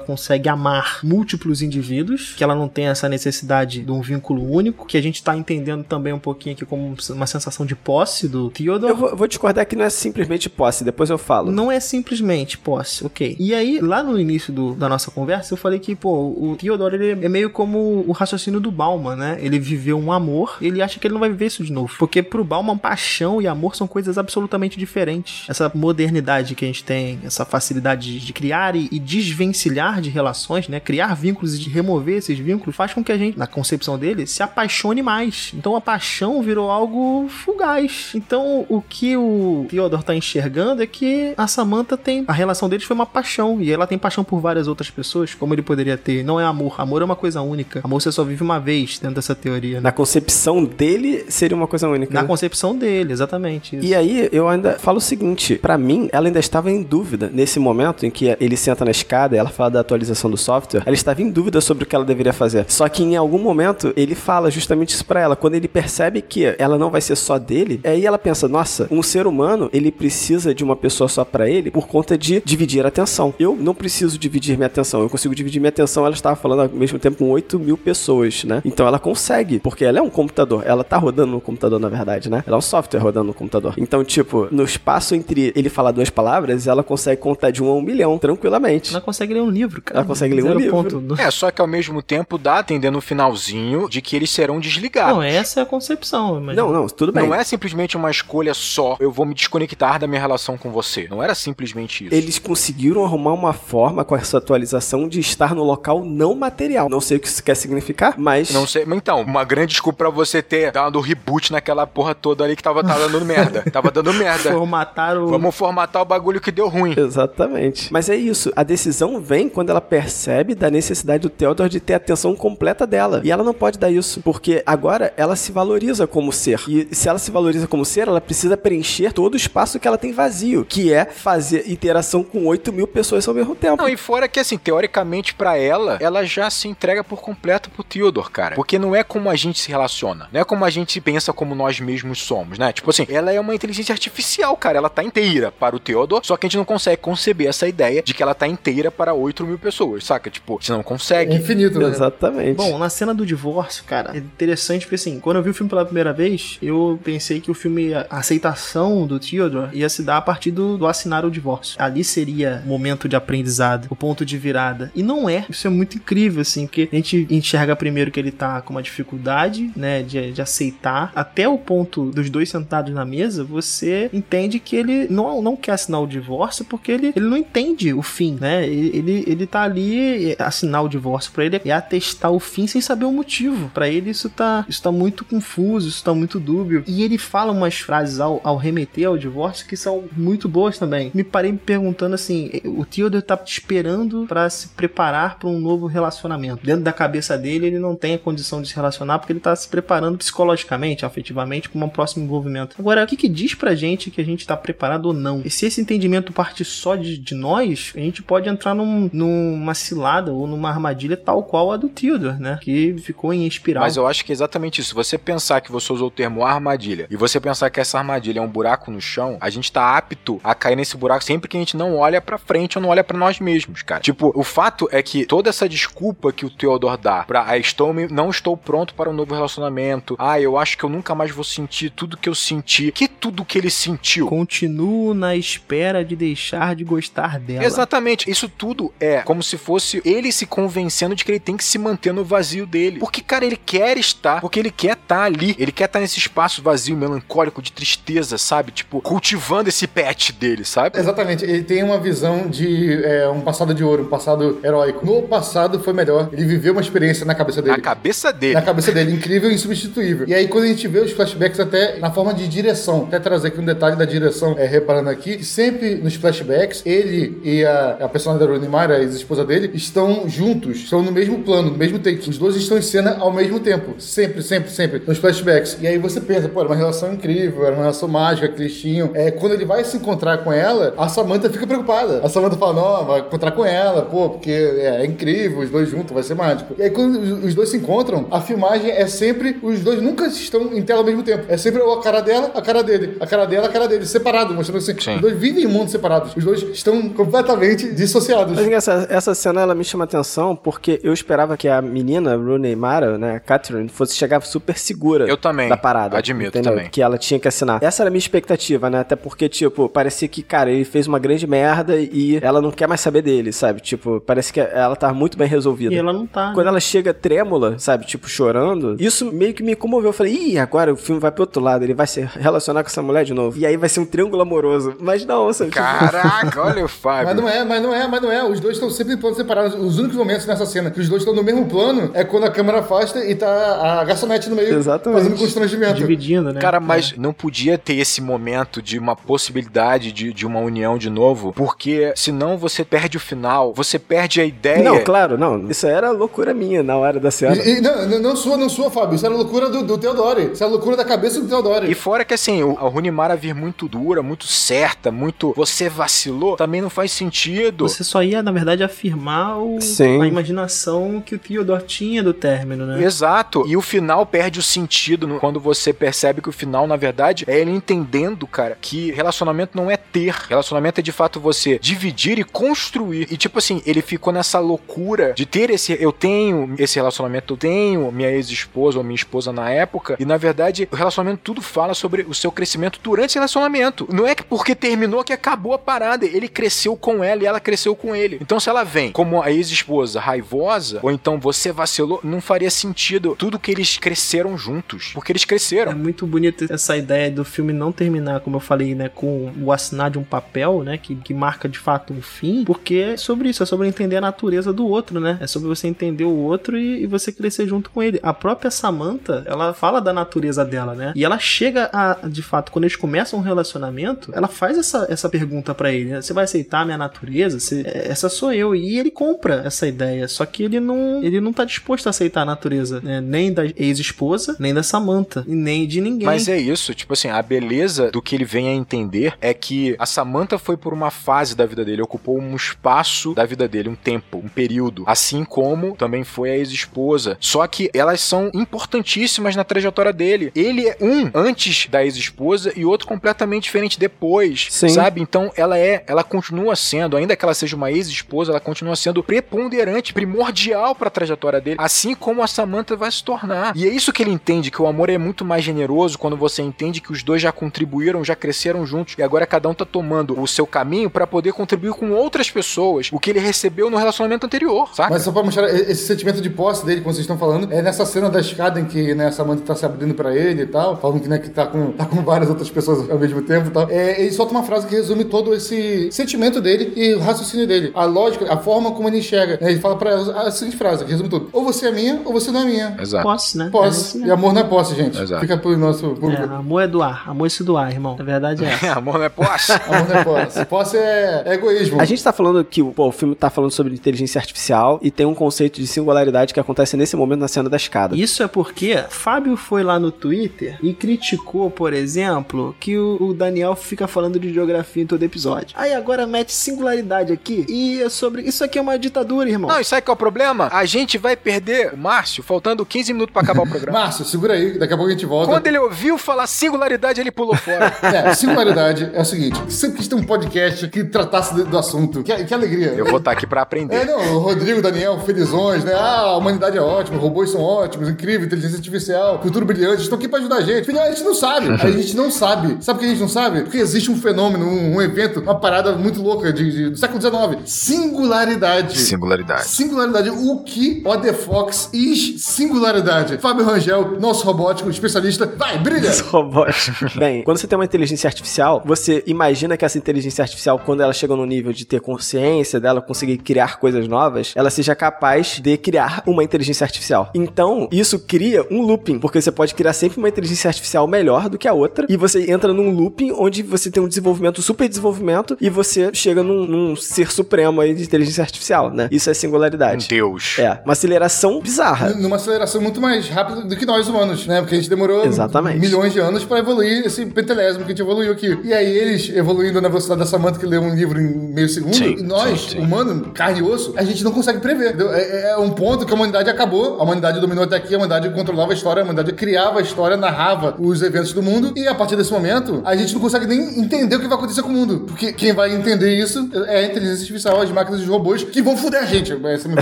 [0.00, 4.96] consegue amar múltiplos indivíduos, que ela não tem essa necessidade de um vínculo único, que
[4.96, 8.90] a gente tá entendendo também um pouquinho aqui como uma sensação de posse do Theodore.
[8.92, 11.50] Eu vou, vou discordar que não é simplesmente posse, depois eu falo.
[11.50, 13.36] Não é simplesmente posse, ok.
[13.38, 16.94] E aí, lá no início do- da nossa conversa, eu falei que, pô, o Theodore
[16.96, 19.38] ele é meio como o raciocínio do Bauman, né?
[19.40, 21.94] Ele viveu um amor, ele acha que ele não vai viver isso de novo.
[21.98, 25.48] Porque pro Bauman, paixão e amor são coisas absolutamente diferentes.
[25.48, 30.10] Essa modernidade que a gente tem, essa facilidade de- de criar e, e desvencilhar de
[30.10, 30.80] relações, né?
[30.80, 34.26] Criar vínculos e de remover esses vínculos, faz com que a gente, na concepção dele,
[34.26, 35.52] se apaixone mais.
[35.54, 38.12] Então a paixão virou algo fugaz.
[38.14, 42.24] Então o que o Theodore tá enxergando é que a Samantha tem.
[42.26, 43.60] A relação deles foi uma paixão.
[43.60, 46.24] E ela tem paixão por várias outras pessoas, como ele poderia ter.
[46.24, 46.74] Não é amor.
[46.80, 47.80] Amor é uma coisa única.
[47.84, 49.76] Amor você só vive uma vez dentro dessa teoria.
[49.76, 49.80] né?
[49.80, 52.12] Na concepção dele, seria uma coisa única.
[52.14, 52.26] Na né?
[52.26, 53.76] concepção dele, exatamente.
[53.76, 53.86] Isso.
[53.86, 57.59] E aí, eu ainda falo o seguinte: pra mim, ela ainda estava em dúvida nesse
[57.60, 60.82] momento em que ele senta na escada e ela fala da atualização do software.
[60.84, 62.64] Ela estava em dúvida sobre o que ela deveria fazer.
[62.68, 65.36] Só que em algum momento ele fala justamente isso pra ela.
[65.36, 69.02] Quando ele percebe que ela não vai ser só dele, aí ela pensa: nossa, um
[69.02, 72.88] ser humano ele precisa de uma pessoa só pra ele por conta de dividir a
[72.88, 73.34] atenção.
[73.38, 75.02] Eu não preciso dividir minha atenção.
[75.02, 76.04] Eu consigo dividir minha atenção.
[76.04, 78.62] Ela estava falando ao mesmo tempo com 8 mil pessoas, né?
[78.64, 80.62] Então ela consegue, porque ela é um computador.
[80.66, 82.42] Ela tá rodando no computador, na verdade, né?
[82.46, 83.74] Ela é um software rodando no computador.
[83.76, 87.74] Então, tipo, no espaço entre ele falar duas palavras, ela consegue contar de um a
[87.74, 88.90] um milhão, tranquilamente.
[88.90, 90.00] Ela consegue ler um livro, cara.
[90.00, 90.70] Ela consegue ler um livro.
[90.70, 94.16] ponto do- É, só que ao mesmo tempo dá a entender no finalzinho de que
[94.16, 95.14] eles serão desligados.
[95.14, 96.40] Não, essa é a concepção.
[96.40, 96.56] Mas...
[96.56, 97.26] Não, não, tudo bem.
[97.26, 101.06] Não é simplesmente uma escolha só, eu vou me desconectar da minha relação com você.
[101.10, 102.14] Não era simplesmente isso.
[102.14, 106.88] Eles conseguiram arrumar uma forma com essa atualização de estar no local não material.
[106.88, 108.50] Não sei o que isso quer significar, mas.
[108.52, 112.44] Não sei, mas então, uma grande desculpa pra você ter dado reboot naquela porra toda
[112.44, 113.62] ali que tava, tava dando merda.
[113.70, 114.52] Tava dando merda.
[114.52, 115.28] Formatar o.
[115.28, 116.94] Vamos formatar o bagulho que deu ruim.
[117.40, 117.92] Exatamente.
[117.92, 118.52] Mas é isso.
[118.54, 122.86] A decisão vem quando ela percebe da necessidade do Theodore de ter a atenção completa
[122.86, 123.20] dela.
[123.24, 124.20] E ela não pode dar isso.
[124.22, 126.60] Porque agora ela se valoriza como ser.
[126.68, 129.98] E se ela se valoriza como ser, ela precisa preencher todo o espaço que ela
[129.98, 130.64] tem vazio.
[130.64, 133.76] Que é fazer interação com 8 mil pessoas ao mesmo tempo.
[133.76, 137.84] Não, e fora que, assim, teoricamente pra ela, ela já se entrega por completo pro
[137.84, 138.54] Theodore, cara.
[138.54, 140.28] Porque não é como a gente se relaciona.
[140.32, 142.72] Não é como a gente pensa como nós mesmos somos, né?
[142.72, 144.78] Tipo assim, ela é uma inteligência artificial, cara.
[144.78, 148.02] Ela tá inteira para o Theodore, só que a gente não consegue conceber essa ideia
[148.02, 150.30] de que ela tá inteira para 8 mil pessoas, saca?
[150.30, 151.34] Tipo, você não É consegue.
[151.34, 151.88] infinito, né?
[151.88, 152.56] Exatamente.
[152.56, 155.68] Bom, na cena do divórcio, cara, é interessante porque assim, quando eu vi o filme
[155.70, 160.16] pela primeira vez, eu pensei que o filme, a aceitação do Theodore ia se dar
[160.16, 161.76] a partir do, do assinar o divórcio.
[161.80, 164.90] Ali seria o momento de aprendizado, o ponto de virada.
[164.94, 165.44] E não é.
[165.48, 168.82] Isso é muito incrível, assim, porque a gente enxerga primeiro que ele tá com uma
[168.82, 171.12] dificuldade, né, de, de aceitar.
[171.14, 175.72] Até o ponto dos dois sentados na mesa, você entende que ele não, não quer
[175.72, 178.66] assinar o divórcio porque ele, ele não entende o fim, né?
[178.66, 182.80] Ele, ele, ele tá ali, assinar o divórcio pra ele é atestar o fim sem
[182.80, 183.70] saber o motivo.
[183.72, 186.84] Pra ele isso tá, isso tá muito confuso, isso tá muito dúbio.
[186.86, 191.10] E ele fala umas frases ao, ao remeter ao divórcio que são muito boas também.
[191.14, 195.86] Me parei me perguntando assim, o Theodore tá esperando pra se preparar pra um novo
[195.86, 196.64] relacionamento.
[196.64, 199.54] Dentro da cabeça dele, ele não tem a condição de se relacionar porque ele tá
[199.54, 202.76] se preparando psicologicamente, afetivamente para um próximo envolvimento.
[202.78, 205.42] Agora, o que que diz pra gente que a gente tá preparado ou não?
[205.44, 209.74] E se esse entendimento parte só de, de nós, a gente pode entrar num, numa
[209.74, 212.58] cilada ou numa armadilha tal qual a do Theodore, né?
[212.60, 213.82] Que ficou em espiral.
[213.82, 214.94] Mas eu acho que é exatamente isso.
[214.94, 218.42] Você pensar que você usou o termo armadilha e você pensar que essa armadilha é
[218.42, 221.60] um buraco no chão, a gente tá apto a cair nesse buraco sempre que a
[221.60, 224.00] gente não olha pra frente ou não olha pra nós mesmos, cara.
[224.00, 227.94] Tipo, o fato é que toda essa desculpa que o Theodore dá pra ah, estou
[228.10, 230.16] não estou pronto para um novo relacionamento.
[230.18, 232.92] Ah, eu acho que eu nunca mais vou sentir tudo que eu senti.
[232.92, 234.26] Que tudo que ele sentiu?
[234.26, 237.64] Continuo na espera de deixar de gostar dela.
[237.64, 238.30] Exatamente.
[238.30, 241.78] Isso tudo é como se fosse ele se convencendo de que ele tem que se
[241.78, 242.98] manter no vazio dele.
[242.98, 245.54] Porque, cara, ele quer estar, porque ele quer estar ali.
[245.58, 248.72] Ele quer estar nesse espaço vazio, melancólico, de tristeza, sabe?
[248.72, 250.98] Tipo, cultivando esse pet dele, sabe?
[250.98, 255.04] Exatamente, ele tem uma visão de é, um passado de ouro, um passado heróico.
[255.04, 257.76] No passado foi melhor, ele viveu uma experiência na cabeça dele.
[257.76, 258.54] Na cabeça dele.
[258.54, 260.26] Na cabeça dele, incrível e insubstituível.
[260.26, 263.48] E aí, quando a gente vê os flashbacks, até na forma de direção, até trazer
[263.48, 267.98] aqui um detalhe da direção, é, reparando aqui, que sempre nos flashbacks, ele e a,
[268.02, 271.76] a personagem da Rooney Mara, a ex-esposa dele, estão juntos, estão no mesmo plano, no
[271.78, 272.28] mesmo take.
[272.28, 273.94] Os dois estão em cena ao mesmo tempo.
[273.98, 275.76] Sempre, sempre, sempre, nos flashbacks.
[275.80, 279.10] E aí você pensa, pô, era uma relação incrível, era uma relação mágica tinham.
[279.14, 282.20] É, quando ele vai se encontrar com ela, a Samantha fica preocupada.
[282.22, 285.88] A Samantha fala, não, vai encontrar com ela, pô, porque é, é incrível, os dois
[285.88, 286.74] juntos, vai ser mágico.
[286.78, 290.26] E aí quando os- os dois se encontram, a filmagem é sempre, os dois nunca
[290.26, 291.44] estão em tela ao mesmo tempo.
[291.48, 293.16] É sempre a cara dela, a cara dele.
[293.20, 294.94] A cara dela, a cara dele, separado, mostrando assim.
[295.00, 295.14] Sim.
[295.16, 296.34] Os dois vivem em mundos separados.
[296.36, 298.54] Os dois estão completamente dissociados.
[298.54, 302.74] Mas essa, essa cena ela me chama atenção porque eu esperava que a menina, Rooney
[302.76, 305.68] Mara, né, a Catherine, fosse chegar super segura Eu também.
[305.68, 306.16] da parada.
[306.16, 306.72] Admito entendeu?
[306.72, 306.90] também.
[306.90, 307.82] Que ela tinha que assinar.
[307.82, 309.00] Essa era a minha expectativa, né?
[309.00, 312.86] Até porque, tipo, parecia que, cara, ele fez uma grande merda e ela não quer
[312.86, 313.80] mais saber dele, sabe?
[313.80, 315.94] Tipo, parece que ela tá muito bem resolvida.
[315.94, 316.52] E ela não tá.
[316.54, 320.10] Quando ela chega trêmula, sabe, tipo, chorando, isso meio que me comoveu.
[320.10, 322.88] Eu falei, ih, agora o filme vai pro outro lado, ele vai se relacionar com
[322.88, 323.58] essa mulher de novo.
[323.58, 324.94] E aí vai ser um triângulo amoroso.
[325.00, 325.70] Mas não, sabe?
[325.70, 327.34] tipo, Caraca, olha o Mas Fábio.
[327.34, 328.44] não é, mas não é, mas não é.
[328.44, 329.74] Os dois estão sempre em planos separados.
[329.74, 332.50] Os únicos momentos nessa cena que os dois estão no mesmo plano é quando a
[332.50, 335.22] câmera afasta e tá a garçonete no meio Exatamente.
[335.22, 335.94] fazendo constrangimento.
[335.94, 336.60] Dividindo, né?
[336.60, 341.10] Cara, mas não podia ter esse momento de uma possibilidade de, de uma união de
[341.10, 344.82] novo, porque senão você perde o final, você perde a ideia.
[344.82, 345.68] Não, claro, não.
[345.70, 347.56] Isso era loucura minha na hora da cena.
[347.56, 349.14] E- e- não, não, sua, não sua, Fábio.
[349.16, 350.50] Isso era loucura do, do Theodore.
[350.52, 351.90] Isso era loucura da cabeça do Theodore.
[351.90, 356.49] E fora que assim, o- a Runimara vir muito dura, muito certa, muito você vacilou,
[356.56, 357.88] também não faz sentido.
[357.88, 360.20] Você só ia, na verdade, afirmar o, Sim.
[360.22, 363.02] a imaginação que o Theodore tinha do término, né?
[363.02, 363.64] Exato.
[363.66, 367.44] E o final perde o sentido no- quando você percebe que o final, na verdade,
[367.46, 370.34] é ele entendendo, cara, que relacionamento não é ter.
[370.48, 373.26] Relacionamento é de fato você dividir e construir.
[373.30, 375.96] E tipo assim, ele ficou nessa loucura de ter esse.
[376.00, 380.16] Eu tenho esse relacionamento, eu tenho minha ex-esposa ou minha esposa na época.
[380.18, 384.06] E na verdade, o relacionamento tudo fala sobre o seu crescimento durante esse relacionamento.
[384.12, 386.24] Não é que porque terminou que acabou a parada.
[386.26, 388.38] Ele cresceu com ela e ela cresceu com ele.
[388.40, 393.34] Então, se ela vem como a ex-esposa raivosa, ou então você vacilou, não faria sentido
[393.38, 395.10] tudo que eles cresceram juntos.
[395.14, 395.92] Porque eles É cresceram.
[395.96, 400.10] muito bonito essa ideia do filme não terminar, como eu falei, né, com o assinar
[400.10, 403.62] de um papel, né, que, que marca de fato um fim, porque é sobre isso,
[403.62, 405.38] é sobre entender a natureza do outro, né?
[405.40, 408.18] É sobre você entender o outro e, e você crescer junto com ele.
[408.22, 411.12] A própria Samantha, ela fala da natureza dela, né?
[411.14, 415.28] E ela chega a, de fato, quando eles começam um relacionamento, ela faz essa, essa
[415.28, 416.22] pergunta pra ele, né?
[416.30, 417.58] Você vai aceitar a minha natureza?
[417.58, 418.72] Você- essa sou eu.
[418.72, 422.42] E ele compra essa ideia, só que ele não, ele não tá disposto a aceitar
[422.42, 423.20] a natureza, né?
[423.20, 426.26] Nem da ex-esposa, nem da Samantha, e nem de ninguém.
[426.26, 429.96] Mas é isso, tipo assim, a beleza do que ele vem a entender é que
[429.98, 433.88] a Samantha foi por uma fase da vida dele, ocupou um espaço da vida dele,
[433.88, 435.02] um tempo, um período.
[435.08, 437.36] Assim como também foi a ex-esposa.
[437.40, 440.52] Só que elas são importantíssimas na trajetória dele.
[440.54, 444.68] Ele é um antes da ex-esposa e outro completamente diferente depois.
[444.70, 444.88] Sim.
[444.90, 445.20] Sabe?
[445.20, 449.22] Então ela é, ela continua sendo, ainda que ela seja uma ex-esposa, ela continua sendo
[449.22, 453.76] preponderante, primordial pra trajetória dele, assim como a Samantha vai se tornar.
[453.76, 456.62] E é isso que ele entende, que o amor é muito mais generoso quando você
[456.62, 460.40] entende que os dois já contribuíram, já cresceram juntos e agora cada um tá tomando
[460.40, 464.46] o seu caminho pra poder contribuir com outras pessoas, o que ele recebeu no relacionamento
[464.46, 465.10] anterior, saca?
[465.10, 468.04] Mas só pra mostrar esse sentimento de posse dele, como vocês estão falando, é nessa
[468.04, 470.96] cena da escada em que né, a Samantha tá se abrindo pra ele e tal,
[470.96, 473.70] falando que, né, que tá, com, tá com várias outras pessoas ao mesmo tempo e
[473.70, 473.88] tal.
[473.88, 477.90] É, ele solta uma frase que resume todo esse sentimento dele e o raciocínio dele.
[477.94, 479.58] A lógica, a forma como ele enxerga.
[479.60, 481.48] né, Ele fala pra ela a seguinte frase, que resume tudo.
[481.52, 482.96] Ou você é minha, ou você não é minha.
[483.00, 483.24] Exato.
[483.24, 483.66] Posse, né?
[483.66, 484.18] É Posse.
[484.18, 485.20] isso e amor não é posse, gente.
[485.20, 485.40] Exato.
[485.40, 486.42] Fica pro nosso É, público.
[486.54, 488.16] amor é doar, amor é se doar, irmão.
[488.18, 488.92] A verdade é essa.
[488.92, 489.72] amor não é posse.
[489.90, 490.64] Amor não é posse.
[490.66, 492.00] Posse é, é egoísmo.
[492.00, 495.26] A gente tá falando que pô, o filme tá falando sobre inteligência artificial e tem
[495.26, 498.14] um conceito de singularidade que acontece nesse momento na cena da escada.
[498.16, 503.34] Isso é porque Fábio foi lá no Twitter e criticou, por exemplo, que o, o
[503.34, 505.68] Daniel fica falando de geografia em todo episódio.
[505.74, 508.42] Aí agora mete singularidade aqui e é sobre.
[508.42, 509.70] Isso aqui é uma ditadura, irmão.
[509.70, 510.68] Não, e sabe qual é o problema?
[510.72, 513.98] A gente vai perder o Márcio, faltando 15 minutos pra acabar o programa.
[514.00, 515.50] Márcio, segura aí, daqui a pouco a gente volta.
[515.50, 517.90] Quando ele ouviu falar singularidade, ele pulou fora.
[518.10, 522.22] É, singularidade é o seguinte: sempre quis ter um podcast que tratasse do, assunto.
[522.22, 522.88] Que, que alegria.
[522.88, 523.94] Eu vou estar aqui pra aprender.
[523.94, 525.94] É, não, o Rodrigo, Daniel, felizões, né?
[525.94, 530.28] Ah, a humanidade é ótima, robôs são ótimos, incrível, inteligência artificial, futuro brilhante, estão aqui
[530.28, 530.84] pra ajudar a gente.
[530.84, 531.68] Filho, a gente não sabe.
[531.68, 532.78] A gente não sabe.
[532.80, 533.62] Sabe por que a gente não sabe?
[533.62, 536.96] Porque existe um fenômeno, um, um evento, uma parada parada muito louca de, de- do
[536.96, 537.62] século XIX.
[537.64, 538.98] Singularidade.
[538.98, 539.64] Singularidade.
[539.64, 540.30] Singularidade.
[540.30, 543.38] O que o The Fox is singularidade?
[543.38, 545.46] Fábio Rangel, nosso robótico especialista.
[545.46, 546.10] Vai, brilha!
[546.10, 546.90] Os robôs.
[547.16, 551.12] Bem, quando você tem uma inteligência artificial, você imagina que essa inteligência artificial, quando ela
[551.12, 555.76] chega no nível de ter consciência dela, conseguir criar coisas novas, ela seja capaz de
[555.76, 557.30] criar uma inteligência artificial.
[557.34, 561.56] Então, isso cria um looping, porque você pode criar sempre uma inteligência artificial melhor do
[561.56, 565.56] que a outra, e você entra num looping onde você tem um desenvolvimento, super desenvolvimento,
[565.60, 569.08] e você chega num, num ser supremo aí de inteligência artificial, né?
[569.10, 570.08] Isso é singularidade.
[570.08, 570.56] Deus.
[570.58, 572.10] É, uma aceleração bizarra.
[572.10, 574.60] Numa aceleração muito mais rápida do que nós humanos, né?
[574.60, 575.78] Porque a gente demorou Exatamente.
[575.78, 578.58] milhões de anos pra evoluir esse pentelésimo que a gente evoluiu aqui.
[578.64, 581.94] E aí eles evoluindo na velocidade da Samantha que lê um livro em meio segundo,
[581.94, 582.78] Sim, e nós, sim, sim.
[582.78, 584.88] humano, carne e osso, a gente não consegue prever.
[584.88, 585.12] entendeu?
[585.12, 588.28] É, é um ponto que a humanidade acabou, a humanidade dominou até aqui, a humanidade
[588.30, 591.94] controlava a história, a humanidade criava a história, narrava os eventos do mundo, e a
[591.94, 594.72] partir desse momento, a gente não consegue nem entender o que vai acontecer com o
[594.72, 595.04] mundo.
[595.06, 598.62] Porque quem vai entender isso é a inteligência artificial, as máquinas e os robôs que
[598.62, 599.32] vão fuder a gente.
[599.32, 599.68] Essa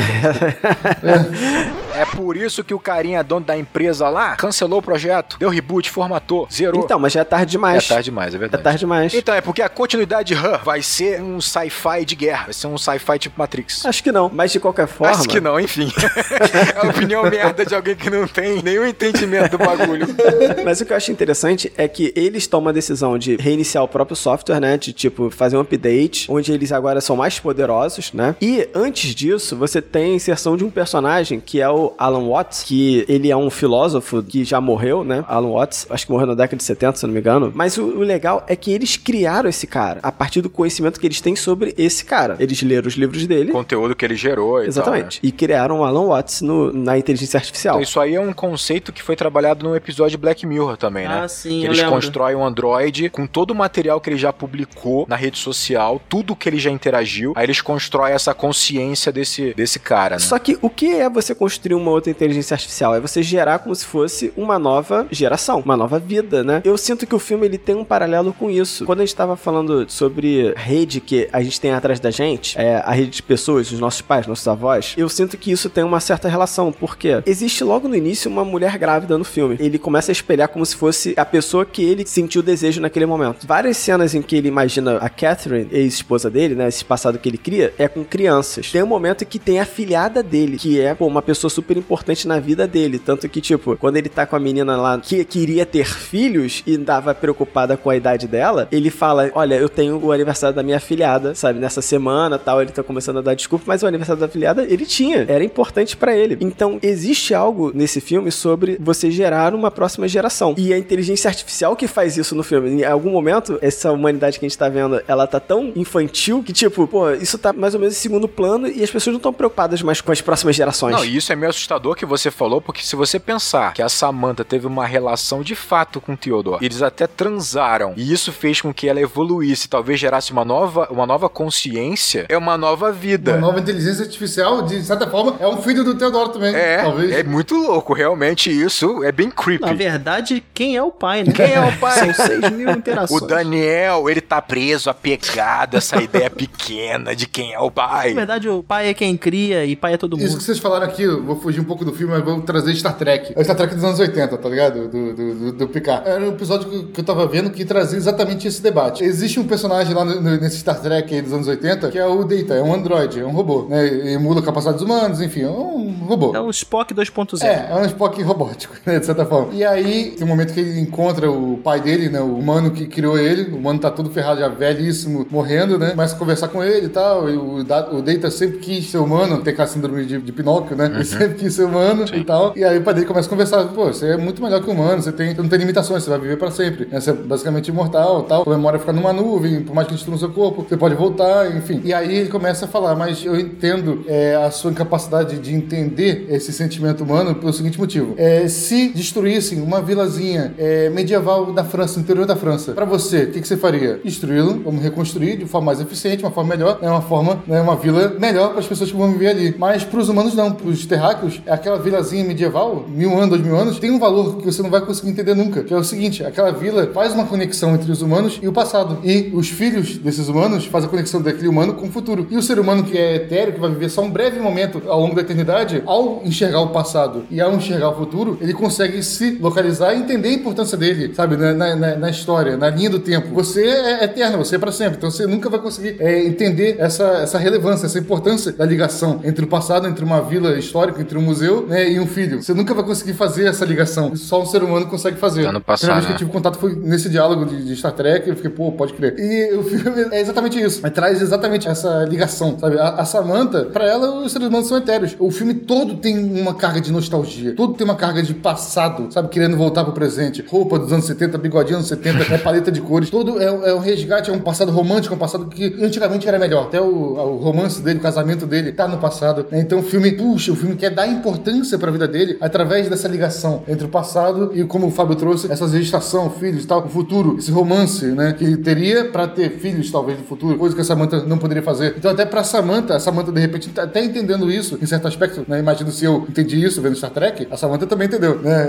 [1.94, 5.48] é É por isso que o carinha dono da empresa lá cancelou o projeto, deu
[5.48, 6.82] reboot, formatou, zerou.
[6.82, 7.86] Então, mas já é tarde é demais.
[7.86, 8.62] tarde demais, é É verdade.
[8.64, 9.14] tarde demais.
[9.14, 12.66] Então, é porque a continuidade de Her vai ser um sci-fi de guerra, vai ser
[12.66, 13.86] um sci-fi tipo Matrix.
[13.86, 15.14] Acho que não, mas de qualquer forma.
[15.16, 15.92] Acho que não, enfim.
[16.74, 20.06] é a opinião merda de alguém que não tem nenhum entendimento do bagulho.
[20.64, 23.88] Mas o que eu acho interessante é que eles tomam a decisão de reiniciar o
[23.88, 24.76] próprio software, né?
[24.76, 28.34] De tipo fazer um update, onde eles agora são mais poderosos, né?
[28.40, 32.62] E antes disso, você tem a inserção de um personagem que é o Alan Watts,
[32.62, 35.24] que ele é um filósofo que já morreu, né?
[35.28, 37.52] Alan Watts, acho que morreu na década de 70, se não me engano.
[37.54, 41.06] Mas o, o legal é que eles criaram esse cara a partir do conhecimento que
[41.06, 42.36] eles têm sobre esse cara.
[42.40, 43.50] Eles leram os livros dele.
[43.50, 45.20] O conteúdo que ele gerou e Exatamente.
[45.20, 45.28] tal, né?
[45.28, 47.74] E criaram o Alan Watts no- na inteligência artificial.
[47.76, 51.06] Então, isso aí é um conceito que foi trabalhado no episódio de Black Mirror também,
[51.06, 51.20] né?
[51.24, 51.94] Ah, sim, que eu eles lembro.
[51.94, 56.34] constroem um Android com todo o material que ele já publicou na rede social, tudo
[56.36, 60.20] que ele já interagiu, aí eles constroem essa consciência desse, desse cara, né?
[60.20, 62.94] Só que o que é você construir uma outra inteligência artificial?
[62.94, 66.62] É você gerar como se fosse uma nova geração, uma nova vida, né?
[66.64, 68.84] Eu sinto que o filme ele tem um paralelo com isso.
[68.84, 72.76] Quando a gente tava falando sobre rede que a gente tem atrás da gente, é,
[72.76, 76.00] a rede de pessoas, os nossos pais, nossos avós, eu sinto que isso tem uma
[76.00, 79.56] certa relação, porque existe logo no início uma mulher grávida no filme.
[79.58, 83.46] Ele começa a espelhar como se fosse a pessoa que ele sentiu desejo naquele momento.
[83.46, 86.68] Várias cenas em que ele imagina a Catherine, ex-esposa dele, né?
[86.68, 88.70] Esse passado que ele cria, é com crianças.
[88.70, 92.26] Tem um momento que tem a filhada dele, que é, pô, uma pessoa super importante
[92.26, 92.98] na vida dele.
[92.98, 96.76] Tanto que, tipo, quando ele tá com a menina lá que queria ter filhos e
[96.78, 100.80] tava preocupada com a idade dela, ele fala: Olha, eu tenho o aniversário da minha
[100.80, 101.58] filhada, sabe?
[101.58, 102.60] Nessa semana tal.
[102.60, 105.24] Ele tá começando a dar desculpa, mas o aniversário da filhada ele tinha.
[105.28, 106.36] Era importante pra ele.
[106.40, 110.54] Então, existe algo nesse filme sobre você gerar uma próxima geração.
[110.56, 112.82] E a inteligência artificial que faz isso no filme.
[112.82, 116.52] Em algum momento, essa humanidade que a gente tá vendo, ela tá tão infantil que,
[116.52, 119.32] tipo, pô, isso tá mais ou menos em segundo plano e as pessoas não estão
[119.32, 120.94] preocupadas mais com as próximas gerações.
[120.94, 124.44] Não, isso é meio assustador que você falou, porque se você pensar que a Samantha
[124.44, 128.72] teve uma relação de fato com o Theodore, eles até transaram, e isso fez com
[128.72, 133.32] que ela evoluísse, talvez gerasse uma nova, uma nova consciência, é uma nova vida.
[133.32, 136.54] Uma nova inteligência artificial, de certa forma, é um filho do Teodoro também.
[136.54, 137.12] É, talvez.
[137.12, 139.64] é muito louco, realmente isso é bem creepy.
[139.64, 141.32] Na verdade, quem é o pai, né?
[141.32, 142.12] Quem é o pai?
[142.12, 143.22] São 6 mil interações.
[143.22, 148.10] O Daniel, ele tá preso, apegado a essa ideia pequena de quem é o pai.
[148.10, 150.38] Na verdade, o pai é quem cria e pai é todo Isso mundo.
[150.38, 152.96] que vocês falaram aqui, eu vou fugir um pouco do filme, mas vou trazer Star
[152.96, 153.32] Trek.
[153.36, 154.88] É o Star Trek dos anos 80, tá ligado?
[154.88, 156.08] Do, do, do, do Picard.
[156.08, 159.02] Era um episódio que, eu tava vendo que trazia exatamente esse debate.
[159.04, 162.06] Existe um personagem lá no- no- nesse Star Trek aí dos anos 80 que é
[162.06, 163.86] o Data, é um androide, é um robô, né?
[163.86, 166.34] Ele Emula capacidades humanas, enfim, é um robô.
[166.34, 167.42] É o Spock 2.0.
[167.44, 169.52] É, é um Spock robótico, né, de certa forma.
[169.54, 172.86] E aí, tem um momento que ele encontra o pai dele, né, o humano que
[172.86, 173.50] criou ele.
[173.52, 175.90] O humano tá todo ferrado, já velhíssimo, morrendo, né?
[175.90, 177.28] Começa a conversar com ele e tal.
[177.30, 180.86] E o, o Data sempre quis ser humano, tem aquela síndrome de, de Pinóquio, né?
[180.86, 182.52] Ele sempre quis ser humano e tal.
[182.56, 185.02] E aí o pai dele começa a conversar, pô, você é muito melhor que humano,
[185.02, 186.86] você, tem, você não tem limitações, você vai viver pra sempre.
[186.90, 187.00] né?
[187.00, 188.44] Você é basicamente imortal tal.
[188.44, 191.54] Sua memória fica numa nuvem, por mais que destrua o seu corpo, você pode voltar,
[191.56, 191.80] enfim.
[191.84, 196.26] E aí ele começa a falar, mas eu entendo é, a sua incapacidade de entender
[196.30, 198.14] esse sentimento humano pelo seguinte motivo.
[198.16, 203.30] É, se destruíssem uma vilazinha é, medieval da França, interior da França, pra você, o
[203.32, 204.00] que, que você faria?
[204.04, 207.76] Destruí-lo, vamos reconstruir de forma mais eficiente, uma forma melhor, é uma forma, né, uma
[207.76, 209.54] vila melhor para as pessoas que vão viver ali.
[209.58, 213.78] Mas pros humanos não, pros terráqueos Heracles, aquela vilazinha medieval, mil anos, dois mil anos,
[213.78, 216.50] tem um valor que você não vai conseguir entender nunca, que é o seguinte, aquela
[216.50, 218.98] vila faz uma conexão entre os humanos e o passado.
[219.04, 222.26] E os filhos desses humanos fazem a conexão daquele humano com o futuro.
[222.30, 225.00] E o ser humano que é etéreo, que vai viver só um breve momento ao
[225.00, 229.38] longo da eternidade, ao enxergar o passado e ao enxergar o futuro, ele consegue se
[229.40, 233.28] localizar e entender a importância dele, sabe, na, na, na história, na linha do tempo.
[233.34, 234.96] Você é eterno, você é para sempre.
[234.96, 239.44] Então você nunca vai conseguir é, entender essa, essa relevância, essa importância da ligação entre
[239.44, 242.42] o passado, entre uma vila histórica, entre um museu né, e um filho.
[242.42, 244.14] Você nunca vai conseguir fazer essa ligação.
[244.16, 245.44] Só um ser humano consegue fazer.
[245.44, 246.14] Tá no passado, A primeira vez que né?
[246.14, 249.14] eu tive contato foi nesse diálogo de, de Star Trek, eu fiquei, pô, pode crer.
[249.18, 250.80] E o filme é exatamente isso.
[250.82, 252.78] Mas traz exatamente essa ligação, sabe?
[252.78, 255.14] A, a Samantha, pra ela, os seres humanos são etéreos.
[255.18, 257.54] O filme todo tem uma carga de nostalgia.
[257.54, 259.28] Todo tem uma carga de passado, sabe?
[259.28, 260.44] Querendo voltar pro presente.
[260.48, 263.10] Roupa dos anos 70, bigodinho dos anos 70, é paleta de cores.
[263.10, 266.38] Todo é, é um resgate, é um passado romântico, é um passado que antigamente era
[266.38, 266.64] melhor.
[266.64, 269.46] Até o, o romance dele, o casamento dele, tá no passado.
[269.50, 269.60] né?
[269.60, 273.62] Então o filme, puxa, o filme quer dar importância pra vida dele através dessa ligação
[273.68, 277.50] entre o passado e, como o Fábio trouxe, essa gestação, filhos tal, o futuro, esse
[277.50, 278.32] romance, né?
[278.32, 281.94] Que teria pra ter filhos, talvez, no futuro, coisa que a Samantha não poderia fazer.
[281.96, 285.44] Então, até pra Samantha, a Samantha, de repente, tá até entendendo isso, em certo aspecto,
[285.48, 285.58] né?
[285.58, 288.68] Imagino se eu entendi isso vendo Star Trek, a Samantha também entendeu, né?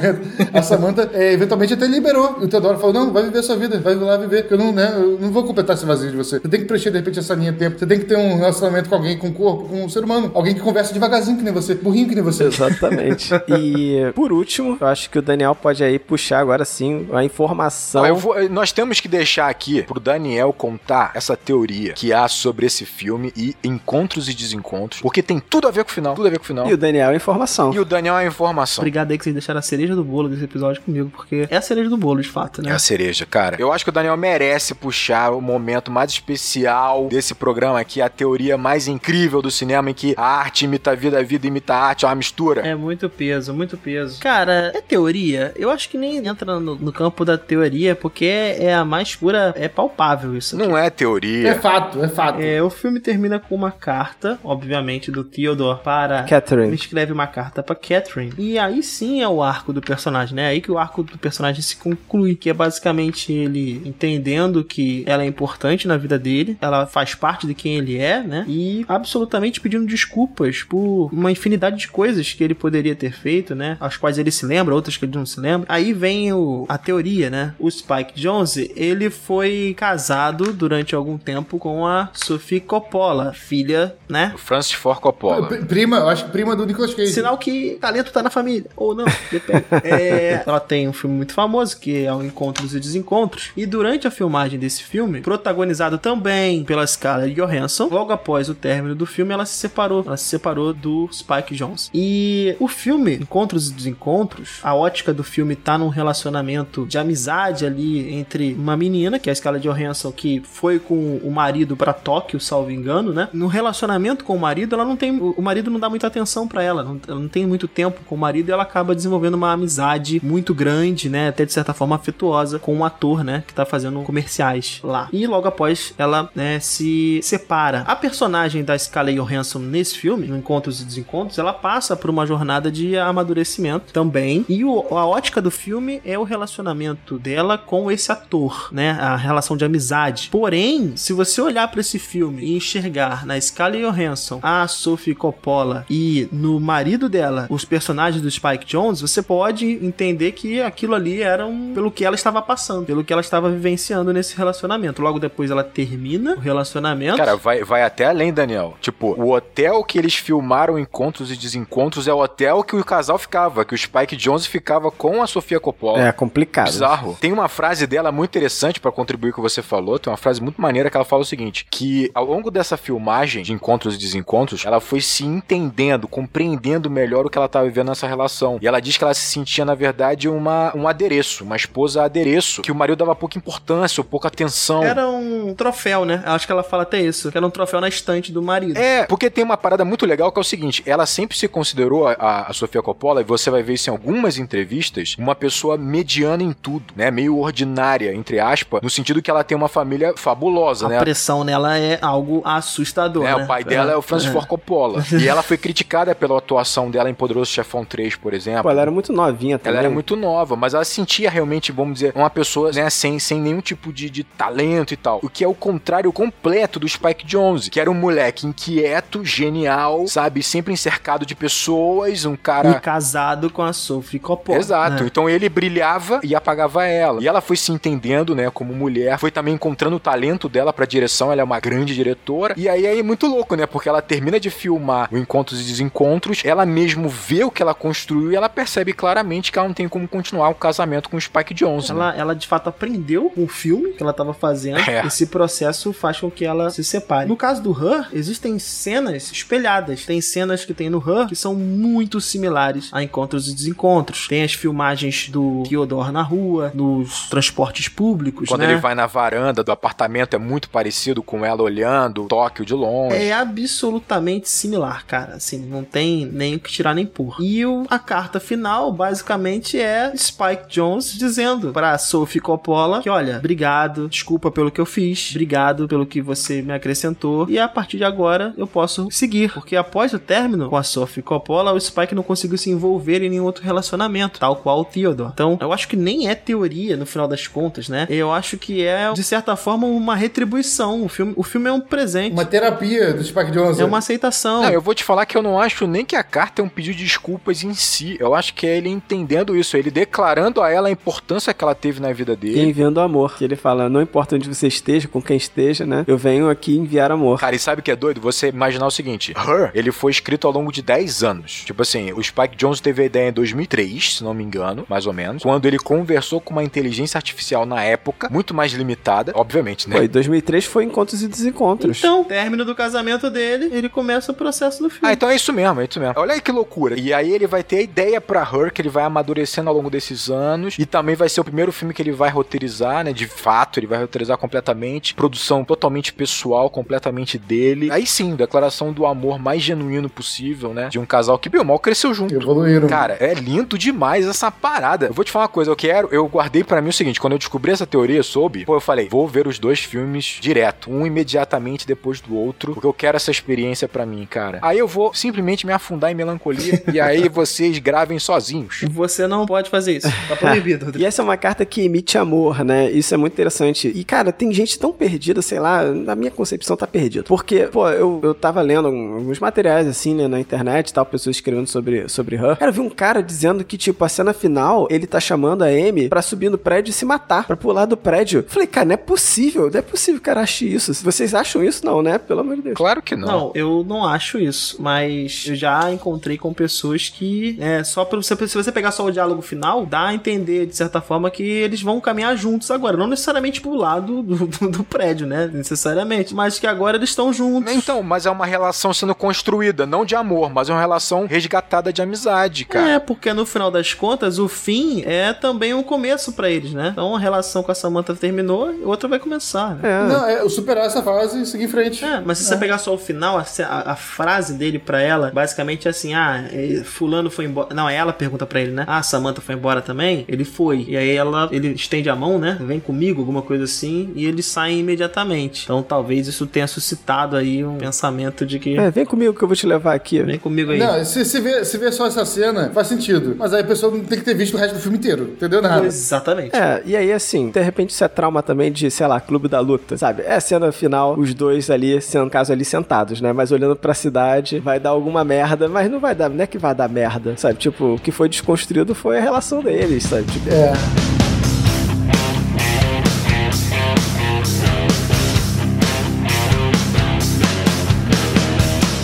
[0.52, 2.38] A Samantha, é, eventualmente, até liberou.
[2.40, 4.72] O Teodoro falou, não, vai viver a sua vida, vai lá viver, que eu não,
[4.72, 4.92] né?
[4.94, 6.38] Eu não vou completar esse vazio de você.
[6.38, 7.78] Você tem que preencher, de repente, essa linha de tempo.
[7.78, 10.30] Você tem que ter um relacionamento com alguém, com o corpo, com um ser humano.
[10.34, 12.44] Alguém que conversa devagarzinho que nem você, burrinho que nem você.
[12.44, 13.30] Exatamente.
[13.48, 18.06] e por último, eu acho que o Daniel pode aí puxar agora sim a informação.
[18.06, 22.66] Eu vou- nós temos que deixar aqui pro Daniel contar essa teoria que há sobre
[22.66, 26.26] esse filme e encontros e desencontros, porque tem tudo a ver com o final, tudo
[26.28, 26.68] a ver com o final.
[26.68, 27.72] E o Daniel é informação.
[27.72, 28.82] E o Daniel é a informação.
[28.82, 31.60] Obrigado aí que vocês deixaram a cereja do bolo desse episódio comigo, porque é a
[31.62, 32.72] cereja do bolo, de fato, É né?
[32.72, 33.56] a cereja, cara.
[33.58, 38.08] Eu acho que o Daniel merece puxar o momento mais especial desse programa aqui, a
[38.08, 41.59] teoria mais incrível do cinema, em que a arte imita a vida, a vida imita
[41.68, 42.60] a arte, é uma mistura.
[42.62, 44.20] É muito peso, muito peso.
[44.20, 45.52] Cara, é teoria?
[45.56, 49.14] Eu acho que nem entra no, no campo da teoria, porque é, é a mais
[49.14, 50.56] pura, é palpável isso.
[50.56, 50.66] aqui.
[50.66, 51.54] Não é É teoria.
[51.60, 52.40] fato, é fato.
[52.40, 56.20] É, o filme termina com uma carta, obviamente, do Theodore para.
[56.20, 56.74] Ele Catherine.
[56.74, 58.32] escreve uma carta pra Catherine.
[58.38, 60.42] E aí sim é o arco do personagem, né?
[60.42, 62.34] É aí que o arco do personagem se conclui.
[62.34, 67.46] Que é basicamente ele entendendo que ela é importante na vida dele, ela faz parte
[67.46, 68.44] de quem ele é, né?
[68.48, 73.76] E absolutamente pedindo desculpas por uma infinidade de coisas que ele poderia ter feito, né?
[73.80, 75.66] As quais ele se lembra, outras que ele não se lembra.
[75.68, 77.54] Aí vem o, a teoria, né?
[77.58, 84.32] O Spike Jonze, ele foi casado durante algum tempo com a Sophie Coppola, filha, né?
[84.34, 85.48] O Francis Ford Coppola.
[85.66, 87.12] Prima, eu acho que prima do Nicolas Cage.
[87.12, 88.70] Sinal que talento tá na família.
[88.76, 89.64] Ou não, depende.
[89.82, 93.50] É, ela tem um filme muito famoso, que é o Encontros e Desencontros.
[93.56, 98.94] E durante a filmagem desse filme, protagonizado também pela Scarlett Johansson, logo após o término
[98.94, 100.04] do filme, ela se separou.
[100.06, 101.90] Ela se separou do Spike Jones.
[101.94, 107.66] E o filme, Encontros e Desencontros, a ótica do filme tá num relacionamento de amizade
[107.66, 111.92] ali entre uma menina, que é a Scarlett Johansson, que foi com o marido pra
[111.92, 113.28] Tóquio, salvo engano, né?
[113.32, 115.18] No relacionamento com o marido, ela não tem.
[115.20, 118.14] O marido não dá muita atenção pra ela, não, ela não tem muito tempo com
[118.14, 121.28] o marido e ela acaba desenvolvendo uma amizade muito grande, né?
[121.28, 123.44] Até de certa forma afetuosa com um ator, né?
[123.46, 125.08] Que tá fazendo comerciais lá.
[125.12, 127.84] E logo após ela, né, se separa.
[127.86, 132.26] A personagem da Scarlett Johansson nesse filme, no Encontros e Desencontros, ela passa por uma
[132.26, 134.44] jornada de amadurecimento também.
[134.48, 138.92] E o- a ótica do filme é o relacionamento dela com esse ator, né?
[139.00, 140.28] A relação de amizade.
[140.32, 145.84] Porém, se você olhar pra esse filme e enxergar na Scarlett Johansson a Sophie Coppola
[145.90, 151.22] e no marido dela os personagens do Spike Jones, você pode entender que aquilo ali
[151.22, 155.02] era um, pelo que ela estava passando, pelo que ela estava vivenciando nesse relacionamento.
[155.02, 157.16] Logo depois ela termina o relacionamento.
[157.16, 158.76] Cara, vai, vai até além, Daniel.
[158.80, 160.78] Tipo, o hotel que eles filmaram
[161.20, 164.90] encontros e desencontros é o hotel que o casal ficava, que o Spike Jones ficava
[164.90, 166.00] com a Sofia Coppola.
[166.02, 166.66] É complicado.
[166.66, 167.16] Bizarro.
[167.20, 169.98] Tem uma frase dela muito interessante pra contribuir com o que você falou.
[169.98, 173.42] Tem uma frase muito maneira que ela fala o seguinte: que ao longo dessa filmagem
[173.42, 177.88] de encontros e desencontros, ela foi se entendendo, compreendendo melhor o que ela estava vivendo
[177.88, 178.58] nessa relação.
[178.62, 182.62] E ela diz que ela se sentia, na verdade, uma, um adereço, uma esposa adereço,
[182.62, 184.82] que o marido dava pouca importância ou pouca atenção.
[184.82, 186.22] Era um troféu, né?
[186.24, 188.78] Acho que ela fala até isso, que era um troféu na estante do marido.
[188.78, 192.06] É, porque tem uma parada muito legal que é o seguinte: ela sempre se considerou,
[192.08, 196.42] a, a Sofia Coppola, e você vai ver isso em algumas entrevistas, uma pessoa mediana
[196.42, 197.10] em tudo, né?
[197.10, 200.98] Meio ordinária, entre aspas, no sentido que ela tem uma família fabulosa, A né?
[201.00, 203.44] pressão nela é algo assustador, né, né?
[203.44, 205.04] O pai dela é o Francis Ford Coppola.
[205.20, 208.62] e ela foi criticada pela atuação dela em Poderoso Chefão 3, por exemplo.
[208.62, 209.78] Pô, ela era muito novinha também.
[209.78, 213.18] Ela era muito nova, mas ela se sentia realmente, vamos dizer, uma pessoa né, sem,
[213.18, 215.20] sem nenhum tipo de, de talento e tal.
[215.22, 220.06] O que é o contrário completo do Spike Jonze, que era um moleque inquieto, genial,
[220.06, 220.42] sabe?
[220.42, 222.70] Sempre cercado de pessoas, um cara.
[222.72, 224.58] E casado com a Sophie Coppola.
[224.58, 225.02] Exato.
[225.02, 225.08] né?
[225.10, 227.22] Então ele brilhava e apagava ela.
[227.22, 230.84] E ela foi se entendendo, né, como mulher, foi também encontrando o talento dela pra
[230.84, 232.54] direção, ela é uma grande diretora.
[232.56, 233.66] E aí é muito louco, né?
[233.66, 237.74] Porque ela termina de filmar o Encontros e Desencontros, ela mesmo vê o que ela
[237.74, 241.20] construiu e ela percebe claramente que ela não tem como continuar o casamento com o
[241.20, 241.92] Spike Jonze.
[241.92, 242.00] né?
[242.00, 244.78] Ela, ela de fato aprendeu com o filme que ela tava fazendo.
[244.80, 245.06] É.
[245.06, 247.28] Esse processo faz com que ela se separe.
[247.28, 250.04] No caso do Her, existem cenas espelhadas.
[250.04, 254.26] Tem cenas que tem no Her que são muito similares a Encontros e Desencontros.
[254.28, 258.72] Tem as filmagens do Theodore na rua, nos transportes públicos, Quando né?
[258.72, 263.16] ele vai na varanda do apartamento, é muito parecido com ela olhando Tóquio de longe.
[263.16, 265.34] É absolutamente similar, cara.
[265.34, 267.36] Assim, não tem nem o que tirar nem pôr.
[267.40, 273.38] E o- a carta final, basicamente, é Spike Jones dizendo pra Sophie Coppola que, olha,
[273.38, 277.96] obrigado, desculpa pelo que eu fiz, obrigado pelo que você me acrescentou, e a partir
[277.96, 279.52] de agora eu posso seguir.
[279.52, 283.28] Porque após o término com a Sophie Coppola, o Spike não conseguiu se envolver em
[283.30, 285.30] nenhum outro relacionamento, tal qual o Theodore.
[285.32, 288.06] Então, eu acho que nem é teoria no final das contas, né?
[288.10, 291.04] Eu acho que é, de certa forma, uma retribuição.
[291.04, 292.32] O filme, o filme é um presente.
[292.32, 293.80] Uma terapia do Spike Jonze.
[293.80, 294.62] É uma aceitação.
[294.62, 296.68] Não, eu vou te falar que eu não acho nem que a carta é um
[296.68, 298.16] pedido de desculpas em si.
[298.18, 301.74] Eu acho que é ele entendendo isso, ele declarando a ela a importância que ela
[301.74, 302.62] teve na vida E dele.
[302.62, 303.36] enviando amor.
[303.36, 306.04] Que ele fala, não importa onde você esteja, com quem esteja, né?
[306.06, 307.38] Eu venho aqui enviar amor.
[307.38, 308.20] Cara, e sabe o que é doido?
[308.20, 311.62] Você imaginar o seguinte: Her, ele foi escrito ao longo de 10 anos.
[311.64, 315.06] Tipo assim, o Spike Jones teve a ideia em 2003, se não me engano, mais
[315.06, 315.42] ou menos.
[315.42, 319.96] Quando ele conversou com uma inteligência artificial na época, muito mais limitada, obviamente, né?
[319.96, 321.98] Foi, 2003 foi Encontros e Desencontros.
[321.98, 325.08] Então, término do casamento dele, ele começa o processo do filme.
[325.08, 326.14] Ah, então é isso mesmo, é isso mesmo.
[326.16, 326.98] Olha aí que loucura.
[326.98, 329.90] E aí ele vai ter a ideia pra Her, que ele vai amadurecendo ao longo
[329.90, 330.76] desses anos.
[330.78, 333.12] E também vai ser o primeiro filme que ele vai roteirizar, né?
[333.12, 335.14] De fato, ele vai roteirizar completamente.
[335.14, 337.90] Produção totalmente pessoal, completamente dele.
[337.90, 340.88] Aí sim, declaração do amor mais genuíno possível, né?
[340.88, 342.34] De um casal que, bem ou mal, cresceu junto.
[342.34, 342.88] Evoluíram.
[342.88, 345.06] Cara, é lindo demais essa parada.
[345.06, 347.34] Eu vou te falar uma coisa, eu quero, eu guardei pra mim o seguinte, quando
[347.34, 351.06] eu descobri essa teoria, soube, pô, eu falei, vou ver os dois filmes direto, um
[351.06, 354.58] imediatamente depois do outro, porque eu quero essa experiência pra mim, cara.
[354.62, 358.82] Aí eu vou simplesmente me afundar em melancolia e aí vocês gravem sozinhos.
[358.90, 360.08] Você não pode fazer isso.
[360.28, 362.90] Tá proibido, E essa é uma carta que emite amor, né?
[362.90, 363.88] Isso é muito interessante.
[363.88, 367.24] E, cara, tem gente tão perdida, sei lá, na minha concepção tá perdido.
[367.24, 371.36] Porque, pô, eu, eu tava lendo alguns materiais, assim, né, na internet e tal, pessoas
[371.36, 372.56] escrevendo sobre, sobre Her.
[372.56, 375.66] Cara, eu vi um cara dizendo que, tipo, a cena final, ele tá chamando a
[375.66, 378.44] Amy pra subir no prédio e se matar, pra pular do prédio.
[378.48, 380.92] Falei, cara, não é possível, não é possível que o cara ache isso.
[381.02, 381.84] Vocês acham isso?
[381.84, 382.18] Não, né?
[382.18, 382.76] Pelo amor de Deus.
[382.76, 383.28] Claro que não.
[383.28, 388.16] Não, eu não acho isso, mas eu já encontrei com pessoas que, é, só pra
[388.16, 391.42] você, se você pegar só o diálogo final, dá a entender, de certa forma, que
[391.42, 396.34] eles vão caminhar juntos agora, não necessariamente pro lado do, do, do prédio, né, necessariamente,
[396.34, 397.72] mas que agora eles estão juntos.
[397.72, 401.92] Então, mas é uma relação sendo construída, não de amor, mas é uma relação resgatada
[401.92, 402.90] de amizade, cara.
[402.92, 406.90] É, porque no final das contas, o fim é também um começo pra eles, né?
[406.92, 409.80] Então a relação com a Samantha terminou e outra vai começar, né?
[409.82, 410.08] É.
[410.08, 412.04] Não, é superar essa fase e seguir em frente.
[412.04, 415.30] É, mas se você pegar só o final, a, a- a frase dele pra ela,
[415.32, 417.74] basicamente é assim: ah, eh, fulano foi embora.
[417.74, 418.84] Não, ela pergunta pra ele, né?
[418.86, 420.24] Ah, Samantha foi embora também?
[420.28, 420.84] Ele foi.
[420.88, 422.56] E aí ela, ele estende a mão, né?
[422.60, 425.64] Vem comigo, alguma coisa assim, e eles saem imediatamente.
[425.64, 428.78] Então talvez isso tenha suscitado aí um pensamento de que.
[428.78, 430.19] É, vem comigo que eu vou te levar aqui.
[430.26, 430.78] Vem comigo aí.
[430.78, 433.34] Não, se, se, vê, se vê só essa cena, faz sentido.
[433.38, 435.30] Mas aí a pessoa não tem que ter visto o resto do filme inteiro.
[435.36, 435.86] Entendeu nada?
[435.86, 436.54] Exatamente.
[436.54, 439.60] É, e aí assim, de repente isso é trauma também de, sei lá, clube da
[439.60, 440.22] luta, sabe?
[440.22, 443.32] É a cena final, os dois ali, sendo no caso ali sentados, né?
[443.32, 446.58] Mas olhando pra cidade, vai dar alguma merda, mas não vai dar, não é que
[446.58, 447.58] vai dar merda, sabe?
[447.58, 450.24] Tipo, o que foi desconstruído foi a relação deles, sabe?
[450.24, 451.19] Tipo, É.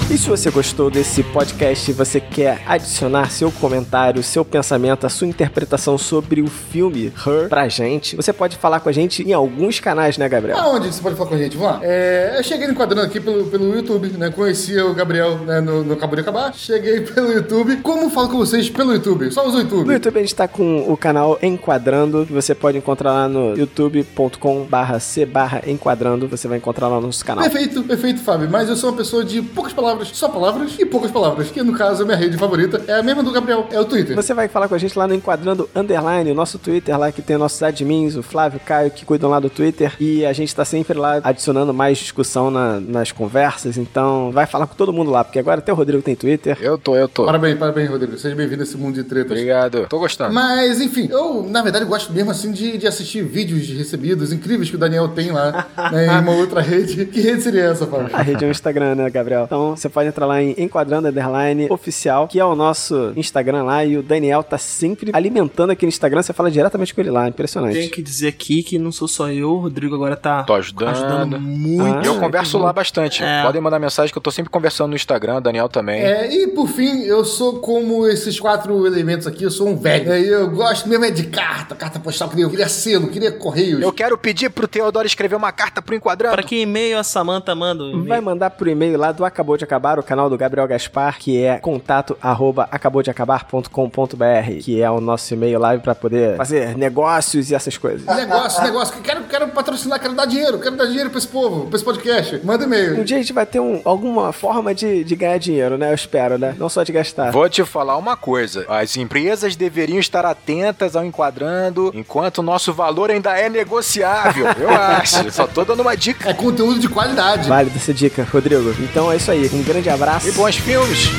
[0.09, 5.09] E se você gostou desse podcast e você quer adicionar seu comentário, seu pensamento, a
[5.09, 9.33] sua interpretação sobre o filme Her pra gente, você pode falar com a gente em
[9.33, 10.57] alguns canais, né, Gabriel?
[10.59, 11.57] Aonde você pode falar com a gente?
[11.57, 11.81] Vamos lá.
[11.83, 14.31] É, eu cheguei enquadrando aqui pelo, pelo YouTube, né?
[14.31, 16.55] Conhecia o Gabriel né, no, no Acabou de Acabar.
[16.55, 17.79] Cheguei pelo YouTube.
[17.79, 19.33] Como falo com vocês pelo YouTube?
[19.33, 19.93] Só usa o No YouTube.
[19.93, 24.67] YouTube a gente tá com o canal Enquadrando, que você pode encontrar lá no youtube.com
[24.71, 27.43] barra c barra enquadrando, você vai encontrar lá no nosso canal.
[27.43, 28.49] Perfeito, perfeito, Fábio.
[28.49, 31.51] Mas eu sou uma pessoa de poucas palavras, só palavras e poucas palavras.
[31.51, 34.15] Que no caso, a minha rede favorita é a mesma do Gabriel, é o Twitter.
[34.17, 37.23] Você vai falar com a gente lá no Enquadrando Underline, o nosso Twitter lá que
[37.23, 39.95] tem nossos admins, o Flávio, o Caio, que cuidam lá do Twitter.
[40.01, 43.77] E a gente tá sempre lá adicionando mais discussão na- nas conversas.
[43.77, 46.57] Então vai falar com todo mundo lá, porque agora até o Rodrigo tem Twitter.
[46.61, 47.25] Eu tô, eu tô.
[47.25, 48.17] Parabéns, parabéns, Rodrigo.
[48.19, 49.33] Seja bem-vindo a esse mundo de tretas.
[49.33, 49.87] Obrigado.
[49.89, 50.33] Tô gostando.
[50.33, 54.77] Mas, enfim, eu, na verdade, gosto mesmo assim de, de assistir vídeos recebidos incríveis que
[54.77, 57.07] o Daniel tem lá né, em uma outra rede.
[57.07, 58.09] Que rede seria essa, Fábio?
[58.13, 59.45] A rede é o Instagram, né, Gabriel?
[59.45, 63.85] Então Você pode entrar lá em Enquadrando Underline Oficial, que é o nosso Instagram lá,
[63.85, 67.29] e o Daniel tá sempre alimentando aqui no Instagram, você fala diretamente com ele lá,
[67.29, 67.75] impressionante.
[67.75, 70.89] Tenho que dizer aqui que não sou só eu, o Rodrigo agora tá Tô ajudando.
[70.89, 71.99] ajudando muito.
[71.99, 73.23] Ah, eu converso lá bastante.
[73.23, 73.43] É.
[73.45, 76.03] Podem mandar mensagem que eu tô sempre conversando no Instagram, Daniel também.
[76.03, 80.11] É, e por fim, eu sou como esses quatro elementos aqui, eu sou um velho.
[80.11, 83.81] É, eu gosto mesmo é de carta, carta postal, queria, eu queria selo, queria correios.
[83.81, 86.35] Eu quero pedir pro Teodoro escrever uma carta pro Enquadrando.
[86.35, 87.85] Para que e-mail a Samanta manda?
[88.05, 91.43] Vai mandar pro e-mail lá do Acabou de Acabar, o canal do Gabriel Gaspar, que
[91.45, 97.55] é contato arroba acaboudeacabar.com.br, que é o nosso e-mail lá pra poder fazer negócios e
[97.55, 98.05] essas coisas.
[98.07, 101.77] Negócio, negócio, quero, quero patrocinar, quero dar dinheiro, quero dar dinheiro pra esse povo, pra
[101.77, 102.41] esse podcast.
[102.45, 103.05] Manda Um e-mail.
[103.05, 105.91] dia a gente vai ter um- alguma forma de, de ganhar dinheiro, né?
[105.91, 106.55] Eu espero, né?
[106.59, 107.31] Não só de gastar.
[107.31, 108.65] Vou te falar uma coisa.
[108.69, 114.47] As empresas deveriam estar atentas ao enquadrando enquanto o nosso valor ainda é negociável.
[114.59, 115.31] Eu acho.
[115.31, 116.29] Só tô dando uma dica.
[116.31, 117.49] É conteúdo de qualidade.
[117.49, 118.75] Válida essa dica, Rodrigo.
[118.81, 119.49] Então é isso aí.
[119.53, 120.29] Um grande abraço.
[120.29, 121.11] E bons filmes.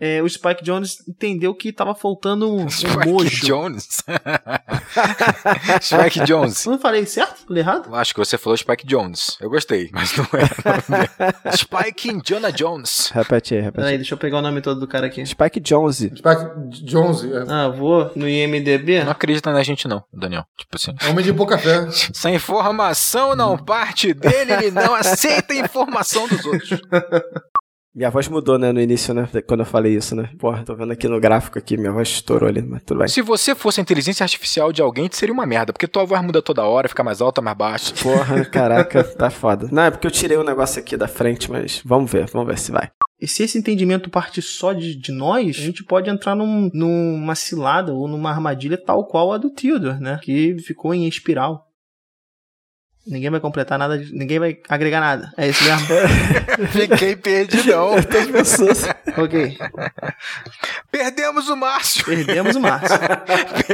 [0.00, 3.46] É, o Spike Jones entendeu que tava faltando um, Spike mojo.
[3.46, 3.84] Jones.
[5.82, 6.64] Spike Jones.
[6.64, 7.46] Eu não falei certo?
[7.46, 7.94] Falei errado?
[7.94, 9.36] Acho que você falou Spike Jones.
[9.40, 11.52] Eu gostei, mas não é.
[11.54, 13.10] Spike Indiana Jones.
[13.12, 13.98] Repete aí, repete Peraí, aí.
[13.98, 15.24] deixa eu pegar o nome todo do cara aqui.
[15.26, 15.96] Spike Jones.
[15.98, 17.44] Spike Jones, é.
[17.48, 19.04] Ah, vou no IMDB.
[19.04, 20.44] Não acredita na gente não, Daniel.
[20.56, 20.94] Tipo assim.
[21.10, 21.86] Homem de pouca fé.
[21.88, 26.80] Essa informação não parte dele, ele não aceita a informação dos outros.
[27.92, 29.28] Minha voz mudou, né, no início, né?
[29.48, 30.30] Quando eu falei isso, né?
[30.38, 33.08] Porra, tô vendo aqui no gráfico aqui, minha voz estourou ali, mas tudo bem.
[33.08, 36.40] Se você fosse a inteligência artificial de alguém, seria uma merda, porque tua voz muda
[36.40, 37.92] toda hora, fica mais alta, mais baixa.
[38.00, 39.68] Porra, caraca, tá foda.
[39.72, 42.58] Não, é porque eu tirei o negócio aqui da frente, mas vamos ver, vamos ver
[42.58, 42.90] se vai.
[43.20, 47.34] E se esse entendimento parte só de, de nós, a gente pode entrar num, numa
[47.34, 50.18] cilada ou numa armadilha tal qual a do Theodore, né?
[50.22, 51.69] Que ficou em espiral.
[53.06, 55.32] Ninguém vai completar nada, ninguém vai agregar nada.
[55.36, 55.86] É isso mesmo?
[56.68, 57.94] Fiquei perdidão.
[57.96, 58.84] As pessoas.
[59.16, 59.56] ok.
[60.90, 62.04] Perdemos o Márcio.
[62.04, 62.98] Perdemos o Márcio.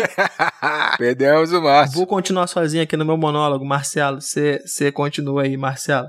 [0.96, 1.96] Perdemos o Márcio.
[1.96, 4.20] Vou continuar sozinho aqui no meu monólogo, Marcelo.
[4.20, 6.08] Você continua aí, Marcelo.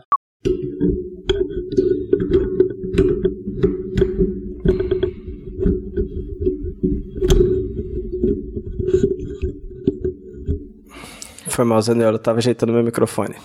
[11.58, 13.36] Foi mal, Zanello, eu tava ajeitando meu microfone.